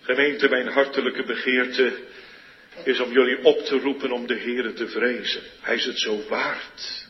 Gemeente, 0.00 0.48
mijn 0.48 0.68
hartelijke 0.68 1.24
begeerte 1.24 1.92
is 2.84 3.00
om 3.00 3.12
jullie 3.12 3.44
op 3.44 3.58
te 3.58 3.78
roepen 3.78 4.12
om 4.12 4.26
de 4.26 4.38
Heere 4.38 4.72
te 4.72 4.88
vrezen. 4.88 5.42
Hij 5.60 5.74
is 5.74 5.84
het 5.84 5.98
zo 5.98 6.28
waard. 6.28 7.06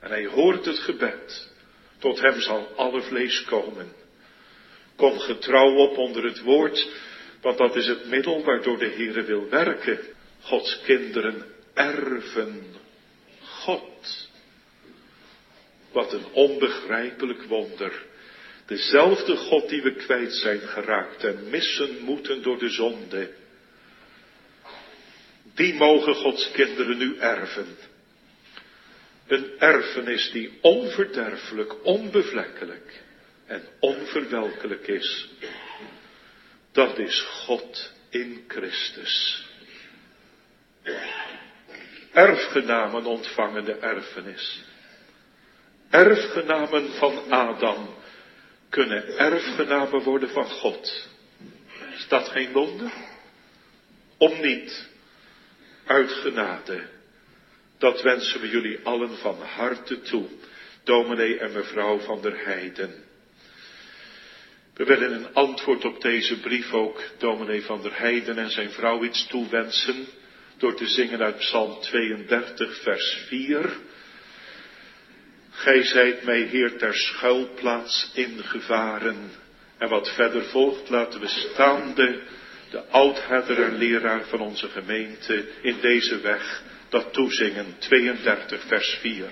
En 0.00 0.10
hij 0.10 0.26
hoort 0.26 0.64
het 0.64 0.78
gebed. 0.78 1.52
Tot 1.98 2.20
hem 2.20 2.40
zal 2.40 2.72
alle 2.76 3.02
vlees 3.02 3.44
komen. 3.44 4.03
Kom 4.96 5.18
getrouw 5.18 5.74
op 5.74 5.98
onder 5.98 6.24
het 6.24 6.40
woord, 6.40 6.88
want 7.40 7.58
dat 7.58 7.76
is 7.76 7.86
het 7.86 8.06
middel 8.06 8.44
waardoor 8.44 8.78
de 8.78 8.90
Heere 8.96 9.22
wil 9.22 9.48
werken. 9.48 9.98
Gods 10.40 10.80
kinderen 10.84 11.44
erven 11.74 12.62
God. 13.40 14.28
Wat 15.92 16.12
een 16.12 16.26
onbegrijpelijk 16.32 17.42
wonder. 17.42 18.04
Dezelfde 18.66 19.36
God 19.36 19.68
die 19.68 19.82
we 19.82 19.94
kwijt 19.94 20.34
zijn 20.34 20.60
geraakt 20.60 21.24
en 21.24 21.50
missen 21.50 21.98
moeten 22.00 22.42
door 22.42 22.58
de 22.58 22.68
zonde. 22.68 23.30
Die 25.54 25.74
mogen 25.74 26.14
Gods 26.14 26.50
kinderen 26.50 26.98
nu 26.98 27.16
erven. 27.18 27.76
Een 29.26 29.58
erfenis 29.58 30.30
die 30.30 30.58
onverderfelijk, 30.60 31.84
onbevlekkelijk 31.84 33.03
en 33.46 33.62
onverwelkelijk 33.80 34.86
is. 34.86 35.28
Dat 36.72 36.98
is 36.98 37.20
God 37.20 37.92
in 38.10 38.44
Christus. 38.48 39.46
Erfgenamen 42.12 43.04
ontvangen 43.04 43.64
de 43.64 43.74
erfenis. 43.74 44.62
Erfgenamen 45.90 46.92
van 46.92 47.32
Adam 47.32 47.94
kunnen 48.68 49.18
erfgenamen 49.18 50.02
worden 50.02 50.28
van 50.28 50.48
God. 50.48 51.08
Is 51.96 52.08
dat 52.08 52.28
geen 52.28 52.52
wonder? 52.52 52.92
Om 54.18 54.40
niet, 54.40 54.88
uit 55.86 56.12
genade. 56.12 56.88
Dat 57.78 58.02
wensen 58.02 58.40
we 58.40 58.48
jullie 58.48 58.80
allen 58.82 59.18
van 59.18 59.42
harte 59.42 60.00
toe, 60.00 60.26
dominee 60.84 61.38
en 61.38 61.52
mevrouw 61.52 61.98
van 61.98 62.22
der 62.22 62.44
Heijden. 62.44 63.04
We 64.74 64.84
willen 64.84 65.12
een 65.12 65.34
antwoord 65.34 65.84
op 65.84 66.00
deze 66.00 66.40
brief 66.40 66.72
ook 66.72 67.02
dominee 67.18 67.62
van 67.62 67.82
der 67.82 67.98
Heijden 67.98 68.38
en 68.38 68.50
zijn 68.50 68.70
vrouw 68.70 69.04
iets 69.04 69.26
toewensen 69.26 70.06
door 70.56 70.74
te 70.74 70.86
zingen 70.86 71.20
uit 71.20 71.38
Psalm 71.38 71.80
32, 71.80 72.82
vers 72.82 73.24
4. 73.26 73.72
Gij 75.50 75.82
zijt 75.82 76.24
mij, 76.24 76.40
Heer, 76.40 76.78
ter 76.78 76.94
schuilplaats 76.94 78.10
ingevaren. 78.14 79.30
En 79.78 79.88
wat 79.88 80.14
verder 80.14 80.44
volgt, 80.44 80.88
laten 80.88 81.20
we 81.20 81.28
staande 81.28 82.22
de 82.70 82.82
oudherder 82.90 83.62
en 83.62 83.76
leraar 83.76 84.24
van 84.24 84.40
onze 84.40 84.68
gemeente 84.68 85.48
in 85.62 85.76
deze 85.80 86.20
weg 86.20 86.62
dat 86.88 87.12
toezingen. 87.12 87.74
32, 87.78 88.64
vers 88.66 88.98
4. 89.00 89.30